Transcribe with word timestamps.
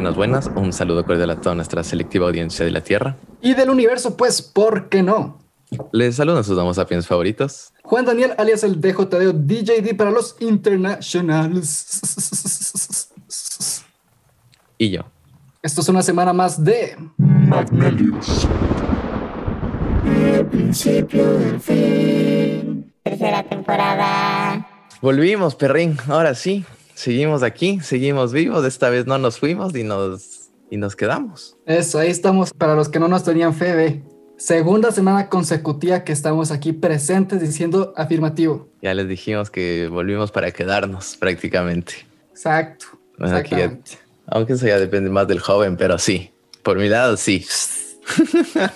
Buenas, 0.00 0.16
buenas. 0.16 0.50
Un 0.56 0.72
saludo 0.72 1.04
cordial 1.04 1.28
a 1.28 1.36
toda 1.42 1.54
nuestra 1.54 1.84
selectiva 1.84 2.26
audiencia 2.26 2.64
de 2.64 2.70
la 2.70 2.80
Tierra. 2.80 3.16
Y 3.42 3.52
del 3.52 3.68
universo, 3.68 4.16
pues, 4.16 4.40
¿por 4.40 4.88
qué 4.88 5.02
no? 5.02 5.38
Les 5.92 6.16
saludan 6.16 6.42
sus 6.42 6.56
damos 6.56 6.76
sapiens 6.76 7.06
favoritos. 7.06 7.74
Juan 7.82 8.06
Daniel, 8.06 8.32
alias 8.38 8.64
el 8.64 8.80
DJDO 8.80 9.34
DJD 9.34 9.94
para 9.98 10.10
los 10.10 10.36
internationals. 10.40 12.00
Y 14.78 14.88
yo. 14.88 15.02
Esto 15.62 15.82
es 15.82 15.88
una 15.90 16.00
semana 16.00 16.32
más 16.32 16.64
de 16.64 16.96
Magnelius. 17.18 18.48
El 20.06 20.46
principio 20.46 21.30
del 21.30 21.60
fin. 21.60 22.90
Tercera 23.02 23.42
temporada. 23.42 24.66
Volvimos, 25.02 25.54
perrín. 25.56 25.98
Ahora 26.08 26.34
sí. 26.34 26.64
Seguimos 27.00 27.42
aquí, 27.42 27.80
seguimos 27.80 28.30
vivos. 28.30 28.62
Esta 28.66 28.90
vez 28.90 29.06
no 29.06 29.16
nos 29.16 29.38
fuimos 29.38 29.74
y 29.74 29.84
nos, 29.84 30.50
y 30.70 30.76
nos 30.76 30.94
quedamos. 30.94 31.56
Eso, 31.64 31.98
ahí 31.98 32.10
estamos 32.10 32.52
para 32.52 32.74
los 32.74 32.90
que 32.90 32.98
no 33.00 33.08
nos 33.08 33.24
tenían 33.24 33.54
fe 33.54 33.74
de 33.74 34.02
segunda 34.36 34.92
semana 34.92 35.30
consecutiva 35.30 36.04
que 36.04 36.12
estamos 36.12 36.50
aquí 36.50 36.74
presentes 36.74 37.40
diciendo 37.40 37.94
afirmativo. 37.96 38.68
Ya 38.82 38.92
les 38.92 39.08
dijimos 39.08 39.48
que 39.48 39.88
volvimos 39.90 40.30
para 40.30 40.50
quedarnos 40.50 41.16
prácticamente. 41.16 41.94
Exacto. 42.32 42.84
Bueno, 43.18 43.34
aquí 43.34 43.52
ya- 43.52 43.56
exactamente. 43.64 43.92
aunque 44.26 44.52
eso 44.52 44.66
ya 44.66 44.78
depende 44.78 45.08
más 45.08 45.26
del 45.26 45.40
joven, 45.40 45.78
pero 45.78 45.96
sí. 45.96 46.30
Por 46.62 46.76
mi 46.78 46.90
lado, 46.90 47.16
sí. 47.16 47.46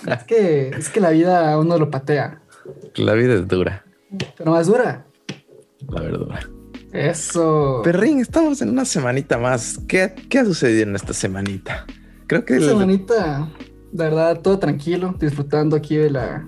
Es 0.07 0.23
que, 0.25 0.69
es 0.69 0.89
que 0.89 0.99
la 0.99 1.11
vida 1.11 1.51
a 1.51 1.59
uno 1.59 1.77
lo 1.77 1.91
patea, 1.91 2.41
La 2.95 3.13
vida 3.13 3.35
es 3.35 3.47
dura, 3.47 3.85
pero 4.35 4.49
más 4.51 4.65
dura. 4.65 5.05
la 5.89 6.01
verdad. 6.01 6.39
Eso. 6.95 7.81
Perrín, 7.83 8.19
estamos 8.21 8.61
en 8.61 8.69
una 8.69 8.85
semanita 8.85 9.37
más. 9.37 9.79
¿Qué, 9.87 10.13
qué 10.29 10.39
ha 10.39 10.45
sucedido 10.45 10.83
en 10.83 10.95
esta 10.95 11.13
semanita? 11.13 11.85
Creo 12.27 12.45
que 12.45 12.55
Esta 12.55 12.69
semanita, 12.69 13.49
de 13.91 14.03
verdad, 14.03 14.39
todo 14.41 14.57
tranquilo, 14.59 15.13
disfrutando 15.19 15.75
aquí 15.75 15.97
de 15.97 16.09
la 16.09 16.47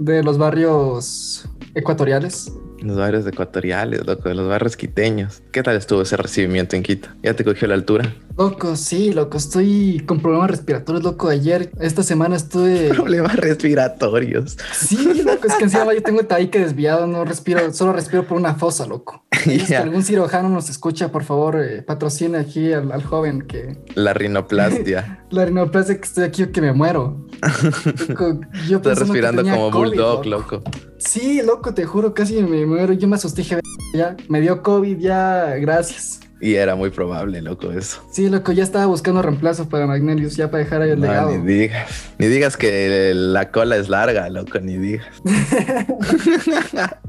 de 0.00 0.22
los 0.22 0.38
barrios 0.38 1.48
ecuatoriales. 1.74 2.52
los 2.80 2.96
barrios 2.96 3.26
ecuatoriales, 3.26 4.06
loco, 4.06 4.28
de 4.28 4.34
los 4.34 4.48
barrios 4.48 4.76
quiteños. 4.76 5.42
¿Qué 5.52 5.62
tal 5.62 5.76
estuvo 5.76 6.02
ese 6.02 6.16
recibimiento 6.16 6.76
en 6.76 6.82
Quito? 6.82 7.08
¿Ya 7.22 7.34
te 7.34 7.44
cogió 7.44 7.68
la 7.68 7.74
altura? 7.74 8.14
Loco, 8.36 8.76
sí, 8.76 9.12
loco, 9.12 9.36
estoy 9.36 10.02
con 10.06 10.20
problemas 10.20 10.50
respiratorios, 10.50 11.04
loco. 11.04 11.28
Ayer, 11.28 11.70
esta 11.80 12.02
semana 12.02 12.36
estuve. 12.36 12.88
Problemas 12.94 13.36
respiratorios. 13.36 14.56
Sí, 14.72 15.22
loco, 15.24 15.46
es 15.46 15.54
que 15.54 15.64
encima 15.64 15.92
yo 15.92 16.02
tengo 16.02 16.20
el 16.20 16.26
tabique 16.26 16.58
desviado, 16.58 17.06
no 17.06 17.24
respiro, 17.24 17.72
solo 17.72 17.92
respiro 17.92 18.26
por 18.26 18.38
una 18.38 18.54
fosa, 18.54 18.86
loco. 18.86 19.24
Si 19.42 19.58
Ya. 19.66 19.80
algún 19.82 20.02
cirujano 20.04 20.48
nos 20.48 20.70
escucha, 20.70 21.10
por 21.10 21.24
favor, 21.24 21.56
eh, 21.60 21.82
patrocine 21.82 22.38
aquí 22.38 22.72
al, 22.72 22.92
al 22.92 23.02
joven 23.02 23.42
que 23.42 23.76
La 23.94 24.14
rinoplastia. 24.14 25.24
la 25.30 25.44
rinoplastia 25.44 25.96
que 25.96 26.04
estoy 26.04 26.24
aquí 26.24 26.42
o 26.44 26.52
que 26.52 26.60
me 26.60 26.72
muero. 26.72 27.26
Loco, 28.08 28.40
yo 28.68 28.76
Estás 28.78 28.98
respirando 29.00 29.42
como 29.42 29.70
COVID, 29.70 29.88
bulldog, 29.90 30.26
loco. 30.26 30.62
Sí, 30.98 31.42
loco, 31.44 31.74
te 31.74 31.84
juro, 31.84 32.14
casi 32.14 32.40
me 32.42 32.64
muero. 32.66 32.92
Yo 32.92 33.08
me 33.08 33.16
asusté, 33.16 33.42
ya, 33.42 34.16
me 34.28 34.40
dio 34.40 34.62
COVID, 34.62 34.98
ya, 34.98 35.54
gracias. 35.60 36.20
Y 36.44 36.56
era 36.56 36.74
muy 36.74 36.90
probable, 36.90 37.40
loco, 37.40 37.70
eso. 37.70 38.02
Sí, 38.10 38.28
loco, 38.28 38.50
ya 38.50 38.64
estaba 38.64 38.86
buscando 38.86 39.22
reemplazo 39.22 39.68
para 39.68 39.86
Magnelius, 39.86 40.34
ya 40.36 40.50
para 40.50 40.64
dejar 40.64 40.82
ahí 40.82 40.90
el 40.90 40.98
No, 41.00 41.06
legado. 41.06 41.30
ni 41.38 41.38
digas. 41.54 42.10
Ni 42.18 42.26
digas 42.26 42.56
que 42.56 43.12
la 43.14 43.52
cola 43.52 43.76
es 43.76 43.88
larga, 43.88 44.28
loco, 44.28 44.58
ni 44.58 44.76
digas. 44.76 45.06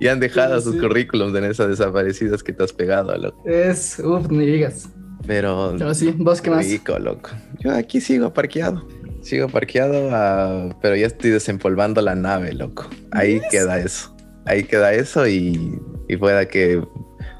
y 0.00 0.08
han 0.08 0.20
dejado 0.20 0.58
Sí, 0.58 0.64
sus 0.64 0.74
sí. 0.74 0.80
currículums 0.80 1.34
en 1.36 1.44
esas 1.44 1.68
desaparecidas 1.68 2.42
que 2.42 2.52
te 2.52 2.62
has 2.64 2.72
pegado, 2.72 3.16
loco. 3.16 3.42
Es, 3.48 3.98
uff, 4.00 4.28
ni 4.30 4.44
digas. 4.46 4.88
Pero 5.26 5.74
Pero 5.78 5.94
sí, 5.94 6.12
vos 6.18 6.40
qué 6.40 6.50
más. 6.50 6.66
rico, 6.66 6.98
loco. 6.98 7.30
Yo 7.60 7.72
aquí 7.72 8.00
sigo 8.00 8.32
parqueado. 8.32 8.86
Sigo 9.22 9.48
parqueado, 9.48 10.08
ah, 10.12 10.76
pero 10.82 10.96
ya 10.96 11.06
estoy 11.06 11.30
desempolvando 11.30 12.00
la 12.02 12.16
nave, 12.16 12.52
loco. 12.52 12.90
Ahí 13.12 13.40
queda 13.50 13.78
eso. 13.78 14.14
Ahí 14.44 14.64
queda 14.64 14.92
eso 14.92 15.28
y, 15.28 15.78
y 16.08 16.16
pueda 16.16 16.46
que 16.48 16.82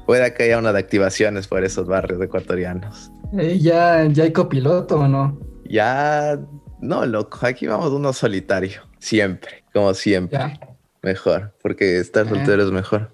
pueda 0.05 0.33
que 0.33 0.43
haya 0.43 0.57
una 0.57 0.73
de 0.73 0.79
activaciones 0.79 1.47
por 1.47 1.63
esos 1.63 1.87
barrios 1.87 2.21
ecuatorianos. 2.21 3.11
Eh, 3.37 3.57
ya, 3.59 4.05
ya 4.05 4.23
hay 4.23 4.31
copiloto 4.33 4.99
o 4.99 5.07
no. 5.07 5.39
Ya, 5.65 6.37
no, 6.81 7.05
loco, 7.05 7.39
aquí 7.45 7.67
vamos 7.67 7.91
uno 7.91 8.13
solitario, 8.13 8.81
siempre, 8.99 9.63
como 9.73 9.93
siempre, 9.93 10.37
Ya. 10.37 10.59
mejor, 11.01 11.53
porque 11.61 11.99
estar 11.99 12.25
Ah. 12.25 12.29
soltero 12.29 12.63
es 12.63 12.71
mejor. 12.71 13.11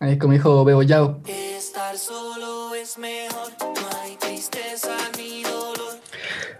Ahí 0.00 0.16
como 0.16 0.32
dijo 0.32 0.64
Bebo 0.64 0.82
Yao. 0.82 1.20
Estar 1.26 1.96
solo 1.96 2.74
es 2.74 2.96
mejor, 2.98 3.50
no 3.60 3.98
hay 4.02 4.14
tristeza 4.16 4.96
ni 5.18 5.42
dolor. 5.42 5.98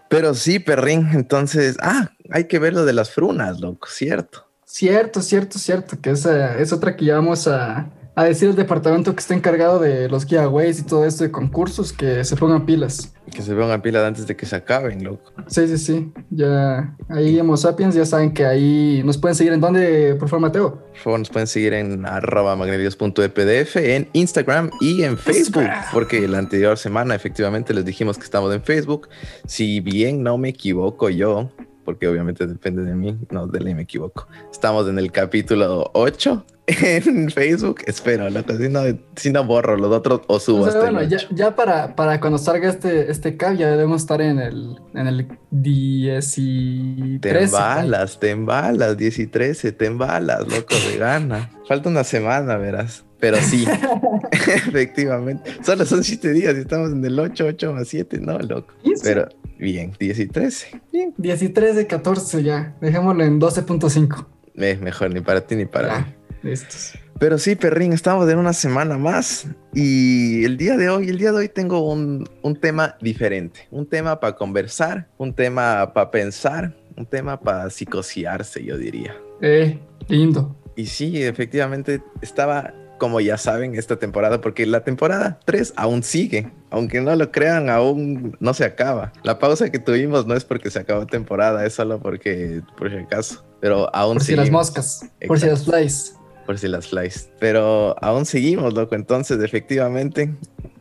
Pero 0.08 0.34
sí, 0.34 0.58
perrín, 0.58 1.08
entonces, 1.12 1.76
ah, 1.80 2.10
hay 2.30 2.44
que 2.44 2.58
ver 2.58 2.74
lo 2.74 2.84
de 2.84 2.92
las 2.92 3.10
frunas, 3.10 3.60
loco, 3.60 3.86
cierto. 3.88 4.44
Cierto, 4.64 5.22
cierto, 5.22 5.58
cierto, 5.58 6.00
que 6.00 6.10
esa 6.10 6.58
es 6.58 6.72
otra 6.72 6.96
que 6.96 7.04
ya 7.06 7.14
vamos 7.14 7.46
a, 7.46 7.88
a 8.18 8.24
decir 8.24 8.48
el 8.48 8.56
departamento 8.56 9.14
que 9.14 9.20
está 9.20 9.32
encargado 9.34 9.78
de 9.78 10.08
los 10.08 10.24
giveaways 10.24 10.80
y 10.80 10.82
todo 10.82 11.04
esto 11.04 11.22
de 11.22 11.30
concursos, 11.30 11.92
que 11.92 12.24
se 12.24 12.34
pongan 12.34 12.66
pilas. 12.66 13.14
Que 13.32 13.42
se 13.42 13.54
pongan 13.54 13.80
pila 13.80 14.04
antes 14.04 14.26
de 14.26 14.34
que 14.34 14.44
se 14.44 14.56
acaben, 14.56 15.04
loco. 15.04 15.32
Sí, 15.46 15.68
sí, 15.68 15.78
sí. 15.78 16.12
Ya 16.28 16.96
ahí 17.08 17.38
Homo 17.38 17.56
Sapiens 17.56 17.94
ya 17.94 18.04
saben 18.04 18.34
que 18.34 18.44
ahí 18.44 19.02
nos 19.04 19.18
pueden 19.18 19.36
seguir 19.36 19.52
en 19.52 19.60
dónde, 19.60 20.16
por 20.18 20.28
favor, 20.28 20.40
Mateo. 20.40 20.70
Por 20.90 20.96
favor, 20.96 21.18
nos 21.20 21.30
pueden 21.30 21.46
seguir 21.46 21.74
en 21.74 22.04
arroba 22.06 22.56
magnelios.epdf 22.56 23.76
en 23.76 24.08
Instagram 24.12 24.70
y 24.80 25.04
en 25.04 25.16
Facebook, 25.16 25.62
Instagram. 25.62 25.84
porque 25.92 26.26
la 26.26 26.38
anterior 26.38 26.76
semana 26.76 27.14
efectivamente 27.14 27.72
les 27.72 27.84
dijimos 27.84 28.18
que 28.18 28.24
estamos 28.24 28.52
en 28.52 28.62
Facebook. 28.62 29.08
Si 29.46 29.78
bien 29.78 30.24
no 30.24 30.38
me 30.38 30.48
equivoco 30.48 31.08
yo, 31.08 31.52
porque 31.88 32.06
obviamente 32.06 32.46
depende 32.46 32.82
de 32.82 32.94
mí, 32.94 33.16
no, 33.30 33.46
de 33.46 33.60
ley 33.60 33.74
me 33.74 33.80
equivoco. 33.80 34.28
Estamos 34.52 34.86
en 34.90 34.98
el 34.98 35.10
capítulo 35.10 35.90
8 35.94 36.44
en 36.66 37.30
Facebook. 37.30 37.76
Espero, 37.86 38.28
loco, 38.28 38.54
si 38.58 38.68
no, 38.68 38.80
si 39.16 39.32
no 39.32 39.42
borro 39.44 39.74
los 39.78 39.90
otros 39.90 40.20
o 40.26 40.38
subo 40.38 40.64
O 40.64 40.64
sea, 40.64 40.74
hasta 40.74 40.80
bueno, 40.82 41.00
el 41.00 41.08
ya, 41.08 41.16
8. 41.16 41.28
ya 41.30 41.56
para, 41.56 41.96
para 41.96 42.20
cuando 42.20 42.36
salga 42.36 42.68
este, 42.68 43.10
este 43.10 43.38
cap 43.38 43.54
ya 43.54 43.70
debemos 43.70 44.02
estar 44.02 44.20
en 44.20 44.38
el, 44.38 44.78
en 44.92 45.06
el 45.06 45.28
10 45.50 46.34
y 46.36 47.18
Te 47.20 47.30
13. 47.30 47.44
embalas, 47.46 48.20
te 48.20 48.30
embalas, 48.32 48.98
10 48.98 49.18
y 49.20 49.26
13, 49.26 49.72
te 49.72 49.86
embalas, 49.86 50.40
loco, 50.40 50.74
de 50.90 50.98
gana. 50.98 51.50
Falta 51.66 51.88
una 51.88 52.04
semana, 52.04 52.58
verás. 52.58 53.02
Pero 53.18 53.38
sí, 53.38 53.64
efectivamente. 54.30 55.56
Solo 55.64 55.86
son 55.86 56.04
7 56.04 56.32
días 56.34 56.54
y 56.54 56.60
estamos 56.60 56.92
en 56.92 57.02
el 57.02 57.18
8, 57.18 57.46
8 57.48 57.72
más 57.72 57.88
7, 57.88 58.20
no, 58.20 58.38
loco. 58.40 58.74
15. 58.82 59.02
Pero 59.02 59.28
bien, 59.58 59.92
10 59.98 60.18
y 60.18 60.26
13. 60.26 60.80
Bien. 60.92 61.14
10 61.16 61.42
y 61.42 61.48
13, 61.50 61.86
14 61.86 62.42
ya. 62.42 62.76
Dejémoslo 62.80 63.24
en 63.24 63.40
12.5. 63.40 64.26
Eh, 64.56 64.78
mejor 64.80 65.12
ni 65.12 65.20
para 65.20 65.40
ti 65.40 65.56
ni 65.56 65.66
para 65.66 65.98
mí. 65.98 66.04
Ya, 66.04 66.48
listos. 66.48 66.94
Pero 67.18 67.36
sí, 67.38 67.56
perrín, 67.56 67.92
estamos 67.92 68.28
en 68.30 68.38
una 68.38 68.52
semana 68.52 68.96
más. 68.96 69.48
Y 69.74 70.44
el 70.44 70.56
día 70.56 70.76
de 70.76 70.88
hoy, 70.88 71.08
el 71.08 71.18
día 71.18 71.32
de 71.32 71.38
hoy 71.38 71.48
tengo 71.48 71.80
un, 71.92 72.28
un 72.42 72.56
tema 72.60 72.96
diferente. 73.00 73.66
Un 73.70 73.86
tema 73.86 74.20
para 74.20 74.36
conversar, 74.36 75.08
un 75.18 75.34
tema 75.34 75.92
para 75.92 76.10
pensar, 76.10 76.76
un 76.96 77.06
tema 77.06 77.40
para 77.40 77.70
psicosearse, 77.70 78.64
yo 78.64 78.76
diría. 78.78 79.16
Eh, 79.40 79.78
lindo. 80.08 80.56
Y 80.76 80.86
sí, 80.86 81.22
efectivamente 81.22 82.00
estaba, 82.22 82.72
como 82.98 83.20
ya 83.20 83.38
saben, 83.38 83.74
esta 83.74 83.96
temporada, 83.96 84.40
porque 84.40 84.66
la 84.66 84.84
temporada 84.84 85.40
3 85.44 85.74
aún 85.76 86.02
sigue. 86.02 86.50
Aunque 86.70 87.00
no 87.00 87.14
lo 87.16 87.30
crean, 87.32 87.70
aún 87.70 88.36
no 88.40 88.52
se 88.52 88.64
acaba. 88.64 89.12
La 89.22 89.38
pausa 89.38 89.70
que 89.70 89.78
tuvimos 89.78 90.26
no 90.26 90.34
es 90.34 90.44
porque 90.44 90.70
se 90.70 90.80
acabó 90.80 91.06
temporada, 91.06 91.64
es 91.64 91.74
solo 91.74 92.00
porque, 92.00 92.62
por 92.76 92.90
si 92.90 92.96
acaso. 92.96 93.44
Pero 93.60 93.94
aún 93.94 94.18
Por 94.18 94.24
si 94.24 94.36
las 94.36 94.50
moscas. 94.50 95.06
Por 95.26 95.40
si 95.40 95.46
las 95.46 95.64
flies. 95.64 96.14
Por 96.46 96.58
si 96.58 96.68
las 96.68 96.88
flies. 96.88 97.30
Pero 97.40 97.96
aún 98.02 98.26
seguimos, 98.26 98.74
loco. 98.74 98.94
Entonces, 98.94 99.42
efectivamente, 99.42 100.34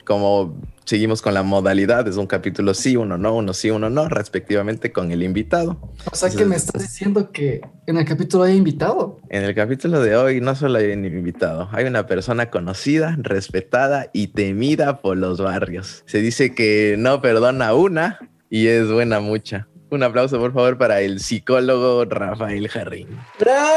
como 0.07 0.55
seguimos 0.85 1.21
con 1.21 1.33
la 1.33 1.43
modalidad, 1.43 2.07
es 2.07 2.15
un 2.15 2.27
capítulo 2.27 2.73
sí, 2.73 2.95
uno 2.95 3.17
no, 3.17 3.35
uno 3.35 3.53
sí, 3.53 3.69
uno 3.69 3.89
no, 3.89 4.07
respectivamente 4.07 4.93
con 4.93 5.11
el 5.11 5.21
invitado. 5.21 5.77
O 6.09 6.15
sea 6.15 6.29
que 6.29 6.45
me 6.45 6.55
estás 6.55 6.81
diciendo 6.81 7.29
que 7.33 7.59
en 7.87 7.97
el 7.97 8.05
capítulo 8.05 8.45
hay 8.45 8.55
invitado. 8.55 9.19
En 9.27 9.43
el 9.43 9.53
capítulo 9.53 9.99
de 9.99 10.15
hoy 10.15 10.39
no 10.39 10.55
solo 10.55 10.77
hay 10.77 10.93
un 10.93 11.03
invitado, 11.03 11.67
hay 11.73 11.83
una 11.85 12.07
persona 12.07 12.49
conocida, 12.49 13.17
respetada 13.19 14.09
y 14.13 14.27
temida 14.27 15.01
por 15.01 15.17
los 15.17 15.41
barrios. 15.41 16.03
Se 16.05 16.19
dice 16.19 16.55
que 16.55 16.95
no 16.97 17.21
perdona 17.21 17.73
una 17.73 18.19
y 18.49 18.67
es 18.67 18.89
buena 18.89 19.19
mucha. 19.19 19.67
Un 19.89 20.03
aplauso 20.03 20.39
por 20.39 20.53
favor 20.53 20.77
para 20.77 21.01
el 21.01 21.19
psicólogo 21.19 22.05
Rafael 22.05 22.69
Jarrín. 22.69 23.09
¡Bravo! 23.37 23.75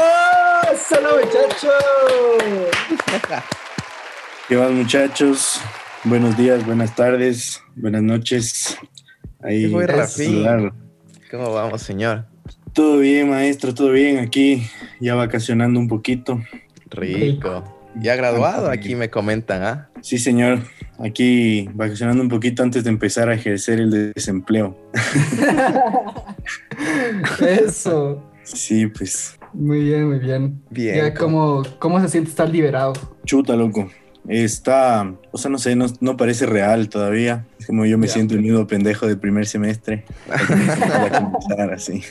¡Solo 0.87 1.09
muchacho! 1.25 1.71
¿Qué 4.47 4.55
más, 4.55 4.71
muchachos? 4.71 5.61
Buenos 6.03 6.35
días, 6.35 6.65
buenas 6.65 6.95
tardes, 6.95 7.61
buenas 7.75 8.01
noches. 8.01 8.75
Ahí, 9.43 9.65
¿Qué 9.65 9.69
fue, 9.69 9.85
Rafín? 9.85 10.71
¿Cómo 11.29 11.53
vamos, 11.53 11.83
señor? 11.83 12.25
Todo 12.73 12.97
bien, 12.97 13.29
maestro, 13.29 13.75
todo 13.75 13.91
bien. 13.91 14.17
Aquí 14.17 14.63
ya 14.99 15.13
vacacionando 15.13 15.79
un 15.79 15.87
poquito. 15.87 16.41
Rico. 16.89 17.63
Ya 17.99 18.15
graduado, 18.15 18.71
aquí 18.71 18.95
me 18.95 19.11
comentan, 19.11 19.63
¿ah? 19.63 19.89
Sí, 20.01 20.17
señor. 20.17 20.63
aquí 20.97 21.69
vacacionando 21.73 22.23
un 22.23 22.29
poquito 22.29 22.63
antes 22.63 22.83
de 22.83 22.89
empezar 22.89 23.29
a 23.29 23.35
ejercer 23.35 23.79
el 23.79 24.13
desempleo. 24.15 24.75
Eso. 27.39 28.23
Sí, 28.41 28.87
pues, 28.87 29.37
Muy 29.53 29.83
bien, 29.83 30.07
muy 30.07 30.17
bien. 30.17 30.63
Bien. 30.71 30.95
Ya, 30.95 31.13
¿cómo, 31.13 31.61
¿cómo 31.77 32.01
se 32.01 32.09
siente 32.09 32.31
estar 32.31 32.49
liberado? 32.49 32.93
chuta, 33.23 33.55
loco. 33.55 33.87
Está, 34.27 35.13
o 35.31 35.37
sea, 35.37 35.49
no 35.49 35.57
sé, 35.57 35.75
no, 35.75 35.87
no 35.99 36.15
parece 36.15 36.45
real 36.45 36.89
todavía. 36.89 37.45
Es 37.59 37.65
como 37.65 37.85
yo 37.85 37.97
me 37.97 38.07
Ya. 38.07 38.13
siento 38.13 38.35
el 38.35 38.41
mismo 38.41 38.67
pendejo 38.67 39.07
del 39.07 39.17
primer 39.17 39.45
semestre. 39.47 40.05
Para 40.27 41.09
comenzar 41.23 41.73
así. 41.73 42.03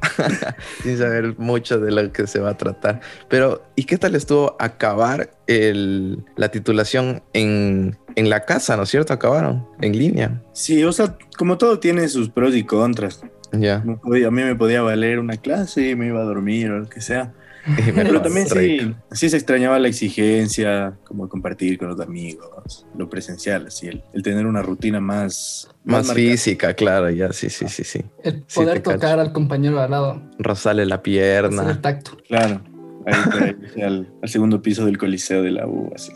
sin 0.82 0.98
saber 0.98 1.34
mucho 1.38 1.80
de 1.80 1.90
lo 1.90 2.12
que 2.12 2.26
se 2.26 2.40
va 2.40 2.50
a 2.50 2.56
tratar. 2.56 3.00
Pero, 3.28 3.62
¿y 3.76 3.84
qué 3.84 3.96
tal 3.98 4.14
estuvo 4.14 4.56
acabar 4.58 5.30
el, 5.46 6.24
la 6.36 6.50
titulación 6.50 7.22
en, 7.32 7.96
en 8.14 8.30
la 8.30 8.44
casa, 8.44 8.76
¿no 8.76 8.82
es 8.84 8.90
cierto? 8.90 9.12
Acabaron 9.12 9.66
en 9.80 9.98
línea. 9.98 10.42
Sí, 10.52 10.84
o 10.84 10.92
sea, 10.92 11.16
como 11.36 11.58
todo 11.58 11.78
tiene 11.78 12.08
sus 12.08 12.28
pros 12.30 12.54
y 12.54 12.64
contras. 12.64 13.22
Ya. 13.52 13.82
Podía- 14.02 14.28
a 14.28 14.30
mí 14.30 14.42
me 14.42 14.54
podía 14.54 14.82
valer 14.82 15.18
una 15.18 15.38
clase 15.38 15.88
y 15.90 15.96
me 15.96 16.08
iba 16.08 16.20
a 16.20 16.24
dormir 16.24 16.70
o 16.70 16.78
lo 16.80 16.88
que 16.88 17.00
sea. 17.00 17.32
Pero 17.94 18.22
también 18.22 18.46
sí, 18.48 18.94
sí 19.12 19.28
se 19.28 19.36
extrañaba 19.36 19.78
la 19.78 19.88
exigencia, 19.88 20.96
como 21.04 21.28
compartir 21.28 21.78
con 21.78 21.88
los 21.88 22.00
amigos, 22.00 22.86
lo 22.96 23.08
presencial, 23.08 23.66
así, 23.66 23.86
el, 23.88 24.02
el 24.12 24.22
tener 24.22 24.46
una 24.46 24.62
rutina 24.62 25.00
más... 25.00 25.68
Más 25.84 26.12
física, 26.12 26.74
claro, 26.74 27.08
ya, 27.10 27.32
sí, 27.32 27.48
sí, 27.50 27.66
sí, 27.68 27.84
sí. 27.84 28.04
El 28.22 28.44
Sí, 28.46 28.60
poder 28.60 28.82
cacho. 28.82 28.96
tocar 28.96 29.18
al 29.18 29.32
compañero 29.32 29.76
de 29.78 29.82
al 29.84 29.90
lado. 29.90 30.22
Rozarle 30.38 30.84
la 30.86 30.96
Hacer 30.96 30.98
el 30.98 31.12
pierna. 31.14 31.80
tacto. 31.80 32.16
Claro, 32.26 32.60
ahí, 33.06 33.14
ahí, 33.76 33.82
al, 33.82 34.12
al 34.22 34.28
segundo 34.28 34.60
piso 34.60 34.84
del 34.84 34.98
coliseo 34.98 35.42
de 35.42 35.50
la 35.52 35.66
U, 35.66 35.90
así. 35.94 36.12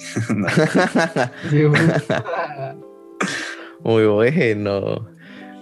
Muy 3.85 4.07
bueno. 4.07 5.09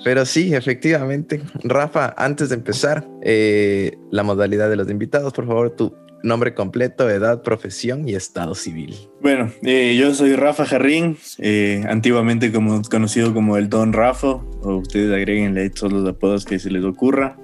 Pero 0.04 0.24
sí, 0.24 0.54
efectivamente. 0.54 1.40
Rafa, 1.62 2.14
antes 2.16 2.48
de 2.48 2.56
empezar, 2.56 3.06
eh, 3.22 3.96
la 4.10 4.22
modalidad 4.22 4.70
de 4.70 4.76
los 4.76 4.90
invitados, 4.90 5.32
por 5.32 5.46
favor, 5.46 5.70
tu 5.70 5.94
nombre 6.22 6.54
completo, 6.54 7.08
edad, 7.08 7.42
profesión 7.42 8.08
y 8.08 8.14
estado 8.14 8.54
civil. 8.54 8.96
Bueno, 9.22 9.50
eh, 9.62 9.96
yo 9.98 10.14
soy 10.14 10.36
Rafa 10.36 10.66
Jarrín, 10.66 11.16
eh, 11.38 11.84
antiguamente 11.88 12.52
como, 12.52 12.82
conocido 12.82 13.32
como 13.32 13.56
el 13.56 13.68
Don 13.68 13.92
Rafa, 13.92 14.28
o 14.62 14.76
ustedes 14.76 15.12
agréguenle 15.12 15.70
todos 15.70 15.92
los 15.92 16.08
apodos 16.08 16.44
que 16.44 16.58
se 16.58 16.70
les 16.70 16.84
ocurra. 16.84 17.36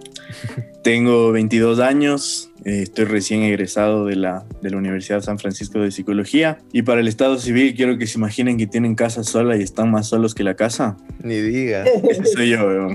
Tengo 0.83 1.33
22 1.33 1.81
años, 1.81 2.51
eh, 2.65 2.81
estoy 2.83 3.07
recién 3.07 3.43
egresado 3.43 4.07
de 4.07 4.15
la, 4.17 4.45
de 4.63 4.71
la 4.71 4.77
Universidad 4.77 5.21
San 5.21 5.39
Francisco 5.39 5.81
de 5.81 5.91
Psicología 5.91 6.59
y 6.73 6.83
para 6.83 7.01
el 7.01 7.09
Estado 7.09 7.39
Civil 7.39 7.75
quiero 7.75 7.99
que 7.99 8.07
se 8.07 8.19
imaginen 8.19 8.57
que 8.57 8.67
tienen 8.69 8.95
casa 8.95 9.25
sola 9.25 9.57
y 9.57 9.63
están 9.63 9.91
más 9.91 10.07
solos 10.09 10.35
que 10.35 10.45
la 10.45 10.55
casa. 10.55 10.97
Ni 11.23 11.35
digas, 11.41 11.89
Ese 12.09 12.25
soy 12.27 12.51
yo, 12.51 12.65
weón. 12.67 12.93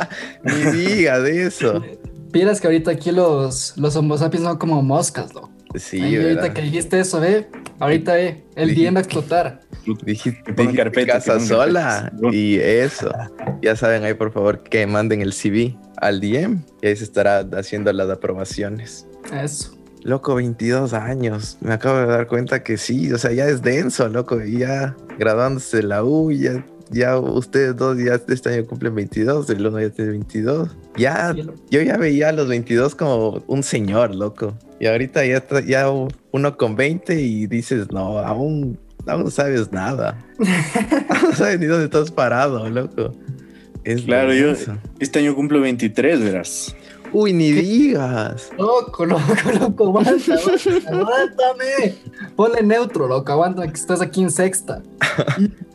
ni 0.44 0.80
digas 0.86 1.22
de 1.22 1.46
eso. 1.46 1.82
Vieras 2.30 2.60
que 2.60 2.68
ahorita 2.68 2.92
aquí 2.92 3.10
los, 3.10 3.74
los 3.76 3.96
homo 3.96 4.16
sapiens 4.16 4.44
son 4.46 4.56
como 4.58 4.80
moscas, 4.82 5.34
¿no? 5.34 5.50
Sí, 5.74 6.00
Ahí 6.00 6.16
ahorita 6.16 6.52
que 6.54 6.62
dijiste 6.62 7.00
eso, 7.00 7.18
ve, 7.18 7.46
ahorita 7.80 8.12
ve, 8.14 8.44
el 8.56 8.70
Dije- 8.74 8.84
DM 8.90 8.94
va 8.94 8.98
a 9.00 9.02
explotar. 9.02 9.60
Dijiste, 10.04 10.42
Que 10.54 10.54
carpeta, 10.74 11.00
que 11.00 11.06
casa 11.06 11.32
pongan 11.32 11.48
sola 11.48 12.10
carpetas. 12.10 12.34
y 12.34 12.56
eso. 12.60 13.10
Ya 13.62 13.74
saben 13.74 14.04
ahí, 14.04 14.14
por 14.14 14.32
favor, 14.32 14.62
que 14.62 14.86
manden 14.86 15.22
el 15.22 15.32
CV 15.32 15.74
al 16.02 16.20
DM 16.20 16.58
y 16.82 16.86
ahí 16.88 16.96
se 16.96 17.04
estará 17.04 17.46
haciendo 17.56 17.92
las 17.92 18.10
aprobaciones. 18.10 19.06
Eso. 19.32 19.74
Loco, 20.02 20.34
22 20.34 20.92
años. 20.94 21.58
Me 21.60 21.72
acabo 21.74 21.98
de 21.98 22.06
dar 22.06 22.26
cuenta 22.26 22.62
que 22.64 22.76
sí, 22.76 23.12
o 23.12 23.18
sea, 23.18 23.30
ya 23.32 23.46
es 23.46 23.62
denso, 23.62 24.08
loco. 24.08 24.42
Y 24.42 24.58
ya 24.58 24.96
graduándose 25.16 25.76
de 25.76 25.82
la 25.84 26.02
U, 26.02 26.32
ya, 26.32 26.66
ya 26.90 27.16
ustedes 27.18 27.76
dos 27.76 27.96
ya 27.98 28.14
este 28.28 28.48
año 28.52 28.66
cumplen 28.66 28.96
22, 28.96 29.48
el 29.50 29.64
uno 29.64 29.80
ya 29.80 29.90
tiene 29.90 30.10
22. 30.10 30.76
Ya, 30.96 31.32
yo 31.70 31.80
ya 31.82 31.96
veía 31.98 32.30
a 32.30 32.32
los 32.32 32.48
22 32.48 32.96
como 32.96 33.44
un 33.46 33.62
señor, 33.62 34.14
loco. 34.16 34.54
Y 34.80 34.86
ahorita 34.86 35.24
ya, 35.24 35.36
está- 35.36 35.60
ya 35.60 35.88
uno 35.88 36.56
con 36.56 36.74
20 36.74 37.20
y 37.20 37.46
dices, 37.46 37.92
no, 37.92 38.18
aún, 38.18 38.80
aún 39.06 39.22
no 39.22 39.30
sabes 39.30 39.70
nada. 39.70 40.18
no 40.38 41.32
sabes 41.32 41.60
ni 41.60 41.66
dónde 41.66 41.84
estás 41.84 42.10
parado, 42.10 42.68
loco. 42.68 43.14
Es 43.84 44.02
Claro, 44.02 44.32
yo 44.32 44.52
este 45.00 45.18
año 45.18 45.34
cumplo 45.34 45.60
23, 45.60 46.20
verás. 46.20 46.76
Uy, 47.14 47.34
ni 47.34 47.52
digas. 47.52 48.50
Loco, 48.56 49.04
loco, 49.04 49.22
loco, 49.60 49.84
aguanta, 49.84 50.12
aguanta, 50.12 50.88
aguántame. 50.88 51.94
Ponle 52.36 52.62
neutro, 52.62 53.06
loco, 53.06 53.30
aguanta 53.30 53.66
que 53.66 53.74
estás 53.74 54.00
aquí 54.00 54.22
en 54.22 54.30
sexta. 54.30 54.82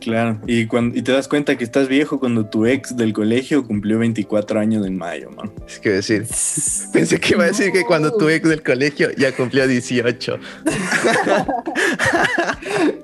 Claro, 0.00 0.40
y, 0.46 0.66
cuando, 0.66 0.96
y 0.96 1.02
te 1.02 1.12
das 1.12 1.26
cuenta 1.26 1.58
que 1.58 1.64
estás 1.64 1.88
viejo 1.88 2.20
cuando 2.20 2.46
tu 2.46 2.66
ex 2.66 2.96
del 2.96 3.12
colegio 3.12 3.66
cumplió 3.66 3.98
24 3.98 4.60
años 4.60 4.86
en 4.86 4.96
mayo, 4.96 5.28
man. 5.30 5.52
Es 5.66 5.80
que 5.80 5.90
decir, 5.90 6.24
pensé 6.92 7.18
que 7.20 7.34
iba 7.34 7.42
a 7.44 7.48
decir 7.48 7.72
que 7.72 7.84
cuando 7.84 8.16
tu 8.16 8.28
ex 8.28 8.48
del 8.48 8.62
colegio 8.62 9.10
ya 9.16 9.34
cumplió 9.34 9.66
18. 9.66 10.38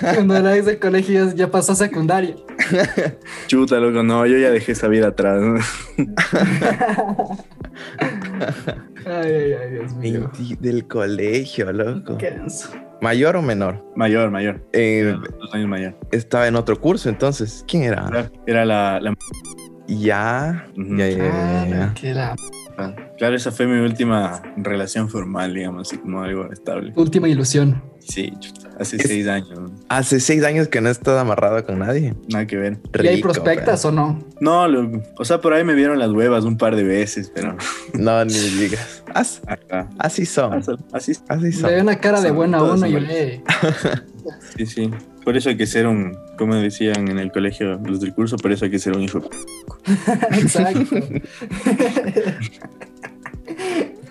Cuando 0.00 0.36
era 0.36 0.56
ex 0.56 0.66
del 0.66 0.78
colegio 0.78 1.34
ya, 1.34 1.50
pasó 1.50 1.72
a 1.72 1.74
secundaria. 1.74 2.34
Chuta, 3.46 3.78
loco, 3.78 4.02
no, 4.02 4.26
yo 4.26 4.38
ya 4.38 4.50
dejé 4.50 4.72
esa 4.72 4.88
vida 4.88 5.08
atrás. 5.08 5.40
¿no? 5.40 5.58
Ay, 9.06 9.32
ay, 9.32 9.52
ay, 9.62 9.70
Dios 9.72 9.94
mío. 9.94 10.30
20 10.38 10.56
del 10.60 10.86
colegio, 10.86 11.72
loco. 11.72 12.18
Qué 12.18 12.30
denso. 12.30 12.70
¿Mayor 13.00 13.36
o 13.36 13.42
menor? 13.42 13.84
Mayor, 13.94 14.30
mayor. 14.30 14.66
Eh, 14.72 15.14
Dos 15.40 15.54
años 15.54 15.68
mayor. 15.68 15.96
estaba 16.10 16.48
en 16.48 16.56
otro 16.56 16.80
curso 16.80 17.08
entonces. 17.08 17.64
¿Quién 17.68 17.84
era? 17.84 18.30
Era 18.46 18.64
la, 18.64 19.00
la- 19.00 19.14
Ya, 19.88 20.66
ya, 20.76 21.08
ya, 21.08 21.08
ya, 21.08 21.94
ya. 22.02 22.34
Ah, 22.76 22.94
la 22.94 22.96
Claro, 23.16 23.34
esa 23.34 23.50
fue 23.50 23.66
mi 23.66 23.80
última 23.84 24.40
relación 24.56 25.08
formal, 25.08 25.52
digamos, 25.54 25.88
así 25.88 25.98
como 25.98 26.22
algo 26.22 26.52
estable. 26.52 26.92
última 26.94 27.26
ilusión. 27.28 27.82
Sí, 27.98 28.32
chuta, 28.38 28.68
hace 28.78 28.96
Es- 28.96 29.02
seis 29.08 29.26
años. 29.26 29.58
Hace 29.88 30.20
seis 30.20 30.44
años 30.44 30.68
que 30.68 30.80
no 30.80 30.88
he 30.88 30.92
estado 30.92 31.18
amarrado 31.18 31.64
con 31.66 31.78
nadie. 31.80 32.14
Nada 32.28 32.46
que 32.46 32.56
ver. 32.56 32.78
¿Y 33.02 33.06
hay 33.08 33.20
prospectas 33.22 33.84
o 33.84 33.90
no? 33.90 34.18
No, 34.40 34.68
lo- 34.68 35.02
o 35.18 35.24
sea, 35.24 35.40
por 35.40 35.52
ahí 35.54 35.64
me 35.64 35.74
vieron 35.74 35.98
las 35.98 36.10
huevas 36.10 36.44
un 36.44 36.56
par 36.56 36.76
de 36.76 36.84
veces, 36.84 37.32
pero 37.34 37.56
No, 37.94 38.24
ni 38.24 38.32
digas. 38.34 39.02
As- 39.14 39.42
así 39.98 40.24
son. 40.26 40.62
Así, 40.92 41.12
Así 41.28 41.44
Le 41.46 41.52
son. 41.52 41.70
veo 41.70 41.82
una 41.82 41.96
cara 41.98 42.20
de 42.20 42.30
buena 42.30 42.62
uno 42.62 42.86
y 42.86 43.00
le... 43.00 43.42
sí, 44.56 44.66
sí. 44.66 44.90
Por 45.28 45.36
eso 45.36 45.50
hay 45.50 45.58
que 45.58 45.66
ser 45.66 45.86
un, 45.86 46.16
como 46.38 46.54
decían 46.54 47.08
en 47.08 47.18
el 47.18 47.30
colegio 47.30 47.78
los 47.84 48.00
del 48.00 48.14
curso, 48.14 48.38
por 48.38 48.50
eso 48.50 48.64
hay 48.64 48.70
que 48.70 48.78
ser 48.78 48.96
un 48.96 49.02
hijo. 49.02 49.20
Exacto. 50.30 50.96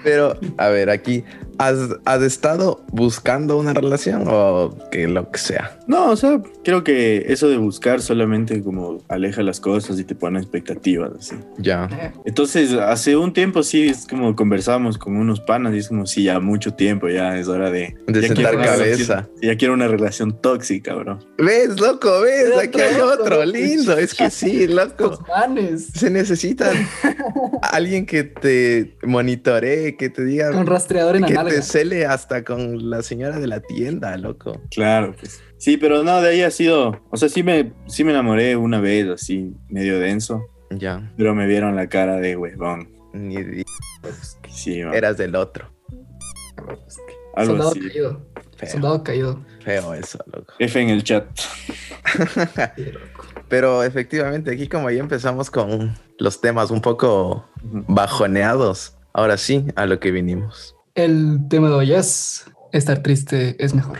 Pero, 0.03 0.39
a 0.59 0.69
ver, 0.69 0.91
aquí, 0.91 1.23
¿has, 1.57 1.77
has 2.05 2.21
estado 2.21 2.83
buscando 2.91 3.57
una 3.57 3.73
relación 3.73 4.23
o 4.27 4.75
que 4.91 5.07
lo 5.07 5.31
que 5.31 5.39
sea? 5.39 5.77
No, 5.87 6.11
o 6.11 6.15
sea, 6.15 6.41
creo 6.63 6.83
que 6.83 7.25
eso 7.29 7.47
de 7.49 7.57
buscar 7.57 8.01
solamente 8.01 8.61
como 8.63 8.99
aleja 9.07 9.41
las 9.43 9.59
cosas 9.59 9.99
y 9.99 10.03
te 10.03 10.15
pone 10.15 10.39
expectativas, 10.39 11.11
así. 11.19 11.35
Ya. 11.57 12.13
Entonces, 12.25 12.73
hace 12.73 13.15
un 13.15 13.33
tiempo 13.33 13.63
sí, 13.63 13.87
es 13.87 14.05
como 14.07 14.35
conversábamos 14.35 14.97
con 14.97 15.15
unos 15.17 15.39
panas 15.39 15.73
y 15.73 15.77
es 15.79 15.87
como, 15.87 16.05
sí, 16.05 16.23
ya 16.23 16.39
mucho 16.39 16.73
tiempo, 16.73 17.07
ya 17.09 17.37
es 17.37 17.47
hora 17.47 17.71
de... 17.71 17.95
De 18.07 18.21
ya 18.21 18.27
sentar 18.27 18.55
cabeza. 18.57 18.75
relación- 18.83 19.29
Ya 19.41 19.55
quiero 19.57 19.73
una 19.73 19.87
relación 19.87 20.41
tóxica, 20.41 20.93
bro. 20.95 21.19
¿Ves, 21.37 21.79
loco? 21.79 22.21
¿Ves? 22.21 22.57
Aquí 22.57 22.81
hay 22.81 22.99
otro. 22.99 23.45
Lindo. 23.45 23.97
Es 23.97 24.13
que 24.13 24.29
sí, 24.29 24.67
loco. 24.67 25.05
Los 25.07 25.21
manes. 25.27 25.87
Se 25.93 26.09
necesita 26.09 26.71
alguien 27.61 28.05
que 28.05 28.23
te 28.23 28.97
monitoree, 29.03 29.95
que 29.95 30.09
te 30.09 30.23
diga, 30.25 30.51
Con 30.51 30.65
rastreador 30.67 31.15
en 31.15 31.21
la 31.23 31.27
que 31.27 31.33
nalga. 31.47 31.61
te 31.61 31.61
cele 31.67 32.05
hasta 32.05 32.43
con 32.43 32.89
la 32.89 33.01
señora 33.01 33.39
de 33.39 33.47
la 33.47 33.59
tienda, 33.61 34.15
loco. 34.17 34.61
Claro, 34.71 35.15
pues. 35.19 35.41
Sí, 35.57 35.77
pero 35.77 36.03
no, 36.03 36.21
de 36.21 36.29
ahí 36.29 36.41
ha 36.43 36.51
sido... 36.51 37.01
O 37.09 37.17
sea, 37.17 37.29
sí 37.29 37.41
me, 37.43 37.73
sí 37.87 38.03
me 38.03 38.11
enamoré 38.11 38.55
una 38.55 38.79
vez, 38.79 39.07
así, 39.09 39.53
medio 39.69 39.99
denso, 39.99 40.41
Ya, 40.69 41.11
pero 41.17 41.33
me 41.33 41.47
vieron 41.47 41.75
la 41.75 41.87
cara 41.89 42.17
de 42.17 42.35
huevón. 42.37 42.89
ni 43.13 43.41
di- 43.43 43.65
Sí, 44.49 44.83
man. 44.83 44.93
eras 44.93 45.17
del 45.17 45.35
otro. 45.35 45.71
algo 47.35 47.51
Soldado 47.53 47.69
así. 47.71 47.79
caído. 47.87 48.25
Feo, 48.57 48.69
Soldado 48.69 49.03
caído. 49.03 49.45
feo 49.63 49.93
eso, 49.93 50.17
loco. 50.31 50.53
F 50.59 50.79
en 50.81 50.89
el 50.89 51.03
chat. 51.03 51.25
Sí, 52.75 52.85
loco. 52.85 53.25
Pero 53.49 53.83
efectivamente, 53.83 54.51
aquí 54.51 54.67
como 54.67 54.89
ya 54.89 54.99
empezamos 54.99 55.49
con 55.51 55.95
los 56.19 56.39
temas 56.41 56.71
un 56.71 56.81
poco 56.81 57.45
bajoneados, 57.61 58.95
ahora 59.13 59.37
sí, 59.37 59.65
a 59.75 59.85
lo 59.85 59.99
que 59.99 60.11
vinimos. 60.11 60.75
El 60.97 61.41
tema 61.47 61.69
de 61.69 61.75
hoy 61.75 61.93
es 61.93 62.45
estar 62.71 63.03
triste 63.03 63.55
es 63.63 63.75
mejor. 63.75 63.99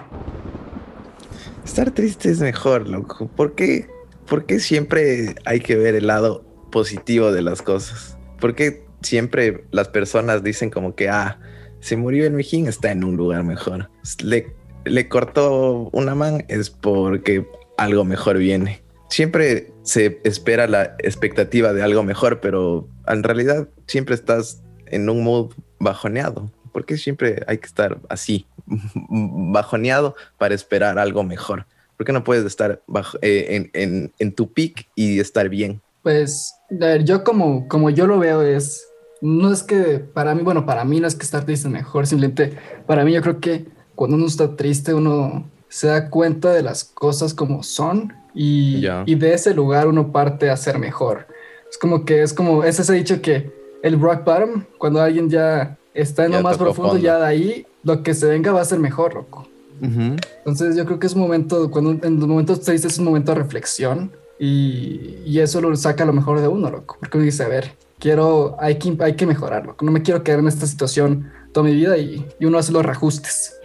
Estar 1.64 1.92
triste 1.92 2.32
es 2.32 2.40
mejor, 2.40 2.90
loco. 2.90 3.28
¿Por 3.28 3.54
qué, 3.54 3.88
por 4.28 4.48
qué 4.48 4.60
siempre 4.60 5.36
hay 5.46 5.60
que 5.60 5.76
ver 5.76 5.94
el 5.94 6.08
lado 6.08 6.44
positivo 6.72 7.32
de 7.32 7.44
las 7.44 7.62
cosas? 7.62 8.18
¿Por 8.40 8.56
qué 8.56 8.84
siempre 9.04 9.64
las 9.70 9.90
personas 9.90 10.44
dicen 10.44 10.72
como 10.72 10.96
que, 10.96 11.08
ah, 11.08 11.40
se 11.82 11.98
murió 11.98 12.26
el 12.26 12.34
mijín, 12.34 12.66
está 12.66 12.92
en 12.92 13.04
un 13.04 13.16
lugar 13.16 13.44
mejor? 13.44 13.92
Le, 14.24 14.56
le 14.84 15.08
cortó 15.08 15.92
una 15.94 16.16
man, 16.16 16.46
es 16.48 16.72
porque 16.72 17.46
algo 17.78 18.06
mejor 18.06 18.40
viene. 18.40 18.82
Siempre 19.08 19.72
se 19.84 20.20
espera 20.24 20.66
la 20.66 20.96
expectativa 20.98 21.74
de 21.74 21.84
algo 21.84 22.02
mejor, 22.02 22.40
pero 22.40 22.90
en 23.06 23.22
realidad 23.22 23.70
siempre 23.86 24.16
estás 24.16 24.64
en 24.88 25.12
un 25.12 25.24
mood 25.24 25.54
bajoneado. 25.80 26.52
Porque 26.78 26.96
siempre 26.96 27.44
hay 27.48 27.58
que 27.58 27.66
estar 27.66 27.98
así, 28.08 28.46
bajoneado 29.10 30.16
para 30.38 30.54
esperar 30.54 31.00
algo 31.00 31.24
mejor. 31.24 31.66
¿Por 31.98 32.06
qué 32.06 32.14
no 32.14 32.24
puedes 32.24 32.46
estar 32.46 32.84
bajo- 32.86 33.18
eh, 33.24 33.48
en, 33.50 33.72
en- 33.74 34.12
en 34.20 34.32
tu 34.36 34.54
peak 34.54 34.88
y 34.94 35.20
estar 35.20 35.50
bien? 35.50 35.82
Pues, 36.04 36.54
a 36.70 36.76
ver, 36.86 37.04
yo 37.04 37.24
como, 37.24 37.68
como 37.68 37.90
yo 37.90 38.06
lo 38.06 38.20
veo 38.20 38.44
es, 38.44 38.88
no 39.22 39.52
es 39.52 39.64
que 39.64 39.98
para 40.00 40.36
mí, 40.36 40.44
bueno, 40.44 40.68
para 40.68 40.86
mí 40.86 41.00
no 41.00 41.08
es 41.08 41.16
que 41.16 41.24
estar 41.24 41.44
triste 41.46 41.68
mejor, 41.68 42.06
simplemente 42.06 42.56
para 42.86 43.04
mí 43.04 43.12
yo 43.14 43.22
creo 43.24 43.40
que 43.40 43.66
cuando 43.96 44.16
uno 44.18 44.28
está 44.28 44.56
triste 44.56 44.94
uno 44.94 45.50
se 45.70 45.88
da 45.88 46.12
cuenta 46.12 46.52
de 46.54 46.62
las 46.62 46.84
cosas 46.84 47.34
como 47.34 47.64
son 47.64 48.14
y, 48.36 48.82
Ya. 48.82 49.02
y 49.08 49.16
de 49.16 49.34
ese 49.34 49.56
lugar 49.56 49.88
uno 49.88 50.12
parte 50.12 50.52
a 50.52 50.58
ser 50.58 50.78
mejor. 50.78 51.26
Es 51.72 51.80
como 51.80 52.06
que 52.06 52.22
es 52.22 52.34
como, 52.34 52.64
es 52.64 52.80
ese 52.80 52.94
dicho 52.94 53.20
que 53.24 53.52
el 53.82 54.00
rock 54.00 54.24
bottom, 54.24 54.64
cuando 54.78 55.02
alguien 55.02 55.30
ya 55.30 55.78
está 56.02 56.26
en 56.26 56.32
Ya 56.32 56.38
lo 56.38 56.44
más 56.44 56.58
profundo, 56.58 56.92
fondo. 56.92 57.04
ya 57.04 57.18
de 57.20 57.26
ahí, 57.26 57.66
lo 57.84 58.04
que 58.04 58.14
se 58.14 58.28
venga 58.28 58.52
va 58.52 58.62
a 58.62 58.66
ser 58.66 58.80
mejor, 58.80 59.14
loco. 59.14 59.48
Entonces 59.82 60.76
yo 60.76 60.86
creo 60.86 61.00
que 61.00 61.08
es 61.08 61.14
un 61.14 61.22
momento, 61.22 61.70
cuando 61.70 61.92
en 61.92 62.20
los 62.20 62.28
momentos 62.28 62.62
tristes 62.62 62.94
es 62.94 63.00
un 63.00 63.06
momento 63.06 63.34
de 63.34 63.40
reflexión 63.40 64.12
y, 64.40 65.18
y 65.26 65.40
eso 65.40 65.62
lo 65.62 65.76
saca 65.76 66.06
lo 66.06 66.14
mejor 66.14 66.42
de 66.42 66.48
uno, 66.48 66.70
loco. 66.72 66.98
Porque 67.00 67.18
uno 67.18 67.26
dice, 67.26 67.44
a 67.44 67.48
ver, 67.48 67.74
quiero, 68.00 68.56
hay 68.60 68.80
que, 68.80 68.96
hay 69.00 69.16
que 69.16 69.26
mejorarlo. 69.28 69.76
No 69.82 69.92
me 69.92 70.02
quiero 70.02 70.24
quedar 70.24 70.40
en 70.40 70.48
esta 70.48 70.66
situación 70.66 71.32
toda 71.52 71.66
mi 71.68 71.76
vida 71.76 71.98
y, 71.98 72.26
y 72.40 72.46
uno 72.46 72.58
hace 72.58 72.72
los 72.72 72.86
reajustes. 72.86 73.56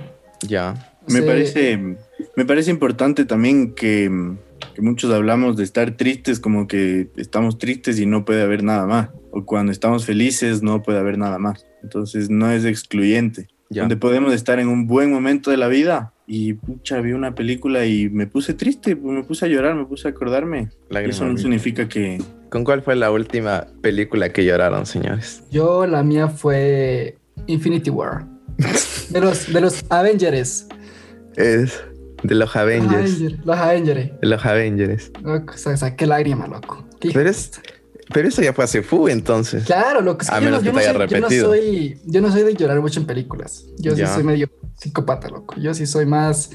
Ya. 0.46 0.94
Me 1.08 1.22
parece, 1.22 1.96
me 2.36 2.44
parece 2.44 2.70
importante 2.70 3.24
también 3.24 3.74
que, 3.74 4.10
que 4.74 4.82
muchos 4.82 5.10
hablamos 5.12 5.56
de 5.56 5.64
estar 5.64 5.96
tristes 5.96 6.38
como 6.40 6.66
que 6.68 7.08
estamos 7.16 7.58
tristes 7.58 7.98
y 7.98 8.06
no 8.06 8.24
puede 8.24 8.42
haber 8.42 8.62
nada 8.62 8.86
más. 8.86 9.08
O 9.30 9.44
cuando 9.44 9.72
estamos 9.72 10.04
felices 10.04 10.62
no 10.62 10.82
puede 10.82 10.98
haber 10.98 11.16
nada 11.18 11.38
más. 11.38 11.64
Entonces 11.82 12.30
no 12.30 12.50
es 12.50 12.64
excluyente. 12.64 13.48
Ya. 13.70 13.82
Donde 13.82 13.96
podemos 13.96 14.34
estar 14.34 14.58
en 14.58 14.68
un 14.68 14.86
buen 14.86 15.10
momento 15.10 15.50
de 15.50 15.56
la 15.56 15.66
vida 15.68 16.12
y 16.26 16.52
pucha, 16.54 17.00
vi 17.00 17.12
una 17.12 17.34
película 17.34 17.86
y 17.86 18.08
me 18.10 18.26
puse 18.26 18.52
triste, 18.54 18.96
pues, 18.96 19.14
me 19.14 19.22
puse 19.24 19.46
a 19.46 19.48
llorar, 19.48 19.74
me 19.74 19.86
puse 19.86 20.08
a 20.08 20.10
acordarme. 20.10 20.68
Lágrima 20.90 21.14
Eso 21.14 21.24
no 21.26 21.36
significa 21.38 21.88
que... 21.88 22.20
¿Con 22.50 22.64
cuál 22.64 22.82
fue 22.82 22.96
la 22.96 23.10
última 23.10 23.66
película 23.80 24.28
que 24.30 24.44
lloraron, 24.44 24.84
señores? 24.84 25.42
Yo, 25.50 25.86
la 25.86 26.02
mía 26.02 26.28
fue 26.28 27.16
Infinity 27.46 27.88
War. 27.88 28.26
De 29.08 29.20
los, 29.22 29.50
de 29.50 29.60
los 29.62 29.82
Avengers. 29.88 30.66
Es 31.36 31.82
de 32.22 32.34
los 32.34 32.54
Avengers. 32.54 33.20
Avenger- 33.20 33.38
Los 33.44 33.56
Avengers. 33.58 34.10
De 34.20 34.26
los 34.28 34.44
Avengers. 34.44 35.12
Loco, 35.22 35.54
o 35.54 35.56
sea, 35.58 35.76
saqué 35.78 36.06
lágrima, 36.06 36.46
loco. 36.46 36.86
¿Qué 37.00 37.10
Pero, 37.12 37.30
es- 37.30 37.52
pero 38.12 38.28
eso 38.28 38.42
ya 38.42 38.52
fue 38.52 38.64
hace 38.64 38.82
fu, 38.82 39.08
entonces. 39.08 39.64
Claro, 39.64 40.00
lo 40.00 40.16
que 40.18 40.24
es 40.24 40.30
que 40.30 40.36
A 40.36 40.38
yo, 40.40 40.44
menos 40.44 40.62
no, 40.62 40.62
que 40.62 40.66
yo, 40.66 40.72
no 40.72 40.78
te 40.78 40.84
haya 40.84 40.92
soy, 40.92 41.08
yo 41.08 41.20
no 41.20 41.28
repetido. 41.28 41.48
soy- 41.48 41.98
yo 42.06 42.20
no 42.20 42.32
soy 42.32 42.42
de 42.42 42.54
llorar 42.54 42.80
mucho 42.80 43.00
en 43.00 43.06
películas. 43.06 43.66
Yo 43.78 43.94
Ya. 43.94 44.06
sí 44.08 44.14
soy 44.14 44.24
medio 44.24 44.48
psicópata, 44.78 45.28
loco. 45.28 45.54
Yo 45.60 45.74
sí 45.74 45.86
soy 45.86 46.06
más. 46.06 46.50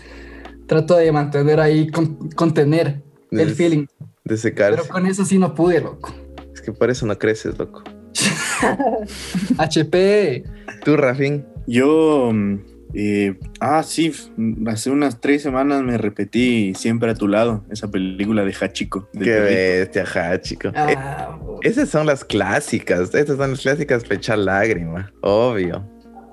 Trato 0.67 0.95
de 0.95 1.11
mantener 1.11 1.59
ahí, 1.59 1.89
con- 1.89 2.29
contener 2.31 3.01
el 3.31 3.51
feeling. 3.55 3.85
De 4.25 4.35
secarse. 4.37 4.77
Pero 4.81 4.89
con 4.91 5.05
eso 5.05 5.23
sí 5.25 5.37
no 5.37 5.53
pude, 5.55 5.79
loco. 5.81 6.13
Es 6.53 6.61
que 6.61 6.71
por 6.73 6.89
eso 6.89 7.05
no 7.05 7.17
creces, 7.17 7.57
loco. 7.57 7.83
HP. 9.57 10.43
Tú, 10.83 10.97
Rafín. 10.97 11.45
Yo... 11.67 12.31
mm, 12.33 12.55
eh, 12.93 13.37
ah, 13.59 13.83
sí, 13.83 14.07
f- 14.07 14.31
hace 14.67 14.89
unas 14.89 15.19
tres 15.19 15.41
semanas 15.43 15.83
me 15.83 15.97
repetí 15.97 16.73
Siempre 16.73 17.11
a 17.11 17.15
tu 17.15 17.27
lado, 17.27 17.65
esa 17.69 17.89
película 17.91 18.45
de 18.45 18.55
Hachiko. 18.59 19.09
Qué 19.11 19.39
bestia. 19.39 20.03
Eh, 20.03 20.95
Ah, 20.97 21.37
esas 21.63 21.89
son 21.89 22.05
las 22.05 22.23
clásicas. 22.23 23.13
Estas 23.13 23.37
son 23.37 23.51
las 23.51 23.61
clásicas 23.61 24.03
para 24.03 24.15
echar 24.15 24.37
lágrima. 24.39 25.11
Obvio. 25.21 25.83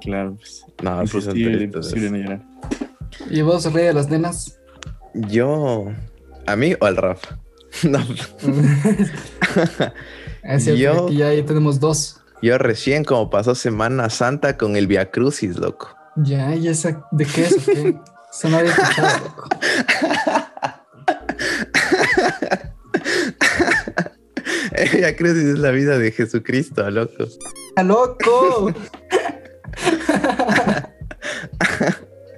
Claro, 0.01 0.37
pues, 0.37 0.65
No, 0.83 1.07
sí 1.07 1.21
son 1.21 1.37
imposible, 1.37 1.57
tristes. 1.59 1.75
imposible 1.75 2.11
no 2.11 2.17
llorar. 2.19 2.43
¿Y 3.31 3.43
vos, 3.43 3.73
rey 3.73 3.85
de 3.87 3.95
las 3.95 4.09
nenas? 4.11 4.59
Yo. 5.15 5.87
¿A 6.47 6.57
mí 6.57 6.75
o 6.81 6.85
al 6.85 6.97
Rafa? 6.97 7.39
No. 7.83 7.99
es 10.45 10.65
cierto, 10.65 10.81
Yo- 10.81 11.07
aquí 11.07 11.17
ya 11.17 11.29
ahí 11.29 11.43
tenemos 11.43 11.81
dos. 11.81 12.21
Yo 12.43 12.59
recién, 12.59 13.05
como 13.05 13.31
pasó 13.31 13.55
Semana 13.55 14.11
Santa 14.11 14.57
con 14.59 14.77
el 14.77 14.87
Via 14.87 15.11
Crucis, 15.11 15.57
loco. 15.57 15.89
Ya, 16.17 16.55
¿y 16.55 16.69
esa 16.69 17.05
de 17.11 17.25
qué 17.25 17.43
es? 17.45 17.55
o 17.57 17.65
qué? 17.73 17.97
Eso 18.33 18.49
no 18.51 18.59
había 18.59 18.71
escuchado, 18.71 19.25
loco. 19.25 19.49
El 24.93 24.99
Via 24.99 25.17
Crucis 25.17 25.45
es 25.45 25.59
la 25.59 25.71
vida 25.71 25.99
de 25.99 26.11
Jesucristo, 26.13 26.89
loco. 26.91 27.25
¡Ah, 27.77 27.83
loco! 27.83 28.73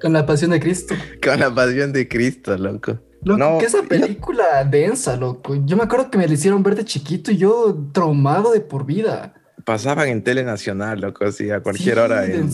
Con 0.00 0.12
la 0.12 0.26
pasión 0.26 0.50
de 0.50 0.61
Cristo. 0.61 0.95
Con 1.23 1.40
la 1.40 1.55
pasión 1.55 1.93
de 1.93 2.07
Cristo, 2.07 2.57
loco. 2.57 2.99
Loco, 3.23 3.38
No, 3.38 3.59
que 3.59 3.66
esa 3.66 3.83
yo- 3.83 3.88
película 3.88 4.64
densa, 4.64 5.16
loco. 5.16 5.57
Yo 5.64 5.76
me 5.76 5.85
acuerdo 5.85 6.11
que 6.11 6.19
me 6.19 6.28
la 6.28 6.35
hicieron 6.35 6.62
ver 6.62 6.76
de 6.76 6.85
chiquito 6.85 7.31
y 7.33 7.38
yo 7.38 7.76
traumado 7.93 8.52
de 8.52 8.61
por 8.61 8.85
vida. 8.87 9.35
Pasaban 9.64 10.09
en 10.09 10.23
Tele 10.23 10.45
Nacional, 10.45 11.00
loco, 11.00 11.25
así 11.25 11.50
a 11.50 11.61
cualquier 11.61 11.97
Sí, 11.97 12.00
hora 12.00 12.25
en, 12.26 12.49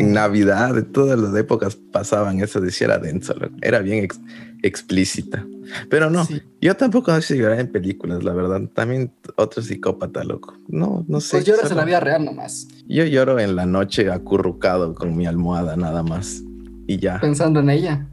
en 0.00 0.12
Navidad, 0.14 0.74
de 0.74 0.82
todas 0.82 1.18
las 1.18 1.34
épocas 1.36 1.76
pasaban 1.76 2.40
eso, 2.40 2.58
decía 2.60 2.86
era 2.86 2.98
denso, 2.98 3.34
loco. 3.34 3.54
Era 3.60 3.80
bien 3.80 4.04
ex- 4.04 4.20
explícita. 4.62 5.44
Pero 5.90 6.10
no, 6.10 6.24
Sí. 6.24 6.40
yo 6.60 6.76
tampoco 6.76 7.20
sé 7.20 7.36
llorar 7.36 7.60
en 7.60 7.70
películas, 7.70 8.22
la 8.24 8.32
verdad. 8.32 8.62
También 8.74 9.12
otro 9.36 9.62
psicópata, 9.62 10.24
loco. 10.24 10.54
No, 10.68 11.04
no 11.08 11.20
sé. 11.20 11.36
Pues 11.38 11.44
lloras 11.46 11.70
en 11.70 11.76
la 11.76 11.84
vida 11.84 12.00
real 12.00 12.24
nomás, 12.24 12.66
Yo 12.86 13.04
lloro 13.04 13.38
en 13.38 13.54
la 13.56 13.66
noche 13.66 14.10
acurrucado 14.10 14.94
con 14.94 15.16
mi 15.16 15.26
almohada 15.26 15.76
nada 15.76 16.02
más. 16.02 16.42
Y 16.86 16.96
ya. 16.98 17.20
pensando 17.20 17.60
en 17.60 17.68
ella. 17.70 18.08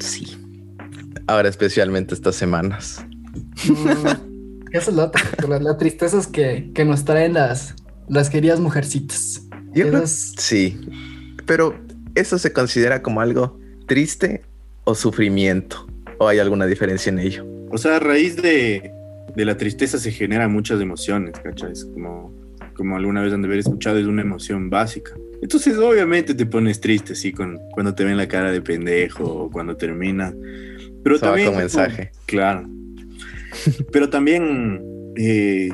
Sí. 0.00 0.36
Ahora 1.26 1.48
especialmente 1.48 2.14
estas 2.14 2.36
semanas. 2.36 3.04
No, 3.68 3.90
esa 4.72 4.90
es 4.90 4.96
la 4.96 5.04
otra. 5.06 5.22
La, 5.48 5.58
la 5.58 5.76
tristeza 5.78 6.18
es 6.18 6.26
que, 6.26 6.70
que 6.74 6.84
nos 6.84 7.04
traen 7.06 7.32
las, 7.34 7.74
las 8.06 8.28
queridas 8.30 8.60
mujercitas. 8.60 9.42
Yo 9.74 9.88
creo- 9.88 10.02
Esas- 10.02 10.34
sí. 10.36 10.78
Pero 11.46 11.74
¿eso 12.14 12.38
se 12.38 12.52
considera 12.52 13.02
como 13.02 13.20
algo 13.22 13.58
triste 13.86 14.42
o 14.84 14.94
sufrimiento? 14.94 15.86
¿O 16.18 16.28
hay 16.28 16.38
alguna 16.38 16.66
diferencia 16.66 17.10
en 17.10 17.18
ello? 17.18 17.46
O 17.70 17.78
sea, 17.78 17.96
a 17.96 17.98
raíz 18.00 18.36
de, 18.36 18.92
de 19.34 19.44
la 19.44 19.56
tristeza 19.56 19.98
se 19.98 20.10
generan 20.10 20.52
muchas 20.52 20.80
emociones, 20.80 21.34
¿cachai? 21.42 21.72
Es 21.72 21.84
como, 21.84 22.34
como 22.74 22.96
alguna 22.96 23.22
vez 23.22 23.32
han 23.32 23.42
de 23.42 23.46
haber 23.46 23.60
escuchado, 23.60 23.98
es 23.98 24.06
una 24.06 24.22
emoción 24.22 24.70
básica. 24.70 25.12
Entonces, 25.40 25.78
obviamente 25.78 26.34
te 26.34 26.46
pones 26.46 26.80
triste, 26.80 27.14
sí, 27.14 27.32
con, 27.32 27.58
cuando 27.72 27.94
te 27.94 28.04
ven 28.04 28.16
la 28.16 28.26
cara 28.26 28.50
de 28.50 28.60
pendejo 28.60 29.24
o 29.24 29.50
cuando 29.50 29.76
termina. 29.76 30.34
Pero 31.04 31.16
Eso 31.16 31.26
va 31.26 31.32
también. 31.32 31.48
con 31.50 31.58
mensaje. 31.58 32.10
Claro. 32.26 32.68
Pero 33.92 34.10
también 34.10 34.82
eh, 35.16 35.70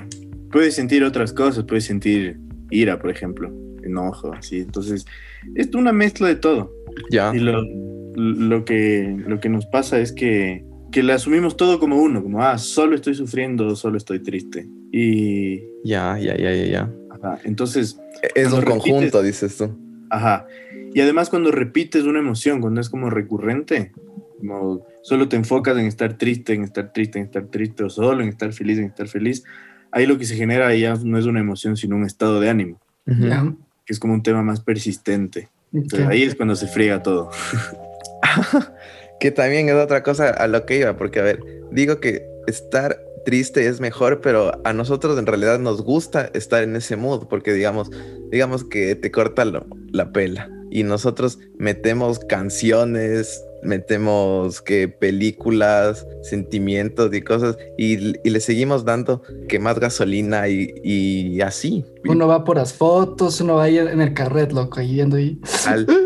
puedes 0.51 0.75
sentir 0.75 1.03
otras 1.03 1.33
cosas, 1.33 1.65
puedes 1.65 1.85
sentir 1.85 2.37
ira, 2.71 2.99
por 2.99 3.11
ejemplo, 3.11 3.51
enojo, 3.83 4.33
así. 4.35 4.61
Entonces, 4.61 5.07
es 5.55 5.75
una 5.75 5.93
mezcla 5.93 6.29
de 6.29 6.37
todo. 6.37 6.73
Ya. 7.11 7.33
Y 7.35 7.39
lo, 7.39 7.65
lo, 8.15 8.65
que, 8.65 9.17
lo 9.27 9.41
que 9.41 9.49
nos 9.49 9.67
pasa 9.67 9.99
es 10.01 10.13
que, 10.13 10.65
que 10.93 11.03
le 11.03 11.13
asumimos 11.13 11.57
todo 11.57 11.79
como 11.79 11.97
uno, 12.01 12.23
como, 12.23 12.43
ah, 12.43 12.59
solo 12.59 12.95
estoy 12.95 13.15
sufriendo, 13.15 13.75
solo 13.77 13.97
estoy 13.97 14.21
triste. 14.21 14.67
Y, 14.93 15.61
Ya, 15.85 16.19
ya, 16.19 16.37
ya, 16.37 16.53
ya, 16.55 16.65
ya. 16.67 16.91
ajá, 17.11 17.39
entonces, 17.45 17.99
Es 18.35 18.49
Cuando 18.49 18.57
un 18.59 18.63
repites- 18.65 18.69
conjunto, 18.91 19.23
dices 19.23 19.57
tú. 19.57 19.77
ajá. 20.11 20.47
Y 20.95 21.01
además 21.01 21.29
cuando 21.29 21.51
repites 21.51 22.05
una 22.05 22.21
emoción, 22.21 22.61
cuando 22.61 22.81
es 22.81 22.89
como 22.89 23.11
recurrente, 23.11 23.91
como 24.39 24.87
solo 25.03 25.29
te 25.29 25.35
enfocas 25.37 25.77
en 25.77 25.87
estar 25.87 26.17
triste, 26.17 26.55
en 26.55 26.63
estar 26.63 26.93
triste, 26.93 27.19
en 27.19 27.25
estar 27.25 27.47
triste, 27.49 27.83
o 27.83 27.91
solo 27.91 28.23
en 28.23 28.29
estar 28.29 28.53
feliz, 28.53 28.79
en 28.79 28.85
estar 28.85 29.09
feliz, 29.09 29.43
ahí 29.91 30.07
lo 30.07 30.17
que 30.19 30.25
se 30.25 30.37
genera 30.37 30.73
ya 30.77 30.95
no 31.03 31.19
es 31.19 31.27
una 31.27 31.41
emoción, 31.41 31.77
sino 31.77 31.97
un 31.97 32.05
estado 32.05 32.39
de 32.41 32.49
ánimo, 32.49 32.81
Ujú. 33.07 33.27
ya. 33.27 33.55
que 33.85 33.93
es 33.93 33.99
como 33.99 34.15
un 34.15 34.23
tema 34.23 34.43
más 34.45 34.61
persistente. 34.61 35.49
Entonces, 35.73 36.07
ahí 36.07 36.23
es 36.23 36.37
cuando 36.37 36.55
se 36.57 36.69
friega 36.69 37.03
todo. 37.03 37.31
Que 39.21 39.31
también 39.31 39.69
es 39.69 39.75
otra 39.77 40.03
cosa 40.03 40.29
a 40.31 40.47
lo 40.49 40.67
que 40.67 40.79
iba, 40.79 40.97
porque 40.97 41.21
a 41.21 41.23
ver, 41.23 41.41
digo 41.71 42.01
que 42.01 42.27
estar 42.47 43.01
triste 43.25 43.67
es 43.69 43.81
mejor, 43.81 44.21
pero 44.21 44.53
a 44.65 44.73
nosotros 44.73 45.19
en 45.19 45.25
realidad 45.27 45.59
nos 45.61 45.83
gusta 45.83 46.31
estar 46.35 46.63
en 46.63 46.77
ese 46.77 46.97
mood, 46.97 47.27
porque 47.29 47.53
digamos, 47.55 47.91
digamos 48.31 48.65
que 48.65 48.97
te 48.97 49.11
corta 49.11 49.45
lo- 49.47 49.67
la 49.93 50.13
pela 50.13 50.51
y 50.71 50.83
nosotros 50.83 51.39
metemos 51.59 52.19
canciones, 52.19 53.43
metemos 53.63 54.61
que 54.61 54.89
películas, 54.89 56.07
sentimientos 56.23 57.15
y 57.15 57.23
cosas 57.23 57.57
y, 57.79 58.19
y 58.27 58.31
le 58.31 58.41
seguimos 58.41 58.85
dando 58.85 59.23
que 59.49 59.59
más 59.59 59.79
gasolina 59.79 60.49
y, 60.49 60.71
y 60.83 61.41
así. 61.41 61.85
Uno 62.07 62.27
va 62.27 62.45
por 62.45 62.57
las 62.57 62.75
fotos, 62.75 63.41
uno 63.41 63.55
va 63.55 63.65
ahí 63.65 63.79
en 63.79 64.01
el 64.03 64.13
carret, 64.13 64.53
loco, 64.53 64.81
ahí. 64.81 65.01
al, 65.01 65.87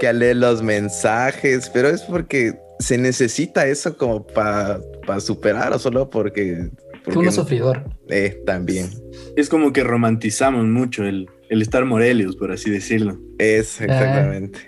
que 0.00 0.08
al 0.08 0.18
leer 0.18 0.36
los 0.36 0.62
mensajes, 0.62 1.70
pero 1.72 1.88
es 1.88 2.00
porque 2.02 2.54
se 2.80 2.96
necesita 2.98 3.66
eso 3.66 3.96
como 3.96 4.26
para 4.26 4.80
superar 5.20 5.72
o 5.72 5.78
solo 5.78 6.08
porque... 6.08 6.70
porque 7.04 7.18
Uno 7.18 7.30
sufridor. 7.30 7.84
Eh, 8.08 8.42
también. 8.46 8.88
Es 9.36 9.48
como 9.48 9.72
que 9.72 9.84
romantizamos 9.84 10.64
mucho 10.64 11.04
el, 11.04 11.28
el 11.50 11.62
estar 11.62 11.84
Morelios, 11.84 12.34
por 12.34 12.50
así 12.50 12.70
decirlo. 12.70 13.20
Es, 13.38 13.80
exactamente. 13.80 14.58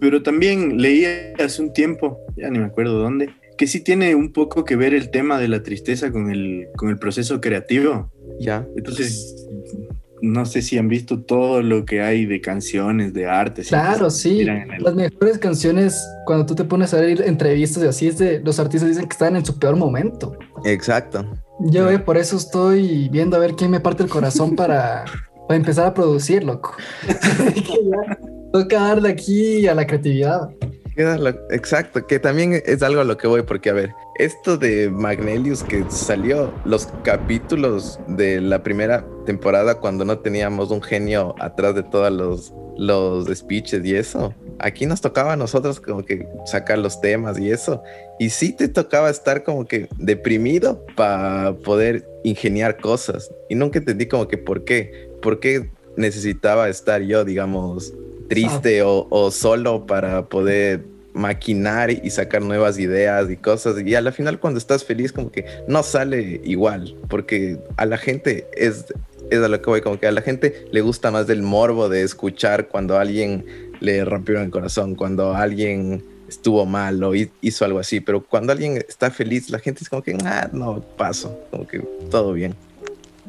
Pero 0.00 0.22
también 0.22 0.82
leí 0.82 1.04
hace 1.38 1.62
un 1.62 1.72
tiempo, 1.72 2.18
ya 2.36 2.50
ni 2.50 2.58
me 2.58 2.66
acuerdo 2.66 2.98
dónde, 2.98 3.30
que 3.56 3.66
sí 3.66 3.80
tiene 3.80 4.14
un 4.14 4.32
poco 4.32 4.64
que 4.64 4.74
ver 4.74 4.92
el 4.92 5.10
tema 5.10 5.38
de 5.38 5.46
la 5.46 5.62
tristeza 5.62 6.10
con 6.10 6.30
el, 6.30 6.66
con 6.76 6.90
el 6.90 6.98
proceso 6.98 7.40
creativo. 7.40 8.10
Ya. 8.40 8.66
Entonces, 8.76 9.46
no 10.22 10.46
sé 10.46 10.62
si 10.62 10.78
han 10.78 10.88
visto 10.88 11.22
todo 11.22 11.62
lo 11.62 11.84
que 11.84 12.02
hay 12.02 12.26
de 12.26 12.40
canciones, 12.40 13.12
de 13.12 13.26
arte. 13.26 13.62
Claro, 13.62 14.10
sí. 14.10 14.44
Las 14.44 14.94
mejores 14.94 15.38
canciones, 15.38 16.02
cuando 16.26 16.46
tú 16.46 16.54
te 16.54 16.64
pones 16.64 16.92
a 16.94 17.00
ver 17.00 17.22
entrevistas 17.22 17.82
y 17.82 17.86
así, 17.86 18.08
es 18.08 18.18
de 18.18 18.40
los 18.40 18.58
artistas 18.58 18.88
dicen 18.88 19.06
que 19.06 19.12
están 19.12 19.36
en 19.36 19.44
su 19.44 19.58
peor 19.58 19.76
momento. 19.76 20.36
Exacto. 20.64 21.26
Yo, 21.60 21.90
eh, 21.90 21.98
por 21.98 22.16
eso 22.16 22.36
estoy 22.36 23.08
viendo 23.10 23.36
a 23.36 23.40
ver 23.40 23.54
quién 23.54 23.70
me 23.70 23.80
parte 23.80 24.02
el 24.02 24.08
corazón 24.08 24.56
para, 24.56 25.04
para 25.48 25.56
empezar 25.56 25.86
a 25.86 25.94
producir, 25.94 26.44
loco. 26.44 26.74
toca 28.52 28.80
darle 28.80 29.10
aquí 29.10 29.66
a 29.66 29.74
la 29.74 29.86
creatividad. 29.86 30.48
Exacto, 31.50 32.06
que 32.06 32.18
también 32.18 32.62
es 32.64 32.82
algo 32.82 33.00
a 33.00 33.04
lo 33.04 33.16
que 33.16 33.26
voy, 33.26 33.42
porque 33.42 33.70
a 33.70 33.72
ver, 33.72 33.94
esto 34.16 34.56
de 34.56 34.90
Magnelius 34.90 35.62
que 35.62 35.84
salió, 35.88 36.52
los 36.64 36.88
capítulos 37.04 37.98
de 38.06 38.40
la 38.40 38.62
primera 38.62 39.06
temporada 39.26 39.76
cuando 39.76 40.04
no 40.04 40.18
teníamos 40.18 40.70
un 40.70 40.82
genio 40.82 41.34
atrás 41.38 41.74
de 41.74 41.82
todos 41.82 42.12
los, 42.12 42.52
los 42.76 43.26
speeches 43.36 43.84
y 43.84 43.94
eso, 43.94 44.34
aquí 44.58 44.86
nos 44.86 45.00
tocaba 45.00 45.32
a 45.32 45.36
nosotros 45.36 45.80
como 45.80 46.04
que 46.04 46.26
sacar 46.46 46.78
los 46.78 47.00
temas 47.00 47.38
y 47.38 47.50
eso, 47.50 47.82
y 48.18 48.30
sí 48.30 48.52
te 48.52 48.68
tocaba 48.68 49.10
estar 49.10 49.42
como 49.42 49.66
que 49.66 49.88
deprimido 49.98 50.84
para 50.96 51.54
poder 51.64 52.06
ingeniar 52.24 52.78
cosas, 52.78 53.30
y 53.48 53.54
nunca 53.54 53.78
entendí 53.78 54.06
como 54.06 54.28
que 54.28 54.38
por 54.38 54.64
qué, 54.64 55.10
por 55.22 55.40
qué 55.40 55.70
necesitaba 55.96 56.68
estar 56.68 57.02
yo, 57.02 57.24
digamos, 57.24 57.92
triste 58.28 58.82
o, 58.82 59.08
o, 59.10 59.30
solo 59.30 59.86
para 59.86 60.28
poder 60.28 60.84
maquinar 61.12 61.90
y 61.90 62.10
sacar 62.10 62.42
nuevas 62.42 62.78
ideas 62.78 63.30
y 63.30 63.36
cosas. 63.36 63.76
Y 63.84 63.94
a 63.94 64.00
la 64.00 64.12
final 64.12 64.38
cuando 64.38 64.58
estás 64.58 64.84
feliz 64.84 65.12
como 65.12 65.30
que 65.30 65.44
no 65.66 65.82
sale 65.82 66.40
igual, 66.44 66.96
porque 67.08 67.58
a 67.76 67.86
la 67.86 67.98
gente 67.98 68.46
es, 68.54 68.86
es 69.30 69.42
a 69.42 69.48
lo 69.48 69.60
que 69.60 69.70
voy, 69.70 69.80
como 69.80 69.98
que 69.98 70.06
a 70.06 70.12
la 70.12 70.22
gente 70.22 70.66
le 70.70 70.80
gusta 70.80 71.10
más 71.10 71.26
del 71.26 71.42
morbo 71.42 71.88
de 71.88 72.02
escuchar 72.02 72.68
cuando 72.68 72.98
alguien 72.98 73.44
le 73.80 74.04
rompió 74.04 74.40
el 74.40 74.50
corazón, 74.50 74.94
cuando 74.94 75.34
alguien 75.34 76.04
estuvo 76.28 76.64
mal 76.64 77.02
o 77.02 77.12
hizo 77.14 77.64
algo 77.64 77.80
así, 77.80 78.00
pero 78.00 78.24
cuando 78.24 78.52
alguien 78.52 78.76
está 78.88 79.10
feliz, 79.10 79.50
la 79.50 79.58
gente 79.58 79.82
es 79.82 79.88
como 79.88 80.02
que, 80.02 80.16
ah, 80.24 80.48
no, 80.52 80.80
paso, 80.96 81.40
como 81.50 81.66
que 81.66 81.80
todo 82.10 82.32
bien. 82.32 82.54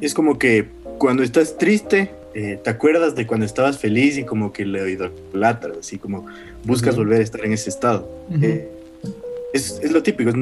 Es 0.00 0.14
como 0.14 0.38
que 0.38 0.68
cuando 0.98 1.22
estás 1.22 1.58
triste, 1.58 2.12
eh, 2.34 2.58
te 2.62 2.70
acuerdas 2.70 3.14
de 3.14 3.26
cuando 3.26 3.46
estabas 3.46 3.78
feliz 3.78 4.16
y 4.18 4.24
como 4.24 4.52
que 4.52 4.64
le 4.64 4.90
idolatras, 4.90 5.78
así 5.78 5.98
como 5.98 6.26
buscas 6.64 6.96
volver 6.96 7.20
a 7.20 7.24
estar 7.24 7.44
en 7.44 7.52
ese 7.52 7.70
estado. 7.70 8.08
eh, 8.40 8.70
es, 9.52 9.80
es, 9.82 9.92
lo 9.92 10.02
típico, 10.02 10.32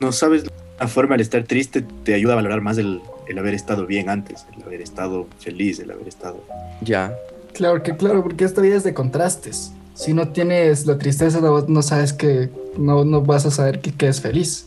no 0.00 0.12
sabes 0.12 0.44
la 0.80 0.88
forma 0.88 1.16
de 1.16 1.22
estar 1.22 1.44
triste 1.44 1.84
te 2.04 2.14
ayuda 2.14 2.32
a 2.32 2.36
valorar 2.36 2.62
más 2.62 2.78
el, 2.78 3.00
el, 3.28 3.38
haber 3.38 3.54
estado 3.54 3.86
bien 3.86 4.08
antes, 4.08 4.46
el 4.56 4.62
haber 4.62 4.80
estado 4.80 5.26
feliz, 5.38 5.78
el 5.78 5.90
haber 5.90 6.08
estado... 6.08 6.42
Ya. 6.80 7.14
Claro 7.52 7.82
que 7.82 7.96
claro, 7.96 8.22
porque 8.22 8.44
esta 8.44 8.62
vida 8.62 8.76
es 8.76 8.84
de 8.84 8.94
contrastes. 8.94 9.72
Si 9.94 10.14
no 10.14 10.28
tienes 10.28 10.86
la 10.86 10.96
tristeza, 10.96 11.40
no, 11.40 11.60
no 11.60 11.82
sabes 11.82 12.14
que 12.14 12.48
no, 12.78 13.04
no 13.04 13.20
vas 13.20 13.44
a 13.44 13.50
saber 13.50 13.80
que, 13.80 13.92
que 13.92 14.08
es 14.08 14.20
feliz. 14.20 14.66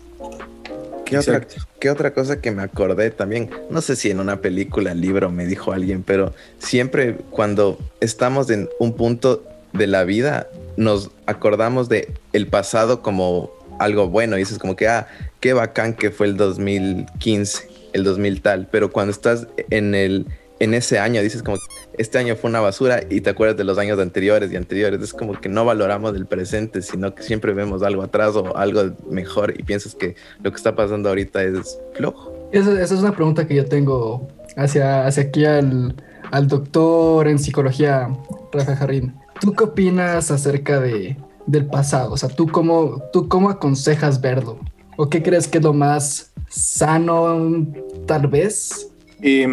¿Qué 1.05 1.17
otra, 1.17 1.41
¿Qué 1.83 1.89
otra, 1.89 2.13
cosa 2.13 2.39
que 2.39 2.49
me 2.51 2.61
acordé 2.61 3.11
también? 3.11 3.49
No 3.69 3.81
sé 3.81 3.97
si 3.97 4.09
en 4.09 4.21
una 4.21 4.39
película, 4.39 4.93
libro 4.93 5.29
me 5.29 5.45
dijo 5.45 5.73
alguien, 5.73 6.01
pero 6.01 6.33
siempre 6.57 7.17
cuando 7.29 7.77
estamos 7.99 8.49
en 8.49 8.69
un 8.79 8.93
punto 8.93 9.43
de 9.73 9.87
la 9.87 10.05
vida, 10.05 10.47
nos 10.77 11.11
acordamos 11.25 11.89
de 11.89 12.13
el 12.31 12.47
pasado 12.47 13.01
como 13.01 13.51
algo 13.81 14.07
bueno. 14.07 14.37
Y 14.37 14.39
dices 14.39 14.59
como 14.59 14.77
que, 14.77 14.87
ah, 14.87 15.09
qué 15.41 15.51
bacán 15.51 15.93
que 15.93 16.09
fue 16.09 16.27
el 16.27 16.37
2015, 16.37 17.67
el 17.91 18.05
2000 18.05 18.41
tal. 18.41 18.69
Pero 18.71 18.89
cuando 18.89 19.11
estás 19.11 19.47
en 19.69 19.93
el 19.93 20.25
en 20.63 20.73
ese 20.73 20.99
año 20.99 21.21
dices 21.21 21.43
como 21.43 21.57
este 21.97 22.17
año 22.17 22.35
fue 22.35 22.49
una 22.49 22.61
basura 22.61 23.03
y 23.09 23.21
te 23.21 23.29
acuerdas 23.29 23.57
de 23.57 23.63
los 23.63 23.77
años 23.77 23.99
anteriores 23.99 24.51
y 24.51 24.55
anteriores. 24.55 25.01
Es 25.01 25.13
como 25.13 25.39
que 25.39 25.49
no 25.49 25.65
valoramos 25.65 26.15
el 26.15 26.25
presente, 26.25 26.81
sino 26.81 27.13
que 27.13 27.21
siempre 27.21 27.53
vemos 27.53 27.83
algo 27.83 28.01
atrás 28.01 28.35
o 28.35 28.55
algo 28.55 28.95
mejor 29.09 29.53
y 29.57 29.63
piensas 29.63 29.93
que 29.93 30.15
lo 30.41 30.51
que 30.51 30.57
está 30.57 30.75
pasando 30.75 31.09
ahorita 31.09 31.43
es 31.43 31.79
flojo. 31.93 32.49
Esa, 32.51 32.81
esa 32.81 32.95
es 32.95 33.01
una 33.01 33.15
pregunta 33.15 33.45
que 33.45 33.55
yo 33.55 33.65
tengo 33.65 34.27
hacia, 34.55 35.05
hacia 35.05 35.23
aquí 35.23 35.45
al, 35.45 35.95
al 36.31 36.47
doctor 36.47 37.27
en 37.27 37.37
psicología, 37.37 38.09
Rafa 38.51 38.75
Jarrín. 38.75 39.13
¿Tú 39.39 39.53
qué 39.53 39.65
opinas 39.65 40.31
acerca 40.31 40.79
de, 40.79 41.17
del 41.45 41.65
pasado? 41.65 42.13
O 42.13 42.17
sea, 42.17 42.29
¿tú 42.29 42.47
cómo, 42.47 43.03
¿tú 43.11 43.27
cómo 43.27 43.49
aconsejas 43.49 44.21
verlo? 44.21 44.59
¿O 44.97 45.09
qué 45.09 45.21
crees 45.21 45.47
que 45.47 45.57
es 45.57 45.63
lo 45.63 45.73
más 45.73 46.31
sano, 46.49 47.67
tal 48.05 48.27
vez? 48.27 48.89
Eh, 49.21 49.47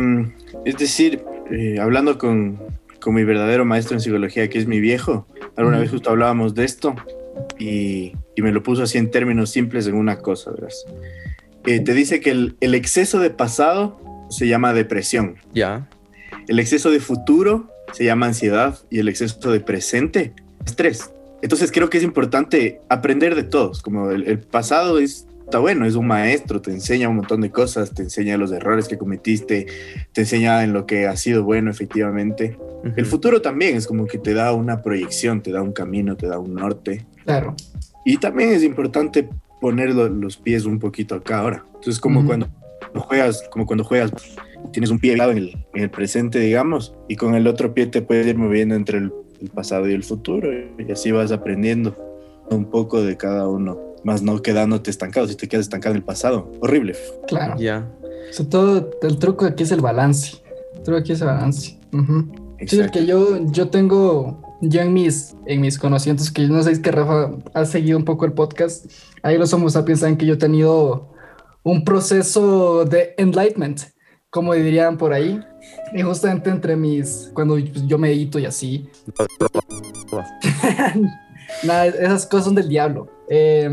es 0.65 0.77
decir, 0.77 1.23
eh, 1.51 1.79
hablando 1.81 2.19
con, 2.19 2.59
con, 3.01 3.15
mi 3.15 3.25
verdadero 3.25 3.65
maestro 3.65 3.97
en 3.97 4.01
psicología, 4.01 4.49
que 4.49 4.59
es 4.59 4.67
mi 4.67 4.81
viejo, 4.81 5.27
alguna 5.57 5.79
mm. 5.79 5.81
vez 5.81 5.91
justo 5.91 6.11
hablábamos 6.11 6.55
de 6.55 6.65
esto 6.65 6.95
y, 7.59 8.13
y, 8.37 8.43
me 8.43 8.53
lo 8.53 8.63
puso 8.63 8.83
así 8.83 8.99
en 8.99 9.11
términos 9.11 9.51
simples 9.51 9.87
en 9.87 9.95
una 9.95 10.19
cosa, 10.19 10.51
¿verdad? 10.51 10.71
Eh, 11.67 11.81
te 11.81 11.95
dice 11.95 12.21
que 12.21 12.31
el, 12.31 12.57
el, 12.61 12.75
exceso 12.75 13.21
de 13.21 13.31
pasado 13.31 14.01
se 14.31 14.49
llama 14.49 14.73
depresión. 14.73 15.37
Ya. 15.53 15.89
El 16.49 16.59
exceso 16.59 16.91
de 16.91 17.01
futuro 17.01 17.71
se 17.93 18.05
llama 18.05 18.27
ansiedad 18.27 18.79
y 18.89 18.99
el 18.99 19.09
exceso 19.09 19.53
de 19.53 19.61
presente, 19.61 20.33
estrés. 20.65 21.11
Entonces 21.43 21.71
creo 21.73 21.91
que 21.91 21.99
es 21.99 22.05
importante 22.05 22.81
aprender 22.89 23.35
de 23.35 23.45
todos, 23.45 23.83
como 23.83 24.11
el, 24.11 24.27
el 24.27 24.39
pasado 24.39 24.99
es 24.99 25.27
está 25.51 25.59
bueno, 25.59 25.85
es 25.85 25.97
un 25.97 26.07
maestro, 26.07 26.63
te 26.63 26.71
enseña 26.71 27.09
un 27.09 27.17
montón 27.17 27.41
de 27.41 27.51
cosas, 27.51 27.93
te 27.93 28.03
enseña 28.03 28.37
los 28.37 28.53
errores 28.53 28.87
que 28.87 28.97
cometiste, 28.97 29.67
te 30.13 30.21
enseña 30.21 30.63
en 30.63 30.73
lo 30.73 30.87
que 30.87 31.09
ha 31.09 31.17
sido 31.17 31.43
bueno 31.43 31.73
efectivamente. 31.73 32.57
Uh 32.57 32.87
-huh. 32.87 32.95
El 32.97 33.05
futuro 33.05 33.43
también 33.43 33.77
es 33.77 33.89
como 33.89 34.07
que 34.07 34.19
te 34.19 34.33
da 34.33 34.53
una 34.53 34.81
proyección, 34.81 35.43
te 35.43 35.51
da 35.51 35.61
un 35.61 35.73
camino, 35.73 36.17
te 36.17 36.29
da 36.29 36.39
un 36.39 36.55
norte. 36.55 37.05
Claro. 37.25 37.57
Y 38.05 38.19
también 38.19 38.51
es 38.51 38.63
importante 38.63 39.29
poner 39.61 39.93
lo, 39.93 40.09
los 40.09 40.37
pies 40.37 40.67
un 40.67 40.79
poquito 40.79 41.17
acá 41.17 41.41
ahora. 41.41 41.65
Entonces 41.75 41.99
como 41.99 42.21
uh 42.21 42.23
-huh. 42.23 42.27
cuando 42.27 42.49
juegas, 42.95 43.43
como 43.51 43.67
cuando 43.67 43.83
juegas, 43.83 44.13
tienes 44.73 44.91
un 44.91 45.01
pie 45.01 45.15
en 45.15 45.37
el, 45.37 45.67
en 45.75 45.83
el 45.83 45.91
presente, 45.91 46.39
digamos, 46.39 46.95
y 47.09 47.17
con 47.17 47.35
el 47.35 47.49
otro 47.49 47.75
pie 47.75 47.87
te 47.87 48.03
puedes 48.03 48.25
ir 48.25 48.39
moviendo 48.39 48.77
entre 48.77 48.99
el, 48.99 49.13
el 49.41 49.49
pasado 49.49 49.89
y 49.89 49.95
el 49.95 50.05
futuro, 50.05 50.49
y 50.79 50.93
así 50.93 51.11
vas 51.11 51.33
aprendiendo 51.33 51.97
un 52.51 52.67
poco 52.67 53.03
de 53.03 53.17
cada 53.17 53.49
uno 53.49 53.90
más 54.05 54.23
no 54.23 54.43
quedándote 54.43 54.91
estancado, 54.91 55.27
si 55.29 55.35
te 55.35 55.49
quedas 55.49 55.67
estancado 55.67 55.95
en 55.95 55.99
el 55.99 56.05
pasado. 56.05 56.51
Horrible. 56.61 56.97
Claro. 57.27 57.55
Ya. 57.55 57.59
Yeah. 57.59 57.91
Sobre 58.33 58.51
todo 58.51 58.91
el 59.03 59.19
truco 59.19 59.45
aquí 59.45 59.63
es 59.63 59.73
el 59.73 59.81
balance. 59.81 60.39
El 60.77 60.83
truco 60.83 61.01
aquí 61.01 61.13
es 61.13 61.21
el 61.21 61.27
balance. 61.27 61.79
Uh 61.93 61.99
-huh. 61.99 62.51
Sí, 62.67 62.81
que 62.93 63.07
yo, 63.07 63.39
yo 63.47 63.69
tengo, 63.69 64.43
yo 64.61 64.83
en 64.83 64.93
mis, 64.93 65.35
en 65.47 65.63
mis 65.63 65.79
conocimientos, 65.79 66.31
que 66.31 66.43
yo 66.43 66.49
no 66.49 66.63
sé 66.63 66.75
si 66.75 66.83
que 66.83 66.91
Rafa 66.91 67.31
ha 67.55 67.65
seguido 67.65 67.97
un 67.97 68.05
poco 68.05 68.27
el 68.27 68.33
podcast, 68.33 68.85
ahí 69.23 69.39
los 69.39 69.53
Homo 69.55 69.71
sapiens 69.71 70.01
saben 70.01 70.19
que 70.19 70.27
yo 70.27 70.35
he 70.35 70.37
tenido 70.37 71.11
un 71.63 71.85
proceso 71.85 72.85
de 72.85 73.15
enlightenment, 73.17 73.81
como 74.29 74.55
dirían 74.55 74.99
por 74.99 75.13
ahí. 75.13 75.41
Y 75.95 76.03
justamente 76.03 76.51
entre 76.51 76.77
mis, 76.77 77.31
cuando 77.35 77.59
yo 77.59 77.99
medito 77.99 78.39
y 78.39 78.47
así. 78.47 78.89
Nada, 81.65 81.87
esas 81.87 82.27
cosas 82.27 82.47
son 82.47 82.55
del 82.55 82.69
diablo. 82.69 83.09
Eh, 83.31 83.71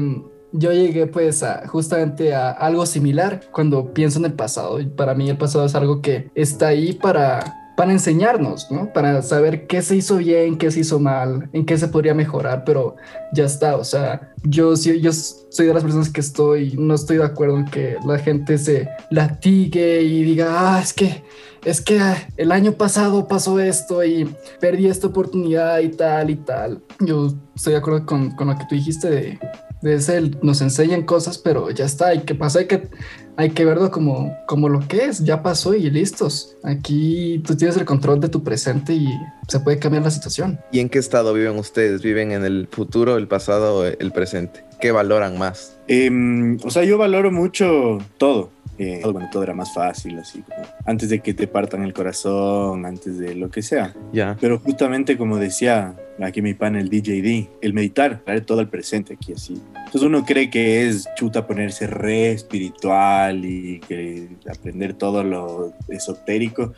yo 0.53 0.71
llegué 0.71 1.07
pues 1.07 1.43
a, 1.43 1.67
justamente 1.67 2.33
a 2.33 2.51
algo 2.51 2.85
similar 2.85 3.41
cuando 3.51 3.93
pienso 3.93 4.19
en 4.19 4.25
el 4.25 4.33
pasado. 4.33 4.79
Y 4.79 4.85
para 4.85 5.13
mí 5.13 5.29
el 5.29 5.37
pasado 5.37 5.65
es 5.65 5.75
algo 5.75 6.01
que 6.01 6.29
está 6.35 6.67
ahí 6.67 6.93
para, 6.93 7.73
para 7.75 7.91
enseñarnos, 7.91 8.71
¿no? 8.71 8.91
Para 8.93 9.21
saber 9.21 9.67
qué 9.67 9.81
se 9.81 9.95
hizo 9.97 10.17
bien, 10.17 10.57
qué 10.57 10.71
se 10.71 10.79
hizo 10.81 10.99
mal, 10.99 11.49
en 11.53 11.65
qué 11.65 11.77
se 11.77 11.87
podría 11.89 12.13
mejorar, 12.13 12.63
pero 12.65 12.95
ya 13.33 13.45
está. 13.45 13.75
O 13.75 13.83
sea, 13.83 14.33
yo, 14.43 14.73
yo 14.75 15.11
soy 15.13 15.65
de 15.65 15.73
las 15.73 15.83
personas 15.83 16.09
que 16.09 16.21
estoy, 16.21 16.75
no 16.77 16.95
estoy 16.95 17.17
de 17.17 17.25
acuerdo 17.25 17.57
en 17.57 17.65
que 17.65 17.97
la 18.05 18.17
gente 18.17 18.57
se 18.57 18.87
latigue 19.11 20.01
y 20.01 20.23
diga, 20.23 20.47
ah, 20.75 20.79
es 20.81 20.93
que 20.93 21.23
es 21.67 21.81
que 21.81 21.99
el 22.37 22.53
año 22.53 22.71
pasado 22.71 23.27
pasó 23.27 23.59
esto 23.59 24.01
y 24.01 24.33
perdí 24.61 24.87
esta 24.87 25.07
oportunidad 25.07 25.79
y 25.79 25.89
tal 25.89 26.29
y 26.29 26.37
tal. 26.37 26.81
Yo 27.01 27.33
estoy 27.53 27.73
de 27.73 27.79
acuerdo 27.79 28.05
con, 28.05 28.31
con 28.31 28.47
lo 28.47 28.57
que 28.57 28.63
tú 28.69 28.75
dijiste 28.75 29.09
de, 29.09 29.39
de 29.81 29.95
ese, 29.95 30.31
nos 30.41 30.61
enseñan 30.61 31.03
cosas, 31.03 31.37
pero 31.37 31.69
ya 31.69 31.83
está, 31.83 32.07
hay 32.07 32.21
que 32.21 32.35
pasar, 32.35 32.61
hay 32.61 32.67
que, 32.67 32.87
hay 33.35 33.49
que 33.49 33.65
verlo 33.65 33.91
como, 33.91 34.33
como 34.47 34.69
lo 34.69 34.79
que 34.87 35.07
es, 35.07 35.25
ya 35.25 35.43
pasó 35.43 35.73
y 35.73 35.89
listos. 35.89 36.55
Aquí 36.63 37.43
tú 37.45 37.57
tienes 37.57 37.75
el 37.75 37.83
control 37.83 38.21
de 38.21 38.29
tu 38.29 38.45
presente 38.45 38.93
y 38.93 39.09
se 39.49 39.59
puede 39.59 39.77
cambiar 39.77 40.03
la 40.03 40.11
situación. 40.11 40.61
¿Y 40.71 40.79
en 40.79 40.87
qué 40.87 40.99
estado 40.99 41.33
viven 41.33 41.59
ustedes? 41.59 42.01
¿Viven 42.01 42.31
en 42.31 42.45
el 42.45 42.69
futuro, 42.71 43.17
el 43.17 43.27
pasado 43.27 43.79
o 43.79 43.83
el 43.83 44.11
presente? 44.13 44.67
¿qué 44.79 44.91
valoran 44.91 45.37
más? 45.37 45.77
Em, 45.87 46.57
o 46.63 46.69
sea, 46.69 46.83
yo 46.83 46.97
valoro 46.97 47.31
mucho 47.31 47.99
todo. 48.17 48.51
Eh, 48.79 49.01
bueno, 49.03 49.27
todo 49.31 49.43
era 49.43 49.53
más 49.53 49.73
fácil, 49.73 50.19
así 50.19 50.41
como 50.41 50.67
antes 50.85 51.09
de 51.09 51.19
que 51.19 51.33
te 51.33 51.47
partan 51.47 51.83
el 51.83 51.93
corazón, 51.93 52.85
antes 52.85 53.17
de 53.17 53.35
lo 53.35 53.49
que 53.49 53.61
sea. 53.61 53.93
Ya. 54.13 54.37
Pero 54.39 54.59
justamente 54.59 55.17
como 55.17 55.37
decía 55.37 55.95
aquí 56.21 56.41
mi 56.41 56.53
panel 56.53 56.89
DJD, 56.89 57.49
el 57.61 57.73
meditar, 57.73 58.21
traer 58.23 58.45
todo 58.45 58.59
al 58.59 58.69
presente 58.69 59.13
aquí 59.13 59.33
así. 59.33 59.61
Entonces 59.75 60.01
uno 60.03 60.25
cree 60.25 60.49
que 60.49 60.87
es 60.87 61.07
chuta 61.15 61.47
ponerse 61.47 61.87
re 61.87 62.31
espiritual 62.31 63.45
y 63.45 63.79
que 63.87 64.29
aprender 64.49 64.93
todo 64.93 65.23
lo 65.23 65.73
esotérico. 65.87 66.73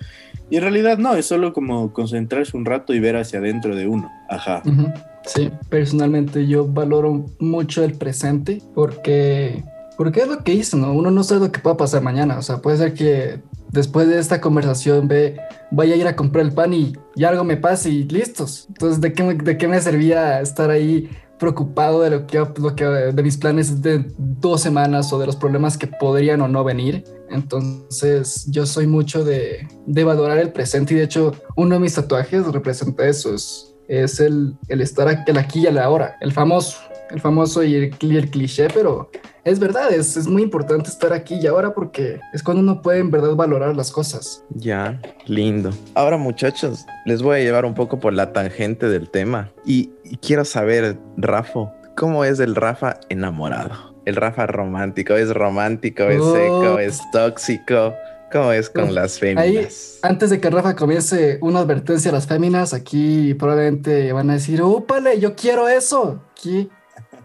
Y 0.50 0.58
en 0.58 0.64
realidad 0.64 0.98
no, 0.98 1.16
es 1.16 1.26
solo 1.26 1.54
como 1.54 1.94
concentrarse 1.94 2.58
un 2.58 2.66
rato 2.66 2.94
y 2.94 3.00
ver 3.00 3.16
hacia 3.18 3.40
adentro 3.40 3.76
de 3.76 3.88
uno. 3.88 4.12
Ajá. 4.30 4.64
Ujú. 4.66 4.92
Sí, 5.26 5.52
personalmente 5.70 6.48
yo 6.48 6.66
valoro 6.66 7.26
mucho 7.40 7.84
el 7.84 7.94
presente 7.94 8.62
porque, 8.74 9.64
porque 10.00 10.22
es 10.22 10.30
lo 10.30 10.46
que 10.46 10.54
hice, 10.54 10.78
¿no? 10.78 10.94
Uno 10.94 11.12
no 11.12 11.26
sabe 11.26 11.48
lo 11.48 11.52
que 11.52 11.60
pueda 11.60 11.76
pasar 11.76 12.02
mañana. 12.02 12.38
O 12.38 12.42
sea, 12.42 12.62
puede 12.62 12.78
ser 12.78 12.94
que 12.94 13.42
después 13.68 14.08
de 14.08 14.18
esta 14.18 14.40
conversación 14.40 15.10
ve, 15.10 15.38
vaya 15.72 15.94
a 15.94 15.98
ir 15.98 16.08
a 16.08 16.16
comprar 16.16 16.46
el 16.46 16.54
pan 16.54 16.74
y, 16.74 16.94
y 17.18 17.26
algo 17.26 17.44
me 17.44 17.58
pase 17.58 17.90
y 17.90 18.04
listos. 18.06 18.68
Entonces, 18.70 19.02
¿de 19.02 19.12
qué, 19.12 19.24
¿de 19.34 19.58
qué 19.58 19.68
me 19.68 19.82
servía 19.82 20.40
estar 20.40 20.72
ahí 20.72 21.10
preocupado 21.38 22.00
de 22.00 22.12
lo 22.12 22.28
que, 22.28 22.86
de 23.14 23.24
mis 23.24 23.36
planes 23.36 23.82
de 23.82 24.06
dos 24.18 24.62
semanas 24.62 25.12
o 25.12 25.20
de 25.20 25.26
los 25.26 25.36
problemas 25.36 25.78
que 25.78 25.88
podrían 25.88 26.40
o 26.40 26.48
no 26.48 26.64
venir? 26.64 27.04
Entonces, 27.30 28.46
yo 28.50 28.66
soy 28.66 28.88
mucho 28.88 29.26
de, 29.26 29.68
de 29.86 30.04
valorar 30.06 30.38
el 30.38 30.54
presente 30.54 30.94
y 30.94 30.98
de 30.98 31.04
hecho, 31.04 31.34
uno 31.58 31.76
de 31.76 31.82
mis 31.82 31.96
tatuajes 31.96 32.48
representa 32.48 33.06
eso. 33.06 33.36
Es, 33.36 33.76
es 33.90 34.22
el, 34.22 34.56
el 34.70 34.80
estar 34.80 35.10
aquí 35.10 35.60
y 35.60 35.66
el 35.66 35.78
ahora, 35.78 36.16
el 36.22 36.32
famoso, 36.32 36.78
el 37.12 37.20
famoso 37.22 37.64
y 37.64 37.76
el, 37.76 37.96
y 38.00 38.18
el 38.18 38.30
cliché, 38.30 38.68
pero 38.74 39.10
es 39.44 39.60
verdad, 39.60 39.92
es, 39.92 40.16
es 40.18 40.28
muy 40.28 40.44
importante 40.44 40.90
estar 40.90 41.12
aquí 41.14 41.36
y 41.42 41.48
ahora 41.48 41.74
porque 41.74 42.20
es 42.34 42.44
cuando 42.44 42.62
uno 42.62 42.82
puede 42.82 43.00
en 43.00 43.10
verdad 43.12 43.36
valorar 43.36 43.76
las 43.76 43.92
cosas. 43.92 44.44
Ya, 44.56 45.02
lindo. 45.26 45.72
Ahora 45.96 46.18
muchachos, 46.18 46.86
les 47.06 47.22
voy 47.22 47.38
a 47.40 47.44
llevar 47.44 47.66
un 47.66 47.74
poco 47.74 48.00
por 48.00 48.14
la 48.14 48.32
tangente 48.34 48.88
del 48.90 49.10
tema 49.10 49.52
y, 49.66 49.92
y 50.04 50.18
quiero 50.18 50.46
saber, 50.46 50.98
Rafa, 51.18 51.74
¿cómo 51.96 52.26
es 52.26 52.40
el 52.40 52.56
Rafa 52.56 53.00
enamorado? 53.10 53.96
El 54.06 54.16
Rafa 54.16 54.48
romántico, 54.48 55.16
¿es 55.16 55.34
romántico, 55.34 56.04
es 56.04 56.22
Oh. 56.22 56.34
seco, 56.34 56.80
es 56.80 57.00
tóxico? 57.12 57.94
¿Cómo 58.32 58.52
es 58.52 58.70
con 58.70 58.94
las 58.94 59.16
Ahí, 59.24 59.36
féminas? 59.36 59.98
antes 60.04 60.30
de 60.30 60.40
que 60.40 60.52
Rafa 60.52 60.76
comience 60.76 61.40
una 61.42 61.60
advertencia 61.62 62.12
a 62.12 62.14
las 62.14 62.28
féminas, 62.28 62.76
aquí 62.76 63.34
probablemente 63.34 64.14
van 64.14 64.30
a 64.30 64.34
decir, 64.34 64.62
¡úpale! 64.62 65.20
Yo 65.20 65.36
quiero 65.36 65.68
eso. 65.68 66.22
Aquí, 66.32 66.70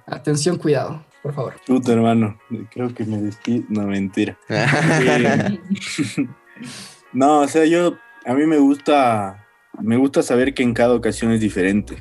atención, 0.07 0.57
cuidado, 0.59 1.05
por 1.23 1.35
favor. 1.35 1.55
Puta 1.67 1.93
hermano, 1.93 2.39
creo 2.71 2.93
que 2.95 3.05
me 3.05 3.19
despido. 3.21 3.65
No, 3.69 3.83
mentira. 3.87 4.39
Eh, 4.49 5.59
no, 7.13 7.41
o 7.41 7.49
sea, 7.49 7.65
yo, 7.65 7.95
a 8.25 8.35
mí 8.35 8.47
me 8.47 8.59
gusta, 8.59 9.45
me 9.81 9.97
gusta 9.97 10.23
saber 10.23 10.55
que 10.55 10.63
en 10.63 10.73
cada 10.75 10.95
ocasión 10.95 11.33
es 11.33 11.41
diferente. 11.41 11.97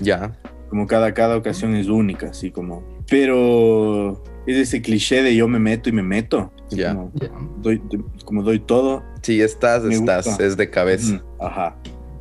ya, 0.00 0.32
Como 0.68 0.86
cada, 0.86 1.12
cada 1.14 1.36
ocasión 1.36 1.74
es 1.74 1.88
única, 1.88 2.28
así 2.30 2.50
como. 2.50 2.82
Pero 3.08 4.22
es 4.46 4.56
ese 4.56 4.82
cliché 4.82 5.22
de 5.22 5.34
yo 5.36 5.46
me 5.48 5.58
meto 5.58 5.88
y 5.88 5.92
me 5.92 6.02
meto. 6.02 6.52
Ya. 6.70 6.94
Como 6.94 7.12
Ya. 7.14 7.28
doy, 7.58 7.82
como 8.24 8.42
doy 8.42 8.58
todo. 8.58 9.02
si 9.22 9.40
estás, 9.40 9.82
Me 9.84 9.94
estás, 9.94 10.26
gusta. 10.26 10.44
es 10.44 10.56
de 10.56 10.70
cabeza. 10.70 11.22
Ajá. 11.40 11.76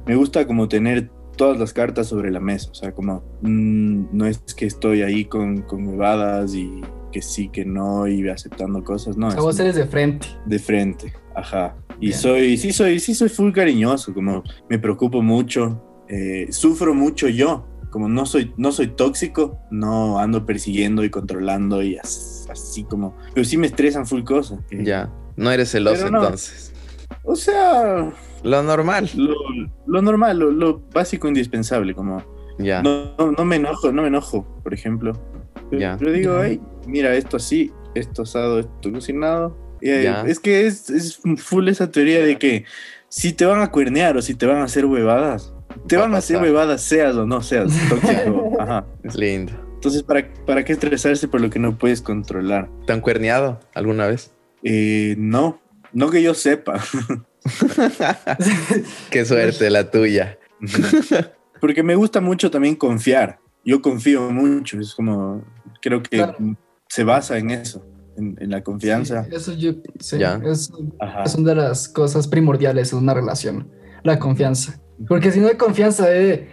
Me 0.05 0.15
gusta 0.15 0.45
como 0.45 0.67
tener 0.67 1.09
todas 1.35 1.59
las 1.59 1.73
cartas 1.73 2.07
sobre 2.07 2.31
la 2.31 2.39
mesa. 2.39 2.69
O 2.71 2.73
sea, 2.75 2.93
como 2.93 3.23
mm, 3.41 4.05
no 4.11 4.25
es 4.25 4.39
que 4.55 4.65
estoy 4.65 5.01
ahí 5.01 5.25
con, 5.25 5.61
con 5.63 5.87
huevadas 5.87 6.53
y 6.55 6.81
que 7.11 7.21
sí, 7.21 7.49
que 7.49 7.63
no, 7.65 8.07
y 8.07 8.27
aceptando 8.29 8.83
cosas. 8.83 9.17
No, 9.17 9.27
O 9.27 9.31
sea, 9.31 9.39
es 9.39 9.43
vos 9.45 9.59
eres 9.59 9.75
de 9.75 9.85
frente. 9.85 10.27
de 10.45 10.59
frente. 10.59 11.13
Ajá. 11.35 11.75
Y 11.99 12.07
Bien. 12.07 12.17
soy, 12.19 12.57
sí 12.57 12.71
soy, 12.73 12.99
sí 12.99 13.13
soy 13.13 13.29
full 13.29 13.51
cariñoso, 13.51 14.13
como 14.13 14.43
me 14.69 14.79
preocupo 14.79 15.21
mucho, 15.21 16.03
eh, 16.09 16.47
sufro 16.51 16.93
mucho 16.93 17.27
yo. 17.29 17.67
Como 17.91 18.09
no 18.09 18.25
soy, 18.25 18.51
no 18.57 18.71
soy 18.71 18.87
tóxico, 18.87 19.59
no 19.69 20.17
ando 20.17 20.47
persiguiendo 20.47 21.03
y 21.03 21.11
controlando 21.11 21.83
y 21.83 21.97
as- 21.97 22.47
así 22.49 22.83
como. 22.85 23.15
Pero 23.35 23.45
sí 23.45 23.55
me 23.55 23.67
estresan 23.67 24.07
full 24.07 24.23
cosas. 24.23 24.59
Ya, 24.71 25.13
no 25.35 25.51
eres 25.51 25.69
celoso 25.69 26.09
no. 26.09 26.23
entonces. 26.23 26.73
O 27.23 27.36
sea, 27.36 28.12
Lo 28.43 28.63
normal. 28.63 29.10
lo, 29.15 29.34
lo 29.86 30.02
normal, 30.02 30.39
lo, 30.39 30.52
lo 30.52 30.80
básico 30.93 31.28
indispensable, 31.28 31.93
como 31.95 32.23
Ya, 32.60 32.82
no, 32.82 33.13
no, 33.17 33.32
no 33.32 33.45
me 33.45 33.56
enojo, 33.58 33.91
no 33.91 34.02
me 34.02 34.08
enojo, 34.10 34.45
por 34.63 34.73
ejemplo. 34.73 35.13
Ya. 35.71 35.95
pero 35.97 36.12
digo, 36.12 36.43
hey, 36.43 36.60
mira, 36.86 37.15
esto 37.15 37.38
así, 37.38 37.71
esto 37.95 38.23
asado, 38.23 38.60
esto 38.60 38.91
cocinado. 38.91 39.58
Y, 39.82 39.89
eh, 39.89 40.04
Ya. 40.04 40.21
Es 40.23 40.39
que 40.39 40.65
es, 40.67 40.89
es 40.89 41.19
full 41.38 41.67
esa 41.67 41.89
teoría 41.91 42.23
de 42.23 42.38
que 42.38 42.65
si 43.10 43.34
te 43.34 43.45
van 43.45 43.62
a 43.62 43.71
cuernear 43.71 44.17
o 44.17 44.21
si 44.21 44.36
te 44.36 44.45
van 44.45 44.58
a 44.58 44.63
hacer 44.65 44.86
huevadas, 44.86 45.54
te 45.88 45.97
Va 45.97 46.04
van 46.04 46.13
a 46.15 46.17
hacer 46.19 46.41
huevadas, 46.41 46.82
seas 46.82 47.15
o 47.15 47.26
no 47.26 47.41
seas 47.41 47.71
tóxico. 47.89 48.52
Ajá. 48.60 48.86
es 49.04 49.15
lindo. 49.15 49.54
Entonces, 49.76 50.04
¿para, 50.04 50.26
¿para 50.45 50.63
qué 50.63 50.71
estresarse 50.73 51.28
por 51.28 51.41
lo 51.41 51.49
que 51.49 51.60
no 51.60 51.78
puedes 51.78 52.02
controlar? 52.02 52.69
¿Te 52.88 52.93
han 52.93 53.02
cuerneado 53.02 53.60
alguna 53.73 54.08
vez? 54.08 54.32
Eh, 54.63 55.15
no, 55.17 55.60
no 55.93 56.10
que 56.10 56.21
yo 56.21 56.34
sepa. 56.34 56.79
Qué 59.10 59.25
suerte 59.25 59.69
la 59.69 59.89
tuya. 59.89 60.38
Porque 61.60 61.84
me 61.84 61.95
gusta 61.95 62.21
mucho 62.21 62.51
también 62.51 62.75
confiar. 62.75 63.39
Yo 63.65 63.82
confío 63.82 64.29
mucho. 64.32 64.79
Es 64.79 64.93
como, 64.93 65.43
creo 65.82 66.01
que 66.03 66.17
Claro. 66.17 66.36
se 66.89 67.03
basa 67.03 67.38
en 67.38 67.51
eso, 67.51 67.86
en, 68.17 68.36
en 68.39 68.49
la 68.49 68.62
confianza. 68.63 69.23
Sí, 69.25 69.36
eso 69.36 69.53
yo, 69.53 69.71
sí, 69.99 70.17
Ya. 70.17 70.39
es, 70.45 70.71
Ajá. 70.99 71.23
es 71.23 71.36
una 71.36 71.51
de 71.51 71.56
las 71.56 71.88
cosas 71.88 72.27
primordiales 72.27 72.91
en 72.93 72.99
una 72.99 73.13
relación, 73.13 73.69
la 74.03 74.19
confianza. 74.19 74.79
Porque 75.08 75.32
si 75.32 75.39
no 75.39 75.47
hay 75.47 75.56
confianza, 75.56 76.13
eh, 76.13 76.47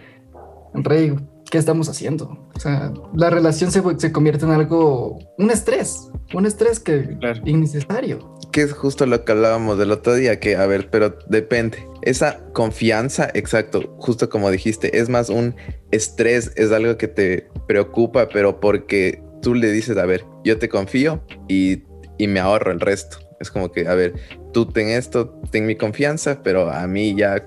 rey, 0.73 1.15
¿qué 1.49 1.57
estamos 1.57 1.89
haciendo? 1.89 2.49
O 2.61 2.63
sea, 2.63 2.93
la 3.15 3.31
relación 3.31 3.71
se, 3.71 3.81
se 3.97 4.11
convierte 4.11 4.45
en 4.45 4.51
algo, 4.51 5.17
un 5.39 5.49
estrés, 5.49 6.11
un 6.31 6.45
estrés 6.45 6.79
que 6.79 7.17
Claro. 7.19 7.41
innecesario. 7.43 8.37
Que 8.51 8.61
es 8.61 8.71
justo 8.73 9.07
lo 9.07 9.25
que 9.25 9.31
hablábamos 9.31 9.79
del 9.79 9.89
otro 9.91 10.13
día, 10.13 10.39
que 10.39 10.55
a 10.57 10.67
ver, 10.67 10.91
pero 10.91 11.17
depende. 11.27 11.79
Esa 12.03 12.39
confianza, 12.53 13.31
exacto, 13.33 13.95
justo 13.97 14.29
como 14.29 14.51
dijiste, 14.51 14.99
es 14.99 15.09
más 15.09 15.29
un 15.29 15.55
estrés, 15.89 16.51
es 16.55 16.71
algo 16.71 16.97
que 16.97 17.07
te 17.07 17.49
preocupa, 17.67 18.29
pero 18.29 18.59
porque 18.59 19.23
tú 19.41 19.55
le 19.55 19.71
dices, 19.71 19.97
a 19.97 20.05
ver, 20.05 20.23
yo 20.43 20.59
te 20.59 20.69
confío 20.69 21.23
y, 21.47 21.81
y 22.19 22.27
me 22.27 22.39
ahorro 22.41 22.71
el 22.71 22.79
resto. 22.79 23.17
Es 23.39 23.49
como 23.49 23.71
que, 23.71 23.87
a 23.87 23.95
ver, 23.95 24.13
tú 24.53 24.67
ten 24.67 24.89
esto, 24.89 25.41
ten 25.49 25.65
mi 25.65 25.75
confianza, 25.77 26.43
pero 26.43 26.69
a 26.69 26.85
mí 26.85 27.15
ya 27.15 27.43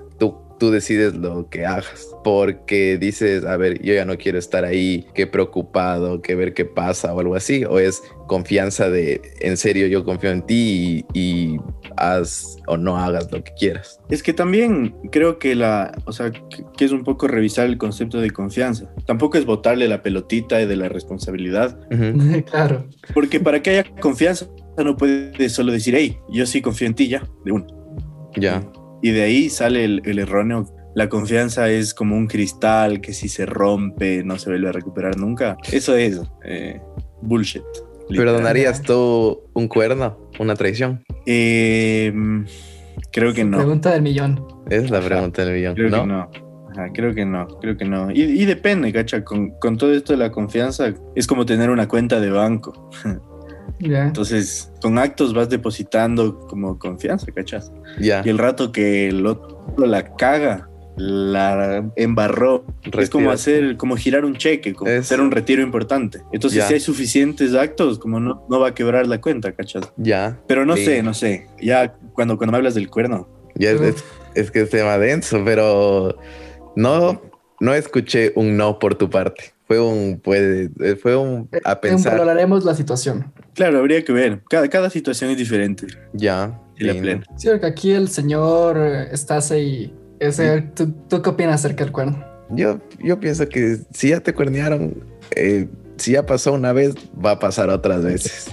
tú, 0.59 0.71
decides 0.71 1.15
lo 1.15 1.49
que 1.49 1.65
hagas. 1.65 2.09
Porque 2.23 2.97
dices, 2.97 3.45
a 3.45 3.57
ver, 3.57 3.81
yo 3.81 3.93
ya 3.93 4.05
no 4.05 4.17
quiero 4.17 4.37
estar 4.37 4.65
ahí, 4.65 5.05
que 5.13 5.27
preocupado, 5.27 6.21
que 6.21 6.35
ver 6.35 6.53
qué 6.53 6.65
pasa 6.65 7.13
o 7.13 7.19
algo 7.19 7.35
así. 7.35 7.65
O 7.65 7.79
es 7.79 8.01
confianza 8.27 8.89
de, 8.89 9.21
en 9.41 9.57
serio, 9.57 9.87
yo 9.87 10.03
confío 10.03 10.31
en 10.31 10.41
ti 10.41 11.05
y, 11.13 11.19
y 11.19 11.59
haz 11.97 12.57
o 12.67 12.77
no 12.77 12.97
hagas 12.97 13.31
lo 13.31 13.43
que 13.43 13.51
quieras. 13.57 13.99
Es 14.09 14.23
que 14.23 14.33
también 14.33 14.95
creo 15.11 15.39
que 15.39 15.55
la, 15.55 15.95
o 16.05 16.11
sea, 16.11 16.31
que, 16.31 16.85
es 16.85 16.91
un 16.91 17.03
poco 17.03 17.27
revisar 17.27 17.67
el 17.67 17.77
concepto 17.77 18.19
de 18.19 18.31
confianza. 18.31 18.89
Tampoco 19.05 19.37
es 19.37 19.45
botarle 19.45 19.87
la 19.87 20.01
pelotita 20.01 20.57
de 20.57 20.75
la 20.75 20.89
responsabilidad, 20.89 21.79
claro. 22.49 22.87
porque 23.13 23.39
para 23.39 23.61
que 23.61 23.71
haya 23.71 23.83
confianza 24.01 24.47
no 24.83 24.97
puedes 24.97 25.53
solo 25.53 25.71
decir, 25.71 25.95
hey, 25.95 26.17
yo 26.29 26.45
sí 26.45 26.61
confío 26.61 26.87
en 26.87 26.95
ti 26.95 27.07
ya, 27.07 27.23
de 27.45 27.51
uno. 27.51 27.65
Ya, 28.35 28.61
Y 29.01 29.11
de 29.11 29.23
ahí 29.23 29.49
sale 29.49 29.85
el, 29.85 30.01
el 30.05 30.19
erróneo. 30.19 30.65
La 30.95 31.09
confianza 31.09 31.69
es 31.69 31.93
como 31.93 32.15
un 32.15 32.27
cristal 32.27 33.01
que 33.01 33.13
si 33.13 33.27
se 33.27 33.45
rompe 33.45 34.23
no 34.23 34.37
se 34.39 34.49
vuelve 34.49 34.69
a 34.69 34.71
recuperar 34.71 35.17
nunca. 35.17 35.57
Eso 35.71 35.95
es 35.95 36.21
eh, 36.45 36.79
bullshit. 37.21 37.63
¿perdonarías 38.09 38.81
tú 38.81 39.41
un 39.53 39.67
cuerno, 39.67 40.29
una 40.39 40.55
traición? 40.55 41.03
Eh, 41.25 42.13
creo 43.11 43.33
que 43.33 43.43
no. 43.43 43.57
Pregunta 43.57 43.91
del 43.91 44.01
millón. 44.03 44.45
Es 44.69 44.89
la 44.89 44.99
Ajá. 44.99 45.07
pregunta 45.07 45.43
del 45.43 45.55
millón, 45.55 45.75
Creo 45.75 45.89
¿no? 45.89 46.01
que 46.01 46.07
no. 46.07 46.29
Ajá, 46.71 46.89
creo 46.93 47.13
que 47.13 47.25
no, 47.25 47.47
creo 47.59 47.77
que 47.77 47.85
no. 47.85 48.11
Y, 48.11 48.21
y 48.21 48.45
depende, 48.45 48.91
cacha, 48.93 49.23
con, 49.23 49.51
con 49.59 49.77
todo 49.77 49.93
esto 49.93 50.13
de 50.13 50.19
la 50.19 50.31
confianza 50.31 50.93
es 51.15 51.25
como 51.27 51.45
tener 51.45 51.69
una 51.69 51.87
cuenta 51.87 52.19
de 52.19 52.29
banco. 52.29 52.89
Ya. 53.79 54.05
Entonces, 54.07 54.71
con 54.81 54.97
actos 54.97 55.33
vas 55.33 55.49
depositando 55.49 56.39
como 56.47 56.79
confianza, 56.79 57.27
cachas. 57.31 57.71
Ya, 57.99 58.21
Y 58.25 58.29
el 58.29 58.37
rato 58.37 58.71
que 58.71 59.07
el 59.09 59.25
otro 59.25 59.63
la 59.77 60.15
caga, 60.15 60.69
la 60.97 61.91
embarró, 61.97 62.63
es 62.97 63.09
como 63.09 63.29
hacer, 63.31 63.75
como 63.75 63.97
girar 63.97 64.23
un 64.23 64.37
cheque, 64.37 64.73
como 64.73 64.89
Es- 64.89 65.01
hacer 65.01 65.19
un 65.19 65.29
retiro 65.31 65.61
importante. 65.61 66.21
Entonces, 66.31 66.59
Ya. 66.59 66.67
si 66.67 66.75
hay 66.75 66.79
suficientes 66.79 67.53
actos, 67.53 67.99
como 67.99 68.19
no, 68.21 68.45
no 68.49 68.59
va 68.61 68.69
a 68.69 68.73
quebrar 68.73 69.05
la 69.07 69.19
cuenta, 69.19 69.51
cachas. 69.51 69.91
ya, 69.97 70.39
Pero 70.47 70.65
no 70.65 70.77
Sí. 70.77 70.85
sé, 70.85 71.03
no 71.03 71.13
sé. 71.13 71.47
Ya 71.61 71.93
cuando, 72.13 72.37
cuando 72.37 72.53
me 72.53 72.57
hablas 72.59 72.75
del 72.75 72.89
cuerno, 72.89 73.27
ya 73.55 73.71
es, 73.71 73.81
es- 73.81 74.03
es 74.35 74.51
que 74.51 74.61
es 74.61 74.69
tema 74.69 74.97
denso, 74.97 75.41
pero 75.43 76.15
no, 76.77 77.21
no 77.59 77.73
escuché 77.73 78.31
un 78.35 78.55
no 78.55 78.79
por 78.79 78.95
tu 78.95 79.09
parte. 79.09 79.53
Fue 79.67 79.79
un, 79.79 80.19
puede, 80.19 80.69
eh, 80.79 80.95
fue 80.95 81.15
un, 81.15 81.49
a 81.63 81.79
pensar, 81.81 82.13
Empeoraremos 82.13 82.63
la 82.65 82.75
situación. 82.75 83.33
Claro, 83.53 83.79
habría 83.79 84.03
que 84.03 84.13
ver. 84.13 84.41
Cada, 84.49 84.67
cada 84.69 84.89
situación 84.89 85.31
es 85.31 85.37
diferente. 85.37 85.87
ya. 86.13 86.59
Y 86.77 86.83
la 86.83 86.91
lindo. 86.93 87.03
plena. 87.07 87.25
Sí, 87.37 87.47
porque 87.47 87.65
aquí 87.67 87.91
el 87.91 88.09
señor 88.09 88.77
eh, 88.77 89.09
Stase 89.15 89.61
y 89.63 89.93
ese, 90.19 90.61
¿tú, 90.75 90.91
tú 91.09 91.21
qué 91.21 91.29
opinas 91.29 91.55
acerca 91.55 91.83
del 91.85 91.93
cuerno? 91.93 92.21
Yo, 92.49 92.79
yo 92.99 93.19
pienso 93.19 93.47
que 93.47 93.77
si 93.93 94.09
ya 94.09 94.19
te 94.19 94.33
cuernearon, 94.33 95.03
eh, 95.35 95.67
si 95.97 96.11
ya 96.11 96.25
pasó 96.25 96.51
una 96.53 96.73
vez, 96.73 96.93
va 97.23 97.31
a 97.31 97.39
pasar 97.39 97.69
otras 97.69 98.03
veces. 98.03 98.51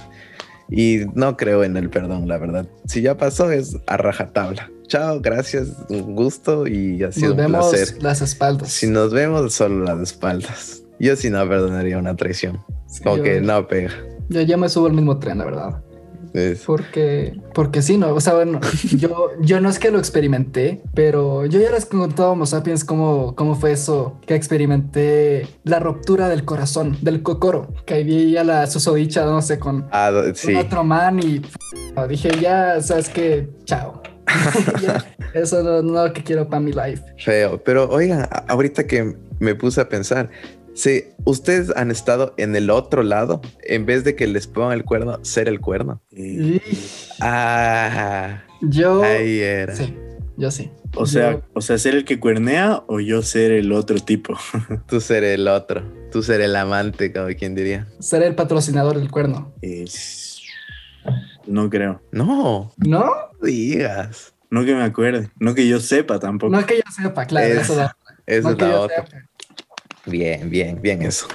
Y 0.70 1.00
no 1.14 1.36
creo 1.36 1.64
en 1.64 1.76
el 1.76 1.90
perdón, 1.90 2.28
la 2.28 2.38
verdad. 2.38 2.66
Si 2.86 3.02
ya 3.02 3.16
pasó, 3.16 3.50
es 3.50 3.76
a 3.88 3.96
rajatabla. 3.96 4.70
Chao, 4.86 5.20
gracias, 5.20 5.68
un 5.88 6.14
gusto 6.14 6.66
y 6.68 7.02
ha 7.02 7.10
sido 7.12 7.34
Nos 7.34 7.46
un 7.46 7.52
vemos 7.52 7.70
placer. 7.70 8.02
las 8.02 8.22
espaldas. 8.22 8.70
Si 8.70 8.86
nos 8.86 9.12
vemos, 9.12 9.52
solo 9.52 9.84
las 9.84 10.00
espaldas. 10.00 10.81
Yo 11.02 11.16
sí 11.16 11.28
no 11.30 11.46
perdonaría 11.48 11.98
una 11.98 12.14
traición. 12.16 12.60
Sí, 12.86 13.02
Como 13.02 13.16
yo- 13.18 13.22
que 13.24 13.40
no 13.40 13.66
pega. 13.66 13.90
Yo 14.28 14.40
ya 14.40 14.56
me 14.56 14.68
subo 14.68 14.86
al 14.86 14.92
mismo 14.92 15.18
tren, 15.18 15.38
la 15.38 15.44
verdad. 15.44 15.82
Es- 16.32 16.62
Porque, 16.64 17.38
porque 17.52 17.82
sí, 17.82 17.98
¿no? 17.98 18.14
O 18.14 18.20
sea, 18.20 18.32
bueno, 18.34 18.58
yo, 18.96 19.30
yo 19.42 19.60
no 19.60 19.68
es 19.68 19.78
que 19.78 19.90
lo 19.90 19.98
experimenté, 19.98 20.80
pero 20.94 21.44
yo 21.44 21.60
ya 21.60 21.70
les 21.72 21.84
contaba 21.84 22.30
a 22.30 22.32
Homo 22.32 22.46
sapiens 22.46 22.84
cómo, 22.84 23.34
cómo 23.34 23.54
fue 23.54 23.72
eso, 23.72 24.18
que 24.26 24.34
experimenté 24.34 25.46
la 25.64 25.78
ruptura 25.80 26.28
del 26.30 26.44
corazón, 26.46 26.96
del 27.02 27.22
cocoro, 27.22 27.74
que 27.84 27.94
ahí 27.94 28.36
a 28.38 28.44
la 28.44 28.66
susodicha, 28.66 29.26
no 29.26 29.42
sé, 29.42 29.58
con, 29.58 29.86
Ah, 29.92 30.10
con 30.14 30.34
sí. 30.34 30.54
otro 30.54 30.84
man 30.84 31.18
y 31.18 31.42
dije, 32.08 32.30
ya, 32.40 32.80
sabes 32.80 33.08
que, 33.10 33.50
chao. 33.64 34.00
Eso 35.34 35.62
no, 35.62 35.82
no 35.82 36.02
es 36.04 36.08
lo 36.08 36.12
que 36.14 36.22
quiero 36.22 36.48
para 36.48 36.60
mi 36.60 36.72
life. 36.72 37.02
Feo. 37.18 37.60
Pero 37.62 37.90
oigan, 37.90 38.22
a- 38.22 38.44
ahorita 38.48 38.86
que 38.86 39.16
me 39.40 39.54
puse 39.54 39.80
a 39.80 39.88
pensar, 39.88 40.30
si 40.74 41.04
ustedes 41.24 41.70
han 41.76 41.90
estado 41.90 42.34
en 42.38 42.56
el 42.56 42.70
otro 42.70 43.02
lado, 43.02 43.40
en 43.64 43.84
vez 43.86 44.04
de 44.04 44.16
que 44.16 44.26
les 44.26 44.46
pongan 44.46 44.72
el 44.72 44.84
cuerno, 44.84 45.18
ser 45.22 45.48
el 45.48 45.60
cuerno. 45.60 46.00
Ah, 47.20 48.42
yo, 48.60 49.02
ahí 49.02 49.40
era. 49.40 49.74
sí, 49.74 49.94
yo 50.36 50.50
sí. 50.50 50.70
o, 50.96 51.06
sea, 51.06 51.32
Yo- 51.32 51.42
o 51.54 51.60
sea, 51.60 51.78
ser 51.78 51.94
el 51.94 52.04
que 52.04 52.18
cuernea 52.20 52.82
o 52.86 53.00
yo 53.00 53.22
ser 53.22 53.52
el 53.52 53.72
otro 53.72 53.98
tipo. 54.00 54.36
Tú 54.88 55.00
ser 55.00 55.24
el 55.24 55.46
otro. 55.48 55.82
Tú 56.10 56.22
ser 56.22 56.40
el 56.40 56.54
amante, 56.56 57.12
como 57.12 57.28
quien 57.28 57.54
diría. 57.54 57.86
ser 58.00 58.22
el 58.22 58.34
patrocinador 58.34 58.98
del 58.98 59.10
cuerno. 59.10 59.52
No 61.46 61.68
creo. 61.70 62.00
No, 62.12 62.72
¿No? 62.76 63.10
digas. 63.42 64.34
No 64.50 64.64
que 64.64 64.74
me 64.74 64.82
acuerde. 64.84 65.30
No 65.38 65.54
que 65.54 65.66
yo 65.66 65.80
sepa 65.80 66.18
tampoco. 66.18 66.52
No 66.54 66.64
que 66.66 66.76
yo 66.76 66.82
sepa, 66.94 67.24
claro, 67.26 67.46
Es- 67.46 67.60
eso 67.62 67.74
da. 67.76 67.96
Esa 68.26 68.42
No 68.48 68.50
es 68.50 68.56
que 68.56 68.64
la 68.64 68.70
yo 68.70 68.80
otra. 68.82 69.06
sepa. 69.06 69.18
Bien, 70.06 70.50
bien, 70.50 70.80
bien 70.80 71.02
eso. 71.02 71.26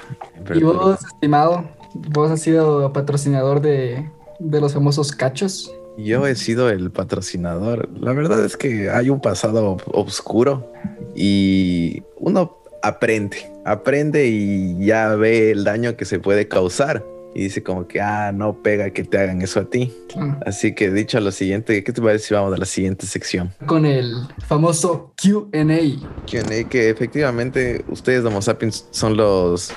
Y 0.53 0.61
vos, 0.61 0.99
estimado, 1.05 1.69
vos 1.93 2.31
has 2.31 2.41
sido 2.41 2.91
patrocinador 2.91 3.61
de, 3.61 4.09
de 4.39 4.61
los 4.61 4.73
famosos 4.73 5.11
cachos. 5.11 5.71
Yo 5.97 6.27
he 6.27 6.35
sido 6.35 6.69
el 6.69 6.91
patrocinador. 6.91 7.89
La 7.99 8.13
verdad 8.13 8.43
es 8.45 8.55
que 8.55 8.89
hay 8.89 9.09
un 9.09 9.19
pasado 9.19 9.77
oscuro 9.87 10.71
y 11.15 12.03
uno 12.17 12.57
aprende, 12.83 13.51
aprende 13.65 14.27
y 14.27 14.85
ya 14.85 15.15
ve 15.15 15.51
el 15.51 15.63
daño 15.63 15.95
que 15.97 16.05
se 16.05 16.19
puede 16.19 16.47
causar. 16.47 17.03
Y 17.37 17.43
dice 17.43 17.61
como 17.61 17.87
que, 17.87 18.01
ah, 18.01 18.31
no 18.31 18.63
pega 18.63 18.89
que 18.89 19.03
te 19.03 19.19
hagan 19.19 19.43
eso 19.43 19.59
a 19.59 19.69
ti. 19.69 19.93
Claro. 20.11 20.39
Así 20.43 20.73
que 20.73 20.89
dicho 20.89 21.19
lo 21.19 21.31
siguiente, 21.31 21.83
¿qué 21.83 21.93
te 21.93 22.01
parece 22.01 22.29
si 22.29 22.33
vamos 22.33 22.51
a 22.51 22.57
la 22.57 22.65
siguiente 22.65 23.05
sección? 23.05 23.53
Con 23.67 23.85
el 23.85 24.11
famoso 24.47 25.13
QA. 25.15 25.51
Q&A, 25.51 26.67
que 26.67 26.89
efectivamente 26.89 27.85
ustedes, 27.89 28.25
Homo 28.25 28.41
sapiens, 28.41 28.87
son 28.89 29.17
los, 29.17 29.71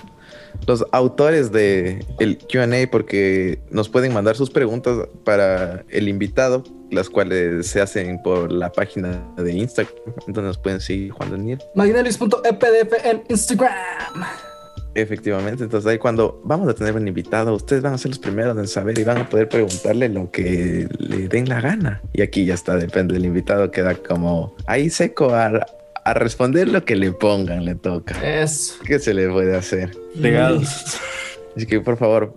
los 0.66 0.87
autores 0.92 1.53
de 1.53 2.03
el 2.18 2.38
Q&A 2.38 2.90
porque 2.90 3.61
nos 3.70 3.90
pueden 3.90 4.14
mandar 4.14 4.37
sus 4.37 4.49
preguntas 4.49 5.07
para 5.27 5.85
el 5.90 6.09
invitado, 6.09 6.64
las 6.90 7.11
cuales 7.11 7.66
se 7.66 7.83
hacen 7.83 8.23
por 8.23 8.51
la 8.51 8.73
página 8.73 9.23
de 9.37 9.53
Instagram. 9.53 9.94
Entonces 10.27 10.44
nos 10.44 10.59
pueden 10.59 10.81
seguir, 10.81 11.11
Juan 11.11 11.31
Daniel. 11.31 11.59
Magnelis.epdf 11.75 13.05
en 13.05 13.23
Instagram. 13.29 14.25
Efectivamente, 14.94 15.64
entonces 15.64 15.88
ahí 15.90 15.98
cuando 15.98 16.40
vamos 16.44 16.68
a 16.68 16.74
tener 16.74 16.94
un 16.96 17.07
invitado, 17.07 17.55
ustedes 17.55 17.83
van 17.83 17.94
a 17.94 17.98
ser 17.98 18.11
los 18.11 18.18
primeros 18.18 18.57
en 18.59 18.66
saber 18.66 18.98
y 18.98 19.05
van 19.05 19.18
a 19.18 19.29
poder 19.29 19.48
preguntarle 19.48 20.09
lo 20.09 20.31
que 20.31 20.88
le 20.98 21.29
den 21.29 21.48
la 21.48 21.61
gana. 21.61 22.03
Y 22.12 22.22
aquí 22.22 22.44
ya 22.44 22.55
está, 22.55 22.76
depende 22.76 23.14
del 23.14 23.26
invitado, 23.26 23.70
queda 23.70 23.94
como 23.94 24.55
ahí 24.66 24.90
seco 24.90 25.35
a, 25.35 25.64
a 26.05 26.14
responder 26.14 26.68
lo 26.68 26.85
que 26.85 26.96
le 26.96 27.12
pongan, 27.12 27.64
le 27.64 27.76
toca. 27.76 28.14
Eso. 28.22 28.74
¿Qué 28.85 28.98
se 28.98 29.14
le 29.14 29.29
puede 29.29 29.57
hacer? 29.57 29.96
Pegados. 30.20 30.98
Así 31.57 31.66
que 31.66 31.81
por 31.81 31.96
favor, 31.96 32.37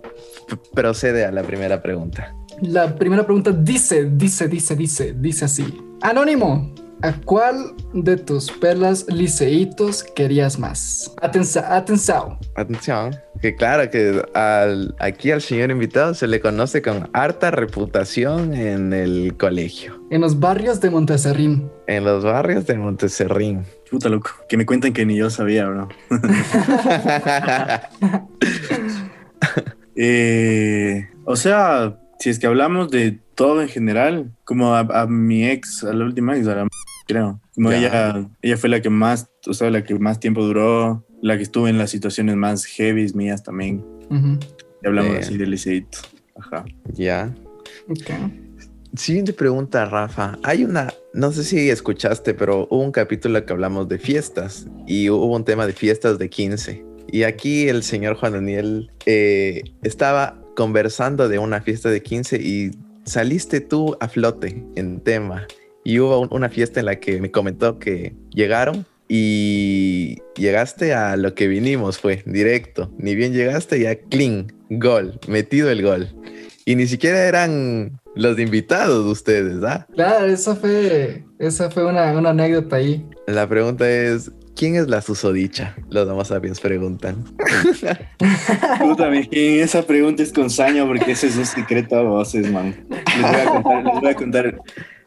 procede 0.74 1.24
a 1.24 1.32
la 1.32 1.42
primera 1.42 1.82
pregunta. 1.82 2.34
La 2.60 2.94
primera 2.94 3.24
pregunta 3.24 3.50
dice, 3.50 4.10
dice, 4.12 4.48
dice, 4.48 4.76
dice, 4.76 5.14
dice 5.18 5.44
así. 5.44 5.76
Anónimo, 6.00 6.72
¿a 7.04 7.12
cuál 7.24 7.74
de 7.92 8.16
tus 8.16 8.50
perlas 8.50 9.04
liceitos 9.08 10.02
querías 10.02 10.58
más? 10.58 11.12
Atención, 11.20 11.64
atención. 11.68 12.38
Atención, 12.56 13.14
que 13.42 13.54
claro 13.54 13.90
que 13.90 14.22
al, 14.32 14.94
aquí 14.98 15.30
al 15.30 15.42
señor 15.42 15.70
invitado 15.70 16.14
se 16.14 16.26
le 16.26 16.40
conoce 16.40 16.80
con 16.80 17.10
harta 17.12 17.50
reputación 17.50 18.54
en 18.54 18.94
el 18.94 19.36
colegio, 19.36 20.00
En 20.10 20.22
los 20.22 20.40
barrios 20.40 20.80
de 20.80 20.88
Monteserrín. 20.90 21.70
en 21.86 22.04
los 22.04 22.24
barrios 22.24 22.66
de 22.66 22.78
Monteserrín. 22.78 23.64
Puta 23.90 24.08
loco. 24.08 24.30
Que 24.48 24.56
me 24.56 24.64
cuentan 24.64 24.94
que 24.94 25.04
ni 25.04 25.16
yo 25.16 25.28
sabía, 25.28 25.66
bro. 25.66 25.88
Eh, 29.96 31.08
o 31.24 31.36
sea, 31.36 32.00
si 32.18 32.30
es 32.30 32.40
que 32.40 32.48
hablamos 32.48 32.90
de 32.90 33.20
todo 33.34 33.62
en 33.62 33.68
general, 33.68 34.32
como 34.44 34.74
a, 34.74 34.80
a 34.80 35.06
mi 35.06 35.44
ex, 35.48 35.84
a 35.84 35.92
la 35.92 36.04
última 36.04 36.36
ex, 36.36 36.46
a 36.48 36.54
la 36.54 36.60
m- 36.62 36.70
creo. 37.06 37.40
Como 37.54 37.70
Ya. 37.72 37.78
ella, 37.78 38.28
ella 38.42 38.56
fue 38.56 38.68
la 38.70 38.80
que 38.80 38.90
más, 38.90 39.28
o 39.46 39.54
sea, 39.54 39.70
la 39.70 39.84
que 39.84 39.94
más 39.98 40.20
tiempo 40.20 40.44
duró, 40.44 41.04
la 41.22 41.36
que 41.36 41.42
estuvo 41.42 41.68
en 41.68 41.78
las 41.78 41.90
situaciones 41.90 42.36
más 42.36 42.64
heavy 42.64 43.10
mías 43.14 43.42
también. 43.42 43.84
Ujú. 44.10 44.38
Y 44.82 44.86
hablamos 44.86 45.12
Bien. 45.12 45.22
así 45.24 45.36
de 45.38 45.46
liceito. 45.46 45.98
Ajá. 46.36 46.64
ya. 46.92 47.32
Ok. 47.88 48.10
Siguiente 48.96 49.32
pregunta, 49.32 49.84
Rafa. 49.86 50.38
Hay 50.44 50.62
una, 50.64 50.92
no 51.12 51.32
sé 51.32 51.42
si 51.42 51.68
escuchaste, 51.70 52.32
pero 52.34 52.68
hubo 52.70 52.80
un 52.82 52.92
capítulo 52.92 53.44
que 53.44 53.52
hablamos 53.52 53.88
de 53.88 53.98
fiestas 53.98 54.68
y 54.86 55.10
hubo 55.10 55.34
un 55.34 55.44
tema 55.44 55.66
de 55.66 55.72
fiestas 55.72 56.18
de 56.18 56.30
15. 56.30 56.84
Y 57.08 57.24
aquí 57.24 57.68
el 57.68 57.82
señor 57.82 58.14
Juan 58.16 58.32
Daniel 58.34 58.90
eh, 59.06 59.62
estaba 59.82 60.40
conversando 60.54 61.28
de 61.28 61.38
una 61.40 61.60
fiesta 61.60 61.90
de 61.90 62.02
15 62.02 62.36
y 62.36 62.70
saliste 63.04 63.60
tú 63.60 63.96
a 64.00 64.08
flote 64.08 64.64
en 64.76 65.00
tema. 65.00 65.46
Y 65.84 65.98
hubo 65.98 66.18
un- 66.20 66.28
una 66.30 66.48
fiesta 66.48 66.80
en 66.80 66.86
la 66.86 66.98
que 67.00 67.20
me 67.20 67.30
comentó 67.30 67.78
que 67.78 68.14
llegaron 68.30 68.86
y 69.08 70.18
llegaste 70.36 70.94
a 70.94 71.16
lo 71.16 71.34
que 71.34 71.46
vinimos, 71.46 71.98
fue 71.98 72.22
directo. 72.26 72.90
Ni 72.98 73.14
bien 73.14 73.32
llegaste, 73.32 73.78
ya 73.80 73.96
clean, 73.96 74.52
gol, 74.70 75.18
metido 75.28 75.70
el 75.70 75.82
gol. 75.82 76.08
Y 76.64 76.76
ni 76.76 76.86
siquiera 76.86 77.26
eran 77.28 78.00
los 78.14 78.38
invitados 78.38 79.04
de 79.04 79.10
ustedes, 79.10 79.62
¿ah? 79.64 79.86
Claro, 79.92 80.26
esa 80.26 80.56
fue, 80.56 81.24
esa 81.38 81.70
fue 81.70 81.84
una, 81.84 82.12
una 82.16 82.30
anécdota 82.30 82.76
ahí. 82.76 83.06
La 83.26 83.46
pregunta 83.48 83.90
es, 83.90 84.30
¿quién 84.56 84.76
es 84.76 84.88
la 84.88 85.00
susodicha? 85.02 85.74
Los 85.90 86.08
Homo 86.08 86.24
sapiens 86.24 86.60
preguntan. 86.60 87.24
Puta, 88.80 89.10
esa 89.30 89.82
pregunta 89.86 90.22
es 90.22 90.32
con 90.32 90.50
saña 90.50 90.86
porque 90.86 91.12
ese 91.12 91.28
es 91.28 91.36
un 91.36 91.46
secreto 91.46 91.96
a 91.96 92.02
voces, 92.02 92.50
man. 92.50 92.74
Les 92.90 93.22
voy 93.22 93.40
a 93.40 93.44
contar, 93.52 93.84
les 93.84 94.00
voy 94.00 94.10
a 94.10 94.14
contar. 94.14 94.58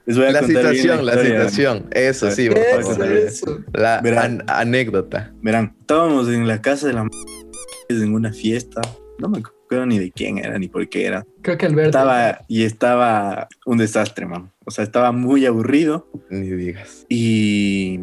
Les 0.05 0.17
voy 0.17 0.25
a 0.27 0.31
La 0.31 0.39
contar 0.39 0.61
situación, 0.75 1.05
la 1.05 1.11
historia. 1.13 1.31
situación. 1.49 1.85
Eso 1.91 2.31
sí, 2.31 2.47
por 2.47 2.57
Eso, 2.57 2.91
favor. 2.91 3.11
eso. 3.11 3.59
La 3.73 3.99
Verán. 4.01 4.41
an- 4.41 4.43
anécdota. 4.47 5.33
Verán, 5.41 5.75
estábamos 5.81 6.29
en 6.29 6.47
la 6.47 6.61
casa 6.61 6.87
de 6.87 6.93
la 6.93 7.01
m- 7.01 7.09
en 7.89 8.13
una 8.13 8.31
fiesta. 8.31 8.81
No 9.19 9.27
me 9.29 9.39
acuerdo 9.39 9.85
ni 9.85 9.99
de 9.99 10.11
quién 10.11 10.37
era 10.37 10.57
ni 10.59 10.69
por 10.69 10.87
qué 10.87 11.05
era. 11.07 11.25
Creo 11.41 11.57
que 11.57 11.65
Alberto. 11.65 11.89
Estaba 11.97 12.39
y 12.47 12.63
estaba 12.63 13.47
un 13.65 13.79
desastre, 13.79 14.25
man. 14.25 14.51
O 14.65 14.71
sea, 14.71 14.83
estaba 14.85 15.11
muy 15.11 15.45
aburrido 15.45 16.09
Ni 16.29 16.47
digas. 16.51 17.05
y, 17.09 17.99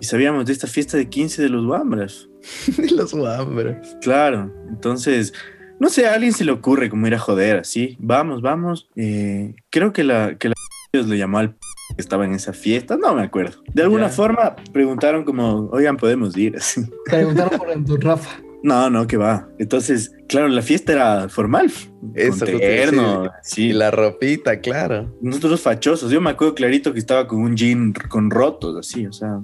y 0.00 0.04
sabíamos 0.04 0.46
de 0.46 0.52
esta 0.52 0.66
fiesta 0.66 0.96
de 0.96 1.08
15 1.08 1.42
de 1.42 1.48
los 1.48 1.64
Wambras. 1.66 2.28
los 2.96 3.14
guambros. 3.14 3.76
Claro, 4.02 4.52
entonces, 4.68 5.32
no 5.80 5.88
sé, 5.88 6.06
a 6.06 6.14
alguien 6.14 6.32
se 6.32 6.44
le 6.44 6.52
ocurre 6.52 6.90
como 6.90 7.06
ir 7.06 7.14
a 7.14 7.18
joder 7.18 7.56
así. 7.58 7.96
Vamos, 8.00 8.42
vamos. 8.42 8.88
Eh, 8.96 9.54
creo 9.70 9.92
que 9.92 10.04
la 10.04 10.36
que 10.38 10.48
la 10.48 10.54
le 10.92 11.18
llamó 11.18 11.38
al 11.38 11.54
que 11.96 12.00
estaba 12.00 12.24
en 12.24 12.32
esa 12.34 12.52
fiesta, 12.52 12.96
no 12.96 13.14
me 13.14 13.22
acuerdo. 13.22 13.62
De 13.72 13.82
alguna 13.82 14.08
Ya. 14.08 14.12
forma 14.12 14.56
preguntaron 14.72 15.24
como, 15.24 15.68
oigan, 15.70 15.96
podemos 15.96 16.36
ir 16.36 16.56
así. 16.56 16.82
Preguntaron 17.06 17.58
por 17.58 17.70
el 17.70 17.84
Rafa. 18.00 18.40
No, 18.64 18.88
no, 18.88 19.06
que 19.06 19.18
va. 19.18 19.46
Entonces, 19.58 20.12
claro, 20.26 20.48
la 20.48 20.62
fiesta 20.62 20.92
era 20.94 21.28
formal. 21.28 21.70
Eso, 22.14 22.46
terno, 22.46 23.26
Y 23.26 23.28
sí. 23.42 23.72
la 23.74 23.90
ropita, 23.90 24.58
claro. 24.60 25.14
Nosotros 25.20 25.60
fachosos. 25.60 26.10
Yo 26.10 26.22
me 26.22 26.30
acuerdo 26.30 26.54
clarito 26.54 26.94
que 26.94 26.98
estaba 26.98 27.28
con 27.28 27.40
un 27.40 27.56
jean 27.56 27.92
con 28.08 28.30
rotos, 28.30 28.74
así, 28.78 29.06
o 29.06 29.12
sea, 29.12 29.40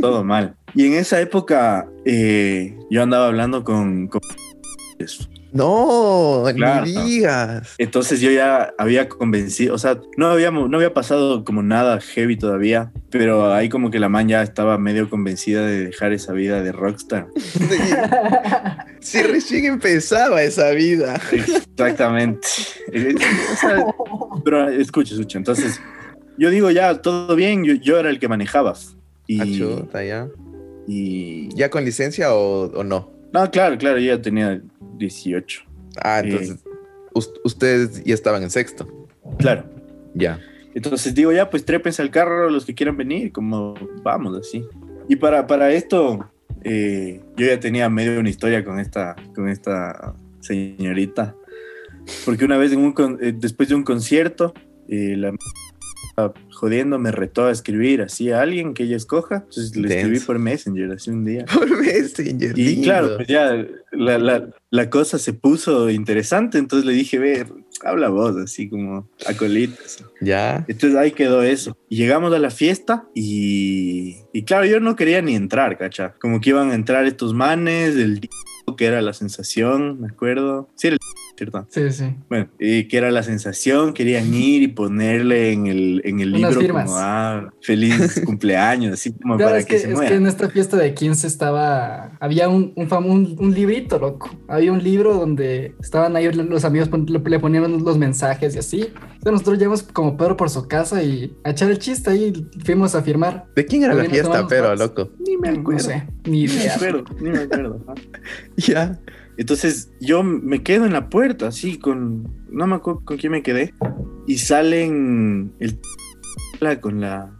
todo 0.00 0.22
mal. 0.32 0.54
Y 0.76 0.86
en 0.86 0.92
esa 0.94 1.20
época 1.20 1.88
eh, 2.04 2.78
yo 2.88 3.02
andaba 3.02 3.26
hablando 3.26 3.64
con, 3.64 4.06
con- 4.06 4.20
No, 5.52 6.44
Claro. 6.54 6.86
ni 6.86 6.92
digas. 6.92 7.74
Entonces 7.78 8.20
yo 8.20 8.30
ya 8.30 8.72
había 8.78 9.08
convencido, 9.08 9.74
o 9.74 9.78
sea, 9.78 10.00
no, 10.16 10.28
habíamos, 10.28 10.70
no 10.70 10.78
había 10.78 10.94
pasado 10.94 11.44
como 11.44 11.62
nada 11.62 12.00
heavy 12.00 12.36
todavía, 12.36 12.90
pero 13.10 13.52
ahí 13.52 13.68
como 13.68 13.90
que 13.90 13.98
la 14.00 14.08
man 14.08 14.28
ya 14.28 14.42
estaba 14.42 14.78
medio 14.78 15.10
convencida 15.10 15.66
de 15.66 15.86
dejar 15.86 16.12
esa 16.12 16.32
vida 16.32 16.62
de 16.62 16.72
rockstar. 16.72 17.26
Si 19.00 19.20
recién 19.20 19.64
empezaba 19.64 20.42
esa 20.44 20.70
vida. 20.70 21.20
Exactamente. 21.32 22.46
Eh, 22.92 23.14
o 23.52 23.56
sea, 23.56 23.84
pero 24.44 24.68
escucha, 24.68 25.14
escucha. 25.14 25.38
Entonces, 25.38 25.80
yo 26.38 26.50
digo 26.50 26.70
ya, 26.70 27.02
todo 27.02 27.34
bien, 27.34 27.64
yo, 27.64 27.74
yo 27.74 27.98
era 27.98 28.10
el 28.10 28.20
que 28.20 28.28
manejaba. 28.28 28.74
Y, 29.26 29.40
Ah, 29.40 29.44
chuta, 29.58 30.04
ya. 30.04 30.28
y- 30.86 31.48
¿Ya 31.56 31.68
con 31.68 31.84
licencia 31.84 32.32
o, 32.32 32.66
o 32.72 32.84
no? 32.84 33.11
No, 33.32 33.50
claro, 33.50 33.76
claro, 33.78 33.98
yo 33.98 34.14
ya 34.16 34.22
tenía 34.22 34.60
18. 34.98 35.62
Ah, 36.02 36.20
Sí. 36.22 36.30
entonces 36.30 36.64
us- 37.14 37.32
ustedes 37.44 38.02
ya 38.04 38.14
estaban 38.14 38.42
en 38.42 38.50
sexto. 38.50 38.86
Claro. 39.38 39.64
Ya. 40.14 40.38
Entonces 40.74 41.14
digo, 41.14 41.32
ya, 41.32 41.50
pues 41.50 41.64
trépense 41.64 42.00
al 42.02 42.10
carro 42.10 42.48
los 42.50 42.64
que 42.64 42.74
quieran 42.74 42.96
venir, 42.96 43.32
como 43.32 43.74
vamos 44.02 44.38
así. 44.38 44.64
Y 45.08 45.16
para, 45.16 45.46
para 45.46 45.70
esto, 45.72 46.30
eh, 46.64 47.20
yo 47.36 47.46
ya 47.46 47.60
tenía 47.60 47.88
medio 47.90 48.18
una 48.20 48.30
historia 48.30 48.64
con 48.64 48.78
esta, 48.78 49.16
con 49.34 49.48
esta 49.48 50.14
señorita. 50.40 51.34
Porque 52.24 52.44
una 52.44 52.56
vez, 52.56 52.72
en 52.72 52.80
un 52.80 52.94
eh, 53.20 53.32
después 53.36 53.68
de 53.68 53.74
un 53.74 53.84
concierto, 53.84 54.54
eh, 54.88 55.14
la 55.16 55.32
jodiendo 56.52 56.98
me 56.98 57.10
retó 57.10 57.46
a 57.46 57.50
escribir 57.50 58.02
así 58.02 58.30
a 58.30 58.40
alguien 58.42 58.74
que 58.74 58.84
ella 58.84 58.96
escoja. 58.96 59.36
Entonces 59.48 59.76
le 59.76 59.96
escribí 59.96 60.20
por 60.20 60.38
Messenger 60.38 60.90
así 60.92 61.10
un 61.10 61.24
día. 61.24 61.44
Por 61.52 61.68
Messenger. 61.80 62.58
Y 62.58 62.62
lindo. 62.64 62.82
claro, 62.82 63.16
pues 63.16 63.28
ya 63.28 63.64
la, 63.92 64.18
la- 64.18 64.48
la 64.70 64.88
cosa 64.88 65.18
se 65.18 65.34
puso 65.34 65.90
interesante, 65.90 66.56
entonces 66.56 66.86
le 66.86 66.94
dije, 66.94 67.18
ve, 67.18 67.46
habla 67.84 68.08
vos, 68.08 68.34
así 68.38 68.70
como 68.70 69.06
a 69.26 69.34
colitas. 69.34 70.02
Ya. 70.22 70.64
Entonces 70.66 70.98
ahí 70.98 71.10
quedó 71.12 71.42
eso. 71.42 71.76
Y 71.90 71.96
llegamos 71.96 72.32
a 72.32 72.38
la 72.38 72.48
fiesta 72.50 73.04
y, 73.14 74.16
y 74.32 74.44
claro, 74.44 74.64
yo 74.64 74.80
no 74.80 74.96
quería 74.96 75.20
ni 75.20 75.34
entrar, 75.34 75.76
cacha. 75.76 76.14
Como 76.20 76.40
que 76.40 76.50
iban 76.50 76.70
a 76.70 76.74
entrar 76.74 77.04
estos 77.04 77.34
manes, 77.34 77.96
el 77.96 78.20
que 78.78 78.86
era 78.86 79.02
la 79.02 79.12
sensación, 79.12 80.00
me 80.00 80.08
acuerdo. 80.08 80.70
Sí, 80.74 80.86
era 80.86 80.94
el 80.94 81.00
¿cierto? 81.36 81.66
Sí, 81.70 81.90
sí. 81.90 82.14
Bueno, 82.28 82.48
y 82.58 82.86
que 82.88 82.96
era 82.98 83.10
la 83.10 83.22
sensación, 83.22 83.94
querían 83.94 84.32
ir 84.32 84.62
y 84.62 84.68
ponerle 84.68 85.52
en 85.52 85.66
el, 85.66 86.02
en 86.04 86.20
el 86.20 86.32
libro 86.32 86.60
firmas. 86.60 86.84
como, 86.86 86.98
ah, 86.98 87.52
feliz 87.62 88.20
cumpleaños, 88.26 88.92
así 88.94 89.12
como 89.12 89.36
Claro, 89.36 89.50
para 89.50 89.58
es 89.60 89.66
que, 89.66 89.74
que, 89.74 89.80
se 89.80 89.88
es 89.88 89.94
muera. 89.94 90.10
que 90.10 90.16
en 90.16 90.26
esta 90.26 90.48
fiesta 90.50 90.76
de 90.76 90.94
15 90.94 91.26
estaba. 91.26 92.16
Había 92.20 92.48
un, 92.48 92.72
un, 92.76 92.88
fam- 92.88 93.06
un, 93.06 93.36
un 93.38 93.54
librito, 93.54 93.98
loco. 93.98 94.30
Había 94.48 94.72
un 94.72 94.82
libro 94.82 95.14
donde 95.14 95.74
estaban 95.80 96.14
ahí 96.16 96.30
los 96.32 96.64
amigos, 96.64 96.88
pon- 96.88 97.06
le, 97.06 97.38
ponían 97.40 97.82
los 97.84 97.98
mensajes 97.98 98.54
y 98.54 98.58
así. 98.58 98.80
Entonces 98.82 99.32
nosotros 99.32 99.58
llegamos 99.58 99.82
como 99.84 100.16
Pedro 100.16 100.36
por 100.36 100.50
su 100.50 100.68
casa 100.68 101.02
y 101.02 101.36
a 101.44 101.50
echar 101.50 101.70
el 101.70 101.78
chiste 101.78 102.10
ahí. 102.10 102.32
Fuimos 102.64 102.94
a 102.94 103.02
firmar. 103.02 103.46
¿De 103.56 103.64
quién 103.66 103.82
era 103.84 103.94
la 103.94 104.04
fiesta, 104.04 104.42
fotos. 104.48 104.78
loco? 104.78 105.10
Ni 105.26 105.36
me 105.36 105.52
No 105.52 105.60
acuerdo. 105.60 105.80
sé, 105.84 106.06
ni 106.24 106.42
Ni 106.46 106.48
me 106.48 106.68
acuerdo, 106.68 107.04
ni 107.20 107.30
me 107.30 107.38
acuerdo. 107.38 107.84
Ya. 108.56 108.98
Entonces 109.36 109.90
yo 110.00 110.22
me 110.22 110.62
quedo 110.62 110.84
en 110.86 110.92
la 110.92 111.08
puerta, 111.08 111.48
así, 111.48 111.78
con. 111.78 112.30
No 112.50 112.66
me 112.66 112.76
acuerdo 112.76 113.02
con 113.04 113.16
quién 113.16 113.32
me 113.32 113.42
quedé. 113.42 113.74
Y 114.26 114.38
salen 114.38 115.52
el. 115.58 115.78
con 116.80 117.00
la. 117.00 117.34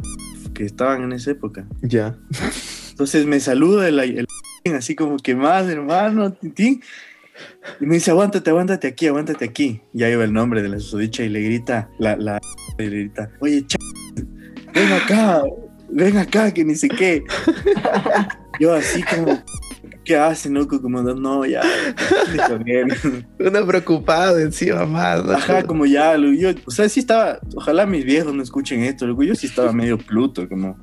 que 0.55 0.65
estaban 0.65 1.03
en 1.03 1.13
esa 1.13 1.31
época. 1.31 1.67
Ya. 1.83 2.19
Entonces 2.91 3.27
me 3.27 3.41
saluda 3.41 3.89
el, 3.89 3.99
el 3.99 4.27
así 4.77 4.95
como 4.95 5.17
que 5.17 5.35
más, 5.35 5.69
hermano, 5.69 6.33
tintín. 6.33 6.83
Y 7.81 7.87
me 7.87 7.95
dice, 7.95 8.11
aguántate, 8.11 8.51
aguántate 8.51 8.89
aquí, 8.89 9.07
aguántate 9.07 9.45
aquí. 9.45 9.81
Y 9.93 10.03
ahí 10.03 10.15
va 10.15 10.25
el 10.25 10.33
nombre 10.33 10.63
de 10.63 10.69
la 10.69 10.79
susodicha 10.79 11.23
y 11.23 11.29
le 11.29 11.41
grita, 11.41 11.91
la, 11.99 12.17
la, 12.17 12.41
y 12.79 12.83
le 12.83 12.91
grita, 12.91 13.31
oye, 13.41 13.65
ch 13.67 13.77
ven 14.75 14.93
acá, 14.93 15.43
ven 15.91 16.17
acá, 16.19 16.53
que 16.53 16.65
ni 16.65 16.75
sé 16.75 16.89
qué. 16.89 17.25
Yo 18.61 18.75
así 18.75 19.03
como, 19.03 19.43
¿qué 20.05 20.17
hacen, 20.17 20.55
loco? 20.55 20.81
Como, 20.81 21.03
no, 21.03 21.45
ya. 21.45 21.63
Uno 23.39 23.67
preocupado 23.67 24.39
encima 24.39 24.85
más. 24.87 25.25
¿no? 25.25 25.33
Ajá, 25.33 25.63
como 25.65 25.87
ya, 25.87 26.17
lo- 26.17 26.33
yo, 26.33 26.51
o 26.67 26.71
sea, 26.71 26.89
sí 26.89 27.01
estaba, 27.01 27.39
ojalá 27.55 27.87
mis 27.87 28.05
viejos 28.05 28.35
no 28.35 28.43
escuchen 28.43 28.83
esto, 28.83 29.07
loco, 29.07 29.23
yo 29.23 29.35
sí 29.35 29.47
estaba 29.47 29.73
medio 29.73 29.99
pluto, 29.99 30.49
como, 30.49 30.77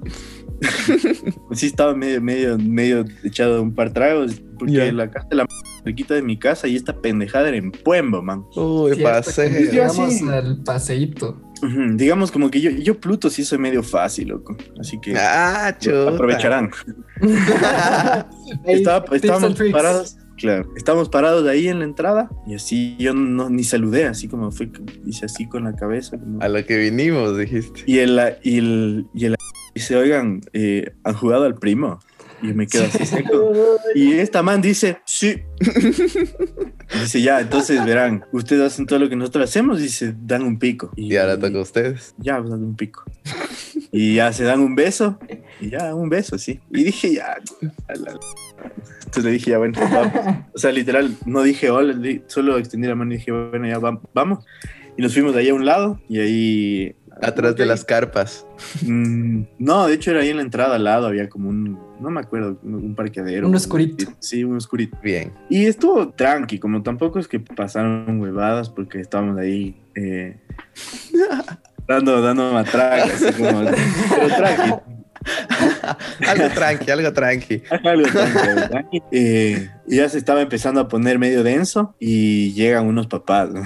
sí 1.54 1.68
estaba 1.68 1.94
medio, 1.96 2.22
medio, 2.22 2.58
medio 2.58 3.06
echado 3.24 3.62
un 3.62 3.74
par 3.74 3.92
tragos, 3.94 4.42
porque 4.58 4.92
la 4.92 5.10
casa 5.10 5.28
de 5.30 5.36
la 5.38 5.48
cerquita 5.84 6.14
de 6.14 6.22
mi 6.22 6.38
casa 6.38 6.68
y 6.68 6.76
esta 6.76 6.94
pendejada 7.02 7.48
era 7.48 7.58
en 7.58 7.72
Puembo, 7.72 8.22
man. 8.22 8.44
Uy, 8.56 8.92
que 8.98 9.04
Llegamos 9.72 10.22
al 10.24 10.64
paseíto. 10.64 11.42
Digamos 11.96 12.32
como 12.32 12.50
que 12.50 12.62
yo, 12.62 12.72
yo 12.72 13.00
pluto 13.00 13.30
sí 13.30 13.44
soy 13.44 13.58
medio 13.58 13.84
fácil, 13.84 14.30
loco, 14.30 14.56
así 14.80 15.00
que 15.00 15.16
Ah, 15.18 15.76
aprovecharán. 16.08 16.72
Estaba, 18.66 19.06
estábamos 19.16 19.60
parados, 19.72 20.18
claro, 20.38 20.72
estábamos 20.76 21.10
parados 21.10 21.48
ahí 21.48 21.68
en 21.68 21.80
la 21.80 21.86
entrada 21.86 22.30
y 22.48 22.56
así 22.56 22.96
yo 22.98 23.14
no, 23.14 23.50
ni 23.50 23.64
saludé, 23.64 24.06
así 24.06 24.28
como 24.28 24.52
fue, 24.52 24.70
hice 25.06 25.26
así 25.26 25.48
con 25.48 25.66
la 25.66 25.76
cabeza, 25.76 26.18
como, 26.18 26.42
A 26.42 26.48
lo 26.48 26.66
que 26.66 26.78
vinimos, 26.78 27.38
dijiste. 27.38 27.84
Y 27.86 28.00
el, 28.00 28.20
y 28.44 28.58
el, 28.58 29.06
y 29.14 29.26
el 29.26 29.36
dice, 29.76 29.96
oigan, 29.96 30.42
eh, 30.54 30.94
¿han 31.04 31.14
jugado 31.14 31.46
al 31.46 31.56
primo? 31.56 32.00
Y 32.42 32.48
me 32.54 32.68
quedo 32.68 32.86
así 32.86 33.06
seco. 33.06 33.52
Y 33.96 34.14
esta 34.14 34.44
man 34.44 34.62
dice, 34.62 35.00
sí. 35.06 35.42
dice, 37.02 37.22
ya, 37.22 37.40
entonces 37.42 37.84
verán, 37.86 38.24
ustedes 38.32 38.74
hacen 38.74 38.86
todo 38.86 39.00
lo 39.00 39.10
que 39.10 39.16
nosotros 39.16 39.50
hacemos, 39.50 39.80
dice, 39.82 40.14
dan 40.22 40.44
un 40.44 40.60
pico. 40.60 40.92
Y 40.96 41.16
ahora 41.16 41.38
toca 41.40 41.58
a 41.58 41.62
ustedes. 41.62 42.14
Ya, 42.18 42.38
pues, 42.38 42.50
dan 42.52 42.64
un 42.64 42.76
pico. 42.76 43.04
Y 43.92 44.16
ya 44.16 44.32
se 44.34 44.44
dan 44.44 44.60
un 44.60 44.76
beso, 44.76 45.20
y 45.60 45.72
ya, 45.72 45.96
un 45.96 46.10
beso, 46.10 46.38
sí. 46.38 46.60
Y 46.72 46.84
dije, 46.84 47.16
ya. 47.16 47.38
a 47.88 47.96
la- 47.96 48.20
Entonces 49.00 49.24
le 49.24 49.32
dije, 49.32 49.52
ya, 49.52 49.58
bueno, 49.58 49.80
vamos. 49.92 50.14
O 50.54 50.58
sea, 50.60 50.72
literal, 50.72 51.16
no 51.26 51.42
dije 51.42 51.72
hola, 51.72 51.96
solo 52.28 52.58
extendí 52.58 52.88
la 52.88 52.96
mano 52.96 53.14
y 53.14 53.18
dije, 53.18 53.32
bueno, 53.32 53.68
ya 53.68 53.80
vam- 53.80 54.02
vamos. 54.14 54.46
Y 54.98 55.02
nos 55.02 55.14
fuimos 55.14 55.34
de 55.34 55.40
ahí 55.42 55.50
a 55.50 55.54
un 55.54 55.66
lado, 55.66 56.00
y 56.08 56.20
ahí 56.20 56.96
Atrás 57.22 57.56
de 57.58 57.66
las 57.66 57.84
carpas. 57.84 58.46
Mm, 58.86 59.42
no, 59.58 59.88
de 59.88 59.94
hecho 59.96 60.12
era 60.12 60.22
ahí 60.22 60.30
en 60.30 60.38
la 60.38 60.44
entrada 60.44 60.76
al 60.76 60.84
lado, 60.86 61.08
había 61.08 61.28
como 61.28 61.50
un, 61.50 61.78
no 62.00 62.10
me 62.10 62.22
acuerdo, 62.22 62.58
un, 62.64 62.96
parqueadero. 62.96 63.48
Un 63.48 63.56
oscurito. 63.56 64.06
Sí, 64.20 64.44
un 64.44 64.58
oscurito. 64.58 64.98
Bien. 65.04 65.34
Y 65.50 65.66
estuvo 65.66 66.10
tranqui, 66.10 66.60
como 66.60 66.82
tampoco 66.84 67.20
es 67.20 67.28
que 67.28 67.40
pasaron 67.40 68.20
huevadas 68.20 68.70
porque 68.70 69.00
estábamos 69.00 69.38
ahí 69.38 69.76
eh, 69.96 70.38
dando, 71.88 72.22
dando 72.22 72.54
matraca, 72.54 73.06
así 73.06 73.32
como, 73.34 73.64
pero 73.64 74.28
tranqui. 74.36 74.74
algo 76.28 76.50
tranqui, 76.54 76.92
algo 76.92 77.14
tranqui. 77.14 77.64
Algo 77.84 78.08
tranqui, 78.08 78.40
algo 78.40 78.68
tranqui. 78.70 79.04
Eh, 79.12 79.70
y 79.88 79.96
ya 79.98 80.08
se 80.08 80.18
estaba 80.18 80.42
empezando 80.42 80.80
a 80.82 80.88
poner 80.88 81.20
medio 81.20 81.44
denso 81.44 81.96
y 82.00 82.54
llegan 82.54 82.88
unos 82.88 83.08
papás, 83.08 83.50
¿no? 83.50 83.64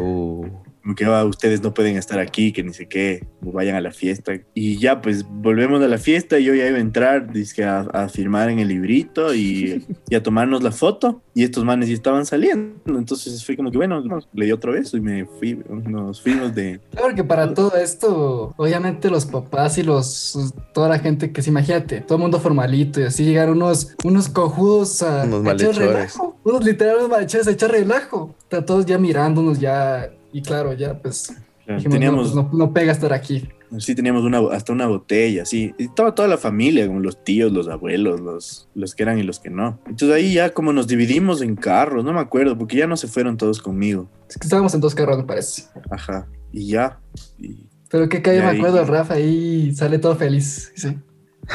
Uh, 0.00 0.46
como 0.82 0.94
que 0.94 1.04
"Ah, 1.04 1.24
ustedes 1.24 1.62
no 1.62 1.74
pueden 1.74 1.96
estar 1.96 2.18
aquí, 2.18 2.52
que 2.52 2.62
ni 2.62 2.72
sé 2.72 2.86
qué, 2.86 3.26
vayan 3.40 3.76
a 3.76 3.80
la 3.80 3.92
fiesta. 3.92 4.32
Y 4.54 4.78
ya, 4.78 5.00
pues 5.00 5.24
volvemos 5.28 5.82
a 5.82 5.88
la 5.88 5.98
fiesta 5.98 6.38
y 6.38 6.44
yo 6.44 6.54
ya 6.54 6.66
iba 6.66 6.78
a 6.78 6.80
entrar, 6.80 7.32
dizque, 7.32 7.64
a, 7.64 7.80
a 7.80 8.08
firmar 8.08 8.50
en 8.50 8.58
el 8.58 8.68
librito 8.68 9.34
y, 9.34 9.84
y 10.08 10.14
a 10.14 10.22
tomarnos 10.22 10.62
la 10.62 10.72
foto. 10.72 11.22
Y 11.34 11.44
estos 11.44 11.64
manes 11.64 11.88
ya 11.88 11.94
estaban 11.94 12.26
saliendo. 12.26 12.74
Entonces 12.98 13.44
fue 13.44 13.56
como 13.56 13.70
que, 13.70 13.76
bueno, 13.76 14.02
le 14.32 14.46
di 14.46 14.52
otro 14.52 14.72
beso 14.72 14.96
y 14.96 15.00
me 15.00 15.24
fui, 15.24 15.56
nos 15.86 16.20
fuimos 16.20 16.52
de... 16.54 16.80
Claro 16.90 17.14
que 17.14 17.22
para 17.22 17.54
todo 17.54 17.76
esto, 17.76 18.54
obviamente 18.56 19.08
los 19.08 19.24
papás 19.26 19.78
y 19.78 19.84
los 19.84 20.52
toda 20.74 20.88
la 20.88 20.98
gente 20.98 21.30
que 21.32 21.42
se 21.42 21.50
imagínate, 21.50 22.00
todo 22.00 22.16
el 22.16 22.22
mundo 22.22 22.40
formalito 22.40 23.00
y 23.00 23.04
así 23.04 23.24
llegaron 23.24 23.56
unos, 23.58 23.94
unos 24.04 24.28
cojudos 24.28 25.02
a, 25.02 25.24
Unos 25.24 25.46
a 25.46 25.52
echar 25.52 25.66
malhechores. 25.68 25.78
relajo, 25.78 26.36
unos 26.44 26.64
literales 26.64 27.08
malhechores 27.08 27.46
a 27.46 27.50
echar 27.52 27.70
relajo. 27.70 28.34
Está 28.42 28.64
todos 28.64 28.84
ya 28.86 28.98
mirándonos 28.98 29.60
ya, 29.60 30.10
y 30.38 30.42
claro, 30.42 30.72
ya 30.72 30.98
pues 31.00 31.32
dijimos, 31.66 31.92
teníamos, 31.92 32.34
no, 32.34 32.42
pues, 32.48 32.52
no, 32.58 32.66
no 32.66 32.72
pega 32.72 32.92
estar 32.92 33.12
aquí. 33.12 33.48
sí, 33.78 33.94
teníamos 33.94 34.24
una, 34.24 34.38
hasta 34.52 34.72
una 34.72 34.86
botella, 34.86 35.44
sí. 35.44 35.74
Y 35.78 35.84
estaba 35.84 36.14
toda 36.14 36.28
la 36.28 36.38
familia, 36.38 36.86
como 36.86 37.00
los 37.00 37.22
tíos, 37.24 37.52
los 37.52 37.68
abuelos, 37.68 38.20
los, 38.20 38.68
los 38.74 38.94
que 38.94 39.02
eran 39.02 39.18
y 39.18 39.22
los 39.22 39.38
que 39.40 39.50
no. 39.50 39.78
Entonces 39.86 40.16
ahí 40.16 40.32
ya 40.32 40.50
como 40.54 40.72
nos 40.72 40.86
dividimos 40.86 41.42
en 41.42 41.56
carros, 41.56 42.04
no 42.04 42.12
me 42.12 42.20
acuerdo, 42.20 42.56
porque 42.56 42.76
ya 42.78 42.86
no 42.86 42.96
se 42.96 43.08
fueron 43.08 43.36
todos 43.36 43.60
conmigo. 43.60 44.08
Es 44.28 44.36
que 44.38 44.46
estábamos 44.46 44.72
en 44.74 44.80
dos 44.80 44.94
carros, 44.94 45.18
me 45.18 45.24
parece. 45.24 45.64
Ajá. 45.90 46.26
Y 46.52 46.68
ya. 46.68 46.98
Y 47.38 47.66
Pero 47.90 48.08
que 48.08 48.22
cae, 48.22 48.36
Y 48.36 48.40
me 48.40 48.46
ahí- 48.46 48.56
acuerdo, 48.58 48.84
Rafa 48.84 49.14
ahí 49.14 49.74
sale 49.74 49.98
todo 49.98 50.16
feliz. 50.16 50.72
Sí. 50.76 50.96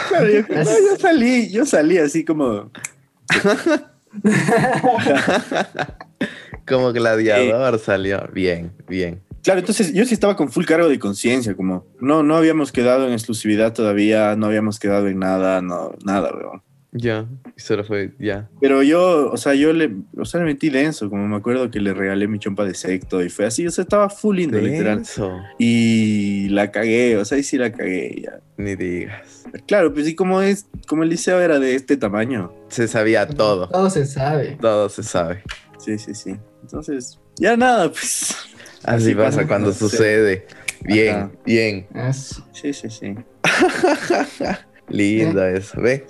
Claro, 0.09 0.27
yo, 0.29 0.41
no, 0.49 0.63
yo 0.63 0.97
salí, 0.99 1.49
yo 1.49 1.65
salí 1.65 1.97
así 1.97 2.23
como. 2.25 2.71
como 6.67 6.91
gladiador 6.91 7.79
salió. 7.79 8.29
Bien, 8.33 8.71
bien. 8.87 9.21
Claro, 9.43 9.59
entonces 9.59 9.93
yo 9.93 10.05
sí 10.05 10.13
estaba 10.13 10.37
con 10.37 10.49
full 10.49 10.63
cargo 10.63 10.87
de 10.87 10.97
conciencia, 10.97 11.53
como 11.55 11.85
no, 11.99 12.23
no 12.23 12.37
habíamos 12.37 12.71
quedado 12.71 13.05
en 13.07 13.13
exclusividad 13.13 13.73
todavía, 13.73 14.37
no 14.37 14.45
habíamos 14.45 14.79
quedado 14.79 15.07
en 15.09 15.19
nada, 15.19 15.61
no, 15.61 15.93
nada, 16.05 16.31
weón. 16.33 16.61
Ya, 16.95 17.25
y 17.57 17.59
solo 17.59 17.83
fue, 17.83 18.13
ya. 18.19 18.49
Pero 18.61 18.83
yo, 18.83 19.31
o 19.31 19.37
sea, 19.37 19.55
yo 19.55 19.73
le, 19.73 19.91
o 20.15 20.25
sea, 20.25 20.39
le 20.39 20.45
metí 20.45 20.69
denso, 20.69 21.09
como 21.09 21.27
me 21.27 21.35
acuerdo 21.35 21.71
que 21.71 21.79
le 21.79 21.91
regalé 21.93 22.27
mi 22.27 22.37
chompa 22.37 22.65
de 22.65 22.75
secto 22.75 23.23
y 23.23 23.29
fue 23.29 23.47
así, 23.47 23.65
o 23.65 23.71
sea, 23.71 23.81
estaba 23.81 24.11
full 24.11 24.37
lindo, 24.37 24.59
literal. 24.59 24.97
Denso. 24.97 25.39
Y 25.57 26.49
la 26.49 26.69
cagué, 26.69 27.17
o 27.17 27.25
sea, 27.25 27.39
y 27.39 27.43
sí 27.43 27.57
la 27.57 27.71
cagué, 27.71 28.21
ya. 28.23 28.39
Ni 28.57 28.75
digas. 28.75 29.43
Claro, 29.65 29.91
pues 29.91 30.05
sí, 30.05 30.13
como 30.13 30.43
es, 30.43 30.67
como 30.87 31.01
el 31.01 31.09
liceo 31.09 31.41
era 31.41 31.57
de 31.57 31.73
este 31.73 31.97
tamaño. 31.97 32.53
Se 32.69 32.87
sabía 32.87 33.27
todo. 33.27 33.69
Todo 33.69 33.89
se 33.89 34.05
sabe. 34.05 34.57
Todo 34.61 34.87
se 34.87 35.01
sabe. 35.01 35.41
Sí, 35.83 35.97
sí, 35.97 36.13
sí. 36.15 36.35
Entonces, 36.61 37.19
ya 37.37 37.57
nada, 37.57 37.89
pues. 37.89 38.35
Así, 38.83 39.05
Así 39.11 39.15
pasa 39.15 39.35
cuando- 39.45 39.47
cuando 39.47 39.73
sí. 39.73 39.79
sucede. 39.79 40.45
Bien, 40.81 41.15
Ajá. 41.15 41.31
bien. 41.45 41.87
Eso. 41.95 42.45
Sí, 42.53 42.73
sí, 42.73 42.89
sí. 42.89 43.15
Lindo 44.89 45.45
eso. 45.45 45.79
Ve, 45.81 46.05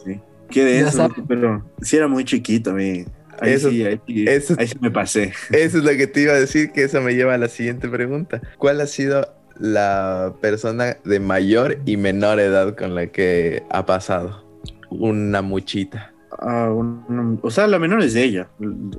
Qué 0.50 0.64
de 0.64 0.74
Ya 0.82 0.88
eso, 0.88 0.98
sabe. 0.98 1.16
pero 1.28 1.64
sí 1.82 1.98
era 1.98 2.08
muy 2.08 2.26
chiquito, 2.26 2.74
mi. 2.74 3.06
Ahí 3.40 3.54
Eso- 3.54 3.70
sí, 3.70 3.84
ahí, 3.84 4.00
sí- 4.08 4.26
eso- 4.28 4.56
ahí 4.58 4.68
sí 4.68 4.76
me 4.80 4.92
pasé. 4.92 5.34
eso 5.52 5.78
es 5.80 5.84
lo 5.84 5.92
que 5.92 6.08
te 6.08 6.22
iba 6.22 6.34
a 6.34 6.40
decir, 6.40 6.72
que 6.72 6.84
eso 6.84 7.02
me 7.02 7.14
lleva 7.16 7.34
a 7.34 7.38
la 7.38 7.50
siguiente 7.50 7.88
pregunta. 7.90 8.42
¿Cuál 8.58 8.80
ha 8.82 8.88
sido 8.88 9.34
la 9.60 10.34
persona 10.42 10.98
de 11.04 11.20
mayor 11.20 11.80
y 11.86 11.98
menor 11.98 12.40
edad 12.40 12.76
con 12.76 12.94
la 12.96 13.08
que 13.08 13.64
ha 13.70 13.86
pasado? 13.86 14.44
Una 14.90 15.42
muchita. 15.42 16.13
Ah, 16.40 16.70
un- 16.72 17.40
o 17.42 17.50
sea, 17.52 17.68
la 17.68 17.80
menor 17.80 18.02
es 18.02 18.14
de 18.14 18.24
ella. 18.24 18.50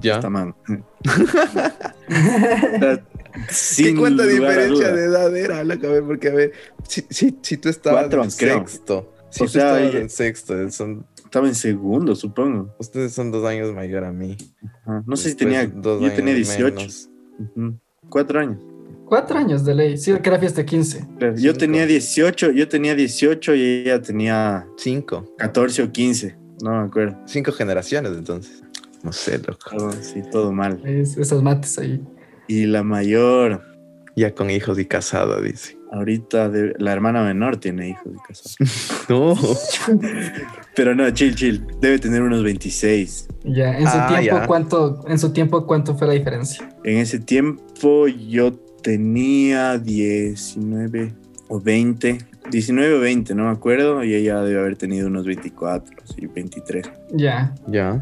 Ya. 0.00 0.14
Está 0.16 0.30
mal. 0.30 0.54
O 2.06 2.78
sea, 2.78 3.04
¿Qué 3.48 3.52
sin 3.54 3.96
cuánta 3.96 4.22
a 4.22 4.26
diferencia 4.26 4.92
de 4.92 5.04
edad 5.06 5.36
era? 5.36 5.58
A 5.60 5.64
ver, 5.64 6.04
porque 6.04 6.28
a 6.28 6.34
ver, 6.34 6.52
si, 6.86 7.04
si, 7.10 7.36
si 7.42 7.56
tú 7.56 7.68
estabas 7.68 8.02
Cuatro, 8.02 8.22
en 8.24 8.30
creo. 8.30 8.58
sexto, 8.58 9.12
si 9.30 9.42
O 9.42 9.46
tú 9.46 9.52
sea, 9.52 9.62
estabas 9.70 9.90
ella- 9.94 10.00
en 10.02 10.10
sexto, 10.10 10.70
son, 10.70 11.06
Estaba 11.24 11.48
en 11.48 11.54
segundo, 11.56 12.14
supongo. 12.14 12.72
ustedes 12.78 13.12
son 13.12 13.32
dos 13.32 13.44
años 13.44 13.74
mayor 13.74 14.04
a 14.04 14.12
mí. 14.12 14.36
Ajá. 14.84 15.02
No 15.06 15.16
sé 15.16 15.30
si 15.30 15.34
Después, 15.34 15.54
tenía. 15.66 15.82
dos 15.82 16.00
Yo 16.00 16.12
tenía 16.12 16.34
18. 16.34 16.76
menos. 16.76 17.10
Ujú. 17.56 17.78
Cuatro 18.08 18.38
años. 18.38 18.58
Cuatro 19.06 19.36
años 19.38 19.64
de 19.64 19.74
ley. 19.74 19.96
Sí, 19.98 20.12
que 20.22 20.28
era 20.28 20.38
fiesta 20.38 20.60
de 20.60 20.66
15. 20.66 21.04
Claro, 21.18 21.34
Yo 21.34 21.40
Cinco. 21.52 21.58
tenía 21.58 21.86
18, 21.86 22.52
yo 22.52 22.68
tenía 22.68 22.94
18 22.94 23.54
y 23.56 23.62
ella 23.62 24.00
tenía 24.00 24.66
Cinco. 24.76 25.34
14 25.38 25.82
o 25.82 25.90
15. 25.90 26.36
No 26.62 26.70
me 26.80 26.86
acuerdo. 26.88 27.16
Cinco 27.26 27.52
generaciones 27.52 28.12
entonces. 28.16 28.62
No 29.02 29.12
sé, 29.12 29.38
loco. 29.38 29.70
Todo, 29.76 29.92
sí, 29.92 30.22
todo 30.30 30.52
mal. 30.52 30.80
Es- 30.84 31.16
esas 31.16 31.42
mates 31.42 31.78
ahí. 31.78 32.02
Y 32.48 32.66
la 32.66 32.82
mayor, 32.82 33.62
Ya 34.16 34.32
con 34.34 34.48
hijos 34.48 34.78
y 34.78 34.84
casada, 34.84 35.40
dice. 35.40 35.76
ahorita, 35.92 36.48
de- 36.48 36.74
la 36.78 36.92
hermana 36.92 37.22
menor 37.24 37.56
tiene 37.56 37.88
hijos 37.90 38.12
de 38.12 38.18
casa. 38.26 38.50
No. 39.08 39.34
Pero 40.76 40.94
no, 40.94 41.10
chill, 41.10 41.34
chill. 41.34 41.66
Debe 41.80 41.98
tener 41.98 42.22
unos 42.22 42.42
26. 42.42 43.28
Ya, 43.44 43.76
en 43.78 43.82
su 43.86 43.92
Ah, 43.96 44.06
tiempo, 44.08 44.36
ya. 44.40 44.46
¿cuánto, 44.46 45.04
en 45.08 45.18
su 45.18 45.32
tiempo, 45.32 45.66
¿cuánto 45.66 45.94
fue 45.96 46.06
la 46.06 46.14
diferencia? 46.14 46.68
En 46.84 46.98
ese 46.98 47.18
tiempo 47.18 48.06
yo 48.08 48.52
tenía 48.82 49.78
19 49.78 51.12
o 51.48 51.60
20. 51.60 52.18
19 52.50 52.94
o 52.96 53.00
20, 53.00 53.34
no 53.34 53.44
me 53.44 53.50
acuerdo. 53.50 54.04
Y 54.04 54.14
ella 54.14 54.40
debe 54.42 54.60
haber 54.60 54.76
tenido 54.76 55.06
unos 55.08 55.24
24, 55.26 55.96
sí, 56.14 56.26
23. 56.26 56.90
Ya, 57.12 57.54
Ya. 57.68 58.00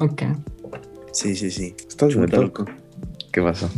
ok. 0.00 0.22
Sí, 1.12 1.34
sí, 1.34 1.50
sí. 1.50 1.74
¿Estás 1.88 2.14
muerto? 2.16 2.42
loco. 2.42 2.66
¿Qué 3.32 3.40
pasó? 3.42 3.70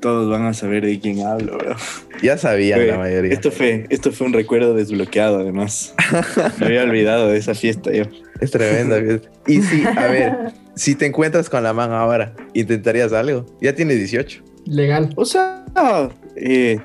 Todos 0.00 0.30
van 0.30 0.44
a 0.46 0.54
saber 0.54 0.84
de 0.84 0.98
quién 1.00 1.20
hablo, 1.26 1.56
bro. 1.58 1.74
Ya 2.22 2.36
sabían 2.38 2.78
Fue- 2.80 2.86
la 2.88 2.98
mayoría. 2.98 3.32
Esto 3.32 3.50
fue, 3.50 3.86
esto 3.90 4.12
fue 4.12 4.26
un 4.26 4.32
recuerdo 4.32 4.74
desbloqueado, 4.74 5.38
además. 5.40 5.94
Me 6.60 6.66
había 6.66 6.82
olvidado 6.84 7.28
de 7.28 7.38
esa 7.38 7.54
fiesta 7.54 7.92
yo. 7.92 8.04
Es 8.40 8.50
tremenda. 8.50 9.00
fiesta. 9.00 9.28
y 9.46 9.62
sí, 9.62 9.82
a 9.84 10.06
ver, 10.08 10.36
si 10.74 10.94
te 10.94 11.06
encuentras 11.06 11.48
con 11.50 11.62
la 11.62 11.72
man 11.72 11.92
ahora, 11.92 12.34
¿intentarías 12.54 13.12
algo? 13.12 13.46
Ya 13.60 13.74
tienes 13.74 13.96
18. 13.98 14.42
Legal. 14.66 15.10
O 15.16 15.24
sea, 15.24 15.64
eh, 16.36 16.78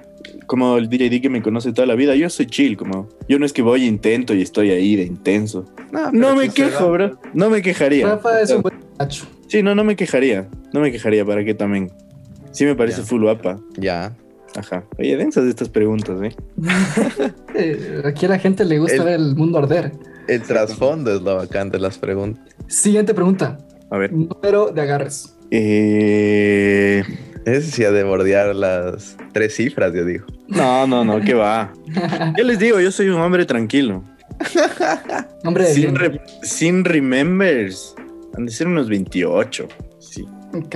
como 0.47 0.78
el 0.78 0.89
DJ 0.89 1.09
D 1.09 1.22
que 1.22 1.30
me 1.30 1.41
conoce 1.41 1.72
toda 1.74 1.86
la 1.86 1.95
vida, 1.95 2.15
yo 2.15 2.30
soy 2.30 2.45
chill, 2.47 2.78
como 2.78 3.09
yo 3.28 3.39
no 3.39 3.45
es 3.45 3.53
que 3.53 3.61
voy 3.61 3.84
e 3.84 3.86
intento 3.88 4.34
y 4.34 4.41
estoy 4.41 4.72
ahí 4.72 4.95
de 4.95 5.03
intenso. 5.03 5.65
No, 6.13 6.36
me 6.36 6.49
quejo, 6.49 6.86
da. 6.86 6.89
bro. 6.91 7.19
No 7.34 7.49
me 7.49 7.61
quejaría. 7.61 8.07
Rafa 8.07 8.41
es 8.41 8.51
un 8.51 8.61
buen 8.61 8.76
macho. 8.99 9.26
Sí, 9.47 9.61
no, 9.63 9.76
no 9.76 9.84
me 9.84 9.95
quejaría. 9.95 10.47
No 10.74 10.80
me 10.82 10.91
quejaría, 10.91 11.26
¿para 11.26 11.43
qué 11.43 11.53
también? 11.53 11.91
Sí 12.51 12.65
me 12.65 12.76
parece 12.76 13.01
Ya. 13.01 13.07
full 13.07 13.22
guapa. 13.24 13.59
Ya. 13.78 14.15
Ajá. 14.55 14.84
Oye, 14.99 15.15
densas 15.15 15.45
estas 15.45 15.69
preguntas, 15.69 16.19
¿eh? 16.22 16.36
Eh, 17.55 18.01
Aquí 18.05 18.26
a 18.26 18.30
la 18.30 18.39
gente 18.39 18.65
le 18.65 18.80
gusta 18.80 18.97
El- 18.97 19.03
ver 19.03 19.13
el 19.15 19.36
mundo 19.36 19.57
arder. 19.59 19.91
El 20.28 20.41
trasfondo 20.43 21.13
es 21.15 21.22
lo 21.22 21.36
bacán 21.38 21.69
de 21.69 21.80
las 21.80 21.97
preguntas. 21.97 22.43
Siguiente 22.67 23.13
pregunta. 23.13 23.57
A 23.89 23.97
ver. 23.97 24.11
Número 24.13 24.72
de 24.72 24.82
agarres. 24.82 25.36
Eh... 25.49 27.03
Ese 27.45 27.71
sí 27.71 27.83
ha 27.83 27.91
de 27.91 28.03
bordear 28.03 28.55
las 28.55 29.17
tres 29.33 29.55
cifras, 29.55 29.93
yo 29.93 30.05
digo. 30.05 30.25
No, 30.47 30.85
no, 30.87 31.03
no, 31.03 31.19
¿qué 31.21 31.33
va? 31.33 31.73
Yo 32.37 32.43
les 32.43 32.59
digo, 32.59 32.79
yo 32.79 32.91
soy 32.91 33.09
un 33.09 33.19
hombre 33.21 33.45
tranquilo. 33.45 34.03
Nombre 35.43 35.65
de 35.65 35.73
Sin, 35.73 35.95
re- 35.95 36.21
sin 36.43 36.85
remembers. 36.85 37.95
Han 38.37 38.45
de 38.45 38.51
ser 38.51 38.67
unos 38.67 38.89
28. 38.89 39.67
Sí. 39.99 40.25
Ok. 40.53 40.75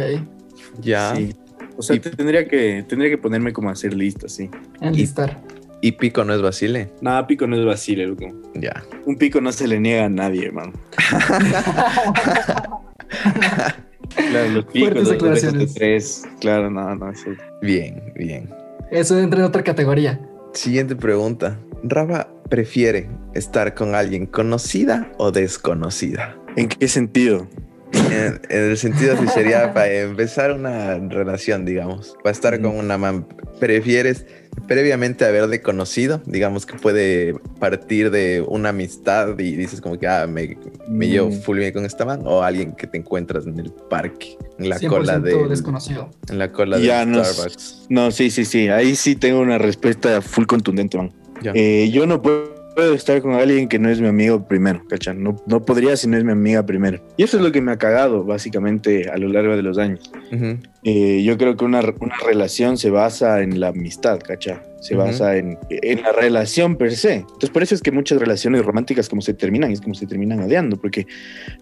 Ya. 0.81 1.13
sí. 1.15 1.35
O 1.77 1.81
sea, 1.81 1.95
Y- 1.95 1.99
tendría 1.99 2.47
que, 2.47 2.85
tendría 2.87 3.09
que 3.09 3.17
ponerme 3.17 3.53
como 3.53 3.69
a 3.69 3.73
hacer 3.73 3.93
listas, 3.93 4.33
sí. 4.33 4.49
Enlistar. 4.81 5.41
Y 5.81 5.91
pico 5.93 6.23
no 6.23 6.33
es 6.33 6.41
Basile. 6.41 6.89
Nada, 7.01 7.27
pico 7.27 7.47
no 7.47 7.57
es 7.57 7.65
vacile, 7.65 8.07
loco. 8.07 8.25
Ya. 8.55 8.83
Un 9.05 9.17
pico 9.17 9.39
no 9.41 9.51
se 9.51 9.67
le 9.67 9.79
niega 9.79 10.05
a 10.05 10.09
nadie, 10.09 10.47
hermano. 10.47 10.73
Claro, 14.15 14.49
los 14.49 14.65
picos, 14.65 14.79
Fuertes 14.89 15.09
declaraciones. 15.09 15.09
declaraciones. 15.09 15.73
de 15.73 15.79
tres. 15.79 16.23
Claro, 16.39 16.69
no, 16.69 16.95
no, 16.95 17.11
eso. 17.11 17.29
Bien, 17.61 18.13
bien. 18.15 18.49
Eso 18.91 19.19
entra 19.19 19.39
en 19.39 19.45
otra 19.45 19.63
categoría. 19.63 20.19
Siguiente 20.53 20.95
pregunta. 20.95 21.57
Rafa 21.83 22.27
prefiere 22.49 23.09
estar 23.33 23.73
con 23.73 23.95
alguien 23.95 24.25
conocida 24.25 25.11
o 25.17 25.31
desconocida. 25.31 26.37
¿En 26.55 26.69
qué 26.69 26.87
sentido? 26.87 27.47
En, 27.93 28.41
en 28.49 28.71
el 28.71 28.77
sentido 28.77 29.17
si 29.17 29.27
sería 29.27 29.73
para 29.73 29.91
empezar 29.91 30.51
una 30.51 30.97
relación, 30.97 31.65
digamos, 31.65 32.15
para 32.23 32.31
estar 32.31 32.61
con 32.61 32.75
una 32.77 32.97
man, 32.97 33.27
prefieres 33.59 34.25
previamente 34.67 35.25
haberle 35.25 35.61
conocido, 35.61 36.21
digamos 36.25 36.65
que 36.65 36.75
puede 36.75 37.35
partir 37.59 38.09
de 38.11 38.43
una 38.47 38.69
amistad 38.69 39.37
y 39.39 39.55
dices 39.55 39.81
como 39.81 39.99
que 39.99 40.07
ah, 40.07 40.25
me, 40.27 40.57
me 40.87 41.07
llevo 41.07 41.29
Mm. 41.29 41.41
full 41.41 41.57
bien 41.59 41.73
con 41.73 41.85
esta 41.85 42.05
man 42.05 42.21
o 42.25 42.41
alguien 42.43 42.73
que 42.73 42.87
te 42.87 42.97
encuentras 42.97 43.45
en 43.45 43.59
el 43.59 43.71
parque, 43.89 44.37
en 44.57 44.69
la 44.69 44.77
100% 44.79 44.87
cola 44.89 45.19
de 45.19 45.47
desconocido. 45.47 46.09
en 46.29 46.39
la 46.39 46.51
cola 46.51 46.79
Ya 46.79 46.99
de 47.01 47.05
no 47.07 47.23
Starbucks. 47.23 47.85
No, 47.89 48.11
sí, 48.11 48.29
sí, 48.31 48.45
sí. 48.45 48.69
Ahí 48.69 48.95
sí 48.95 49.15
tengo 49.15 49.39
una 49.39 49.57
respuesta 49.57 50.21
full 50.21 50.45
contundente, 50.45 50.97
man. 50.97 51.11
Eh, 51.53 51.89
yo 51.91 52.07
no 52.07 52.21
puedo 52.21 52.54
estar 52.77 53.21
con 53.21 53.33
alguien 53.33 53.67
que 53.67 53.79
no 53.79 53.89
es 53.89 53.99
mi 54.01 54.07
amigo 54.07 54.47
primero, 54.47 54.81
¿cachai? 54.89 55.15
No, 55.15 55.35
no 55.47 55.61
podría 55.63 55.95
si 55.97 56.07
no 56.07 56.17
es 56.17 56.23
mi 56.23 56.31
amiga 56.31 56.65
primero. 56.65 56.99
Y 57.17 57.23
eso 57.23 57.37
es 57.37 57.43
lo 57.43 57.51
que 57.51 57.61
me 57.61 57.71
ha 57.71 57.77
cagado, 57.77 58.23
básicamente, 58.23 59.09
a 59.09 59.17
lo 59.17 59.29
largo 59.29 59.55
de 59.55 59.63
los 59.63 59.77
años. 59.77 60.11
Ujú. 60.31 60.57
Eh, 60.83 61.23
yo 61.23 61.37
creo 61.37 61.55
que 61.55 61.65
una, 61.65 61.79
una 61.99 62.15
relación 62.25 62.77
se 62.77 62.89
basa 62.89 63.41
en 63.41 63.59
la 63.59 63.69
amistad, 63.69 64.19
¿cachai? 64.19 64.57
Se 64.81 64.95
Ujú. 64.95 65.03
basa 65.05 65.35
en, 65.37 65.57
en 65.69 66.01
la 66.03 66.11
relación 66.11 66.75
per 66.75 66.95
se. 66.95 67.13
Entonces, 67.15 67.49
por 67.49 67.63
eso 67.63 67.73
es 67.73 67.81
que 67.81 67.91
muchas 67.91 68.19
relaciones 68.19 68.63
románticas, 68.63 69.09
como 69.09 69.21
se 69.21 69.33
terminan, 69.33 69.71
es 69.71 69.81
como 69.81 69.95
se 69.95 70.05
terminan 70.05 70.41
odiando, 70.41 70.77
porque 70.77 71.07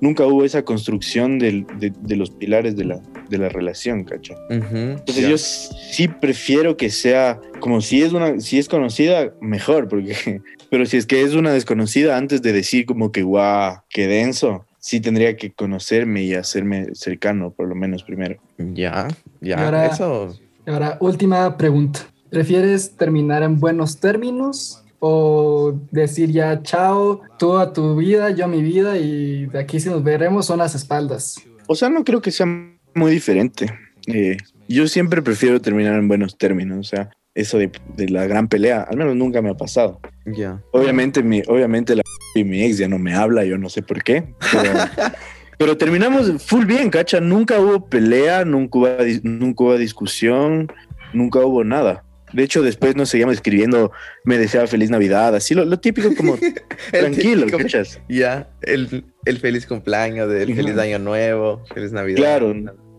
nunca 0.02 0.26
hubo 0.26 0.44
esa 0.44 0.64
construcción 0.66 1.40
del- 1.40 1.66
de, 1.80 1.94
de 2.02 2.16
los 2.18 2.32
pilares 2.32 2.76
de 2.76 2.84
la, 2.86 3.00
de 3.30 3.38
la 3.38 3.48
relación, 3.50 4.04
¿cachai? 4.04 4.36
Ujú. 4.50 4.76
Entonces 4.78 5.24
Ya. 5.24 5.30
yo 5.30 5.38
sí 5.38 6.08
prefiero 6.10 6.76
que 6.76 6.90
sea 6.90 7.40
como 7.62 7.80
si 7.80 8.02
es 8.02 8.12
una, 8.12 8.40
si 8.42 8.60
es 8.60 8.68
conocida, 8.68 9.34
mejor, 9.40 9.88
porque, 9.88 10.42
pero 10.74 10.88
si 10.88 10.98
es 10.98 11.06
que 11.06 11.22
es 11.22 11.36
una 11.36 11.54
desconocida, 11.54 12.18
antes 12.18 12.42
de 12.42 12.52
decir 12.52 12.88
como 12.88 13.12
que 13.12 13.22
guau, 13.22 13.76
qué 13.92 14.08
denso, 14.08 14.66
sí 14.80 15.00
tendría 15.00 15.38
que 15.38 15.54
conocerme 15.54 16.24
y 16.24 16.34
hacerme 16.34 16.96
cercano, 16.96 17.52
por 17.52 17.68
lo 17.68 17.76
menos 17.76 18.02
primero. 18.02 18.42
Ya, 18.58 19.08
ya, 19.40 19.64
ahora- 19.64 19.86
eso. 19.86 20.36
Ahora, 20.66 20.98
última 21.00 21.58
pregunta. 21.58 22.00
¿Prefieres 22.32 22.98
terminar 22.98 23.44
en 23.44 23.60
buenos 23.60 24.00
términos 24.00 24.84
o 24.98 25.80
decir 25.92 26.32
ya 26.32 26.64
chao, 26.64 27.22
tú 27.38 27.56
a 27.56 27.72
tu 27.72 27.96
vida, 27.96 28.32
yo 28.32 28.46
a 28.46 28.48
mi 28.48 28.64
vida 28.64 28.98
y 28.98 29.46
de 29.46 29.60
aquí 29.60 29.80
si 29.80 29.90
nos 29.90 30.04
veremos 30.04 30.48
son 30.48 30.58
las 30.58 30.74
espaldas? 30.74 31.36
O 31.68 31.76
sea, 31.76 31.90
no 31.90 32.04
creo 32.04 32.20
que 32.20 32.32
sea 32.32 32.48
muy 32.96 33.12
diferente. 33.12 33.72
Eh, 34.08 34.38
yo 34.68 34.88
siempre 34.88 35.22
prefiero 35.22 35.62
terminar 35.62 36.00
en 36.00 36.08
buenos 36.08 36.36
términos, 36.36 36.80
o 36.80 36.84
sea, 36.84 37.12
eso 37.36 37.58
de, 37.58 37.72
de 37.96 38.10
la 38.10 38.26
gran 38.28 38.48
pelea, 38.48 38.82
al 38.84 38.98
menos 38.98 39.16
nunca 39.16 39.42
me 39.42 39.50
ha 39.50 39.56
pasado. 39.56 40.00
Ya. 40.26 40.62
Obviamente, 40.72 41.24
mi, 41.24 41.42
obviamente 41.48 41.96
la 41.96 42.04
y 42.36 42.44
mi 42.44 42.64
ex 42.64 42.78
ya 42.78 42.88
no 42.88 43.00
me 43.00 43.14
habla, 43.14 43.44
yo 43.46 43.58
no 43.58 43.70
sé 43.70 43.82
por 43.82 44.04
qué. 44.04 44.24
Pero, 44.52 44.72
pero 45.58 45.78
terminamos 45.78 46.44
full 46.44 46.66
bien, 46.66 46.90
cacha. 46.90 47.20
Nunca 47.20 47.60
hubo 47.60 47.88
pelea, 47.88 48.46
nunca 48.46 48.78
hubo, 48.80 48.88
nunca 49.24 49.64
hubo 49.64 49.78
discusión. 49.78 50.72
nunca 51.14 51.40
hubo 51.40 51.64
nada. 51.64 52.04
De 52.34 52.42
hecho, 52.44 52.64
después 52.64 52.96
nos 52.96 53.10
seguíamos 53.10 53.36
escribiendo, 53.36 53.92
me 54.26 54.40
deseaba 54.40 54.66
feliz 54.66 54.90
Navidad, 54.90 55.36
así 55.36 55.54
lo, 55.54 55.66
lo 55.66 55.80
típico 55.80 56.16
como 56.16 56.36
tranquilo, 56.92 57.46
típico- 57.46 57.60
¿cachas? 57.60 58.00
Ya, 58.10 58.50
el, 58.64 59.06
el 59.26 59.38
feliz 59.38 59.68
cumpleaños, 59.68 60.28
del 60.30 60.50
Ujú. 60.50 60.62
feliz 60.64 60.78
año 60.80 60.98
nuevo, 60.98 61.64
feliz 61.72 61.92
Navidad. 61.92 62.18
Claro, 62.18 62.56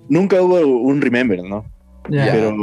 nunca 0.09 0.41
hubo 0.41 0.61
un 0.61 1.01
remember, 1.01 1.43
¿no? 1.43 1.64
Ya. 2.11 2.28
Pero, 2.30 2.55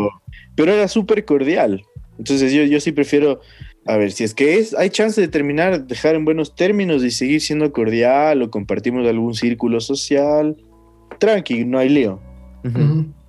pero 0.56 0.74
era 0.74 0.88
súper 0.88 1.26
cordial. 1.26 1.84
Entonces 2.18 2.54
yo, 2.54 2.64
yo 2.64 2.80
sí 2.80 2.92
prefiero, 2.92 3.40
a 3.86 3.98
ver, 3.98 4.12
si 4.12 4.24
es 4.24 4.34
que 4.34 4.60
es, 4.60 4.76
hay 4.76 4.90
chance 4.90 5.20
de 5.20 5.28
terminar, 5.28 5.88
dejar 5.88 6.16
en 6.16 6.26
buenos 6.26 6.56
términos 6.56 7.04
y 7.04 7.12
seguir 7.12 7.42
siendo 7.42 7.72
cordial 7.72 8.42
o 8.42 8.52
compartimos 8.52 9.08
algún 9.08 9.34
círculo 9.34 9.80
social, 9.80 10.56
tranqui, 11.20 11.66
no 11.66 11.80
hay 11.80 11.90
lío. 11.90 12.20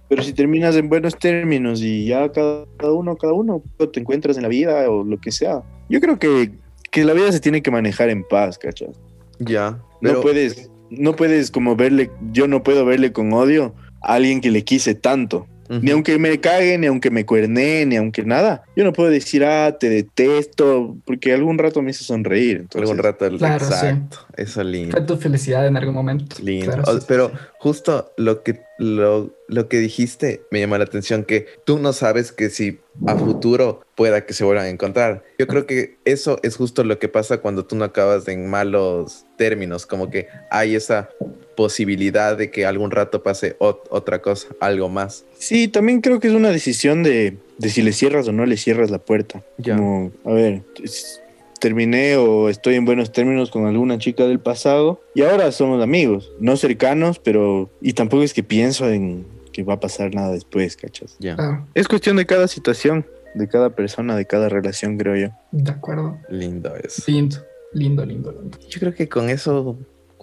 Pero 0.08 0.22
si 0.22 0.34
terminas 0.34 0.76
en 0.76 0.90
buenos 0.90 1.18
términos 1.18 1.80
y 1.80 2.04
ya 2.04 2.30
cada 2.30 2.66
uno, 2.92 3.16
cada 3.16 3.32
uno 3.32 3.62
te 3.78 4.00
encuentras 4.00 4.36
en 4.36 4.42
la 4.42 4.48
vida 4.50 4.90
o 4.90 5.04
lo 5.04 5.18
que 5.18 5.32
sea, 5.32 5.62
yo 5.88 6.00
creo 6.00 6.18
que, 6.18 6.52
que 6.90 7.04
la 7.04 7.14
vida 7.14 7.32
se 7.32 7.40
tiene 7.40 7.62
que 7.62 7.70
manejar 7.70 8.10
en 8.10 8.22
paz, 8.24 8.58
¿cachas? 8.58 8.90
Ya, 9.38 9.80
pero 10.02 10.16
No 10.16 10.20
puedes, 10.20 10.70
no 10.90 11.16
puedes 11.16 11.50
como 11.50 11.76
verle, 11.76 12.10
yo 12.30 12.46
no 12.46 12.62
puedo 12.62 12.84
verle 12.84 13.12
con 13.12 13.32
odio 13.32 13.74
a 14.02 14.14
alguien 14.14 14.42
que 14.42 14.50
le 14.50 14.64
quise 14.64 14.94
tanto. 14.94 15.46
Ujú. 15.68 15.80
Ni 15.82 15.90
aunque 15.90 16.18
me 16.18 16.40
cague, 16.40 16.76
ni 16.78 16.86
aunque 16.86 17.10
me 17.10 17.24
cuerne, 17.26 17.86
ni 17.86 17.96
aunque 17.96 18.24
nada. 18.24 18.62
Yo 18.76 18.84
no 18.84 18.92
puedo 18.92 19.10
decir, 19.10 19.44
ah, 19.44 19.76
te 19.78 19.88
detesto, 19.88 20.96
porque 21.04 21.32
algún 21.32 21.58
rato 21.58 21.82
me 21.82 21.90
hizo 21.90 22.04
sonreír. 22.04 22.58
Entonces, 22.58 22.90
algún 22.90 23.02
rato, 23.02 23.28
Claro, 23.38 23.64
sí. 23.66 23.72
exacto, 23.72 24.18
eso 24.36 24.62
lindo. 24.62 24.96
Fue 24.96 25.06
tu 25.06 25.16
felicidad 25.16 25.66
en 25.66 25.76
algún 25.76 25.94
momento. 25.94 26.36
Lindo. 26.42 26.66
Claro, 26.66 26.82
O- 26.86 26.92
sí, 26.94 27.00
sí, 27.00 27.04
pero 27.08 27.28
sí. 27.28 27.34
justo 27.58 28.12
lo 28.16 28.42
que, 28.42 28.60
lo, 28.78 29.30
lo 29.48 29.68
que 29.68 29.78
dijiste 29.78 30.42
me 30.50 30.60
llamó 30.60 30.76
la 30.78 30.84
atención, 30.84 31.24
que 31.24 31.46
tú 31.64 31.78
no 31.78 31.92
sabes 31.92 32.32
que 32.32 32.50
si 32.50 32.80
a 33.06 33.16
futuro 33.16 33.80
pueda 33.94 34.26
que 34.26 34.32
se 34.34 34.44
vuelvan 34.44 34.66
a 34.66 34.68
encontrar. 34.68 35.22
Yo 35.38 35.46
creo 35.46 35.66
que 35.66 35.96
eso 36.04 36.38
es 36.42 36.56
justo 36.56 36.84
lo 36.84 36.98
que 36.98 37.08
pasa 37.08 37.38
cuando 37.38 37.64
tú 37.64 37.74
no 37.76 37.84
acabas 37.84 38.28
en 38.28 38.48
malos 38.48 39.24
términos, 39.36 39.86
como 39.86 40.10
que 40.10 40.26
hay 40.50 40.74
esa 40.74 41.08
posibilidad 41.54 42.36
de 42.36 42.50
que 42.50 42.66
algún 42.66 42.90
rato 42.90 43.22
pase 43.22 43.56
ot- 43.58 43.82
otra 43.90 44.20
cosa, 44.20 44.48
algo 44.60 44.88
más. 44.88 45.24
Sí, 45.38 45.68
también 45.68 46.00
creo 46.00 46.20
que 46.20 46.28
es 46.28 46.34
una 46.34 46.50
decisión 46.50 47.02
de, 47.02 47.36
de 47.58 47.68
si 47.68 47.82
le 47.82 47.92
cierras 47.92 48.26
o 48.28 48.32
no 48.32 48.46
le 48.46 48.56
cierras 48.56 48.90
la 48.90 48.98
puerta. 48.98 49.42
Ya. 49.58 49.76
Como, 49.76 50.10
a 50.24 50.32
ver, 50.32 50.62
es- 50.82 51.20
terminé 51.60 52.16
o 52.16 52.48
estoy 52.48 52.74
en 52.74 52.84
buenos 52.84 53.12
términos 53.12 53.50
con 53.50 53.66
alguna 53.66 53.96
chica 53.98 54.26
del 54.26 54.40
pasado 54.40 55.00
y 55.14 55.22
ahora 55.22 55.52
somos 55.52 55.80
amigos, 55.82 56.32
no 56.40 56.56
cercanos, 56.56 57.20
pero... 57.20 57.70
Y 57.80 57.92
tampoco 57.92 58.24
es 58.24 58.34
que 58.34 58.42
pienso 58.42 58.88
en 58.90 59.24
que 59.52 59.62
va 59.62 59.74
a 59.74 59.80
pasar 59.80 60.12
nada 60.14 60.32
después, 60.32 60.76
¿cachas? 60.76 61.14
Ya, 61.20 61.36
Claro, 61.36 61.68
Es 61.74 61.86
cuestión 61.86 62.16
de 62.16 62.26
cada 62.26 62.48
situación, 62.48 63.06
de 63.34 63.46
cada 63.48 63.70
persona, 63.76 64.16
de 64.16 64.26
cada 64.26 64.48
relación, 64.48 64.98
creo 64.98 65.14
yo. 65.14 65.28
de 65.52 65.70
acuerdo. 65.70 66.18
lindo 66.28 66.74
eso. 66.74 67.02
Lindo, 67.06 67.36
lindo, 67.74 68.04
lindo, 68.04 68.32
lindo. 68.32 68.58
Yo 68.68 68.80
creo 68.80 68.94
que 68.94 69.08
con 69.08 69.28
eso, 69.30 69.78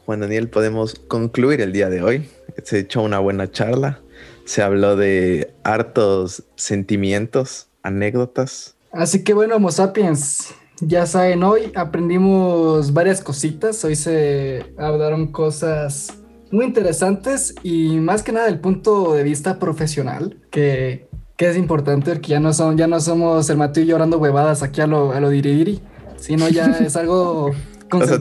Juan 0.10 0.22
Daniel, 0.22 0.50
podemos 0.50 0.96
concluir 0.96 1.62
el 1.62 1.72
día 1.72 1.88
de 1.88 2.02
hoy. 2.02 2.28
Se 2.64 2.80
echó 2.80 3.04
una 3.04 3.20
buena 3.20 3.52
charla. 3.52 4.00
Se 4.44 4.64
habló 4.64 4.96
de 4.96 5.54
hartos 5.64 6.46
sentimientos, 6.56 7.68
anécdotas. 7.84 8.76
Así 8.92 9.24
que 9.24 9.36
bueno, 9.36 9.58
Homo 9.58 9.72
sapiens, 9.72 10.56
ya 10.82 11.06
saben, 11.06 11.44
hoy 11.44 11.72
aprendimos 11.76 12.92
varias 12.92 13.22
cositas. 13.22 13.86
Hoy 13.86 13.96
se 13.96 14.74
hablaron 14.80 15.32
cosas 15.32 16.18
muy 16.50 16.66
interesantes 16.66 17.54
y 17.62 18.00
más 18.00 18.24
que 18.24 18.32
nada 18.32 18.48
del 18.48 18.60
punto 18.60 19.14
de 19.14 19.22
vista 19.22 19.60
profesional, 19.60 20.40
que, 20.50 21.08
que 21.38 21.52
es 21.52 21.56
importante 21.56 22.14
porque 22.14 22.30
ya 22.30 22.40
no, 22.40 22.52
son, 22.52 22.80
ya 22.80 22.88
no 22.88 23.00
somos 23.00 23.48
el 23.52 23.58
Mateo 23.58 23.84
llorando 23.84 24.18
huevadas 24.18 24.64
aquí 24.64 24.82
a 24.82 24.88
lo, 24.88 25.12
a 25.12 25.20
lo 25.20 25.30
diridiri, 25.30 25.82
sino 26.18 26.50
ya 26.50 26.66
es 26.80 26.96
algo 26.96 27.52
O 27.92 28.06
sea, 28.06 28.20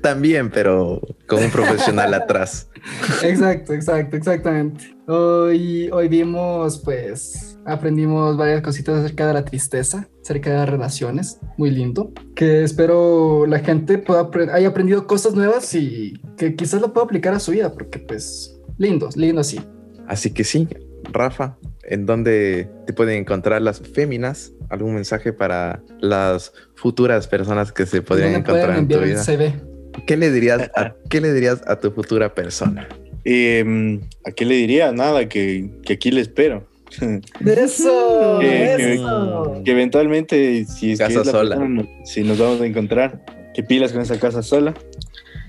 también, 0.00 0.50
pero 0.50 1.00
con 1.26 1.42
un 1.42 1.50
profesional 1.50 2.12
atrás. 2.14 2.68
Exacto, 3.22 3.72
exacto, 3.72 4.16
exactamente. 4.16 4.96
Hoy, 5.06 5.90
hoy 5.92 6.08
vimos, 6.08 6.78
pues, 6.78 7.58
aprendimos 7.64 8.36
varias 8.36 8.62
cositas 8.62 8.98
acerca 8.98 9.26
de 9.26 9.34
la 9.34 9.44
tristeza, 9.44 10.08
acerca 10.22 10.50
de 10.50 10.56
las 10.56 10.68
relaciones, 10.68 11.38
muy 11.56 11.70
lindo. 11.70 12.12
Que 12.34 12.62
espero 12.62 13.46
la 13.46 13.58
gente 13.58 13.98
pueda 13.98 14.30
haya 14.52 14.68
aprendido 14.68 15.06
cosas 15.06 15.34
nuevas 15.34 15.74
y 15.74 16.20
que 16.36 16.54
quizás 16.54 16.80
lo 16.80 16.92
pueda 16.92 17.04
aplicar 17.04 17.34
a 17.34 17.40
su 17.40 17.52
vida, 17.52 17.72
porque 17.72 17.98
pues, 17.98 18.58
lindo, 18.78 19.08
lindo 19.16 19.42
sí. 19.42 19.60
Así 20.06 20.30
que 20.30 20.44
sí, 20.44 20.68
Rafa, 21.12 21.58
¿en 21.82 22.06
dónde 22.06 22.70
te 22.86 22.92
pueden 22.92 23.18
encontrar 23.18 23.60
las 23.62 23.80
féminas? 23.80 24.52
¿Algún 24.70 24.94
mensaje 24.94 25.32
para 25.32 25.82
las 26.00 26.52
futuras 26.74 27.26
personas 27.26 27.72
que 27.72 27.86
se 27.86 28.02
podrían 28.02 28.32
¿Dónde 28.34 28.48
pueden 28.48 28.70
encontrar 28.70 28.78
en 28.78 28.88
tu 28.88 29.00
vida? 29.00 29.22
CV? 29.22 29.77
¿Qué 30.06 30.16
le 30.16 30.30
dirías 30.32 30.70
a, 30.76 30.94
qué 31.10 31.20
le 31.20 31.32
dirías 31.32 31.62
a 31.66 31.78
tu 31.78 31.90
futura 31.90 32.34
persona? 32.34 32.88
Eh, 33.24 33.98
¿A 34.24 34.30
qué 34.32 34.44
le 34.44 34.54
diría? 34.56 34.92
Nada, 34.92 35.28
que, 35.28 35.70
que 35.84 35.94
aquí 35.94 36.10
le 36.10 36.20
espero. 36.22 36.66
¡Eso! 37.44 38.38
Que- 38.40 38.74
que- 38.76 38.94
¡Eso! 38.94 39.62
que 39.64 39.70
eventualmente, 39.72 40.64
si 40.64 40.92
es 40.92 40.98
que 40.98 41.04
Casa 41.06 41.20
es 41.20 41.26
la 41.26 41.32
sola. 41.32 41.56
persona, 41.56 41.88
si 42.04 42.22
nos 42.22 42.38
vamos 42.38 42.60
a 42.60 42.66
encontrar, 42.66 43.24
que 43.54 43.62
pilas 43.62 43.92
con 43.92 44.00
esa 44.02 44.18
casa 44.18 44.42
sola. 44.42 44.74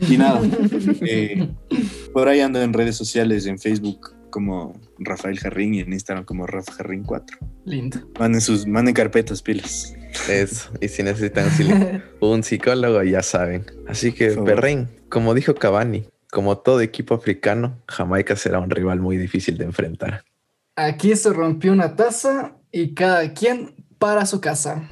Y 0.09 0.17
nada, 0.17 0.41
eh, 1.01 1.47
por 2.13 2.27
ahí 2.27 2.39
ando 2.41 2.61
en 2.61 2.73
redes 2.73 2.95
sociales, 2.95 3.45
en 3.45 3.59
Facebook 3.59 4.15
como 4.29 4.79
Rafael 4.99 5.39
Jarrín 5.39 5.73
y 5.73 5.79
en 5.79 5.91
Instagram 5.93 6.23
como 6.25 6.45
Rafa 6.47 6.71
Jarrín 6.73 7.03
4. 7.03 7.37
Lindo. 7.65 7.99
Manden 8.19 8.41
sus, 8.41 8.65
manden 8.67 8.93
carpetas, 8.93 9.41
pilas. 9.41 9.93
Eso. 10.29 10.71
Y 10.81 10.87
si 10.87 11.03
necesitan 11.03 11.45
un 11.45 11.51
psi- 11.51 12.03
un 12.19 12.43
psicólogo, 12.43 13.03
ya 13.03 13.21
saben. 13.23 13.65
Así 13.87 14.11
que. 14.11 14.31
Perrin, 14.31 14.87
como 15.09 15.33
dijo 15.33 15.55
Cavani, 15.55 16.05
como 16.31 16.57
todo 16.57 16.81
equipo 16.81 17.15
africano, 17.15 17.77
Jamaica 17.87 18.35
será 18.35 18.59
un 18.59 18.69
rival 18.69 18.99
muy 18.99 19.17
difícil 19.17 19.57
de 19.57 19.65
enfrentar. 19.65 20.23
Aquí 20.75 21.15
se 21.15 21.31
rompió 21.33 21.71
una 21.73 21.95
taza 21.95 22.53
y 22.71 22.93
cada 22.93 23.33
quien 23.33 23.75
para 23.97 24.25
su 24.25 24.39
casa. 24.39 24.89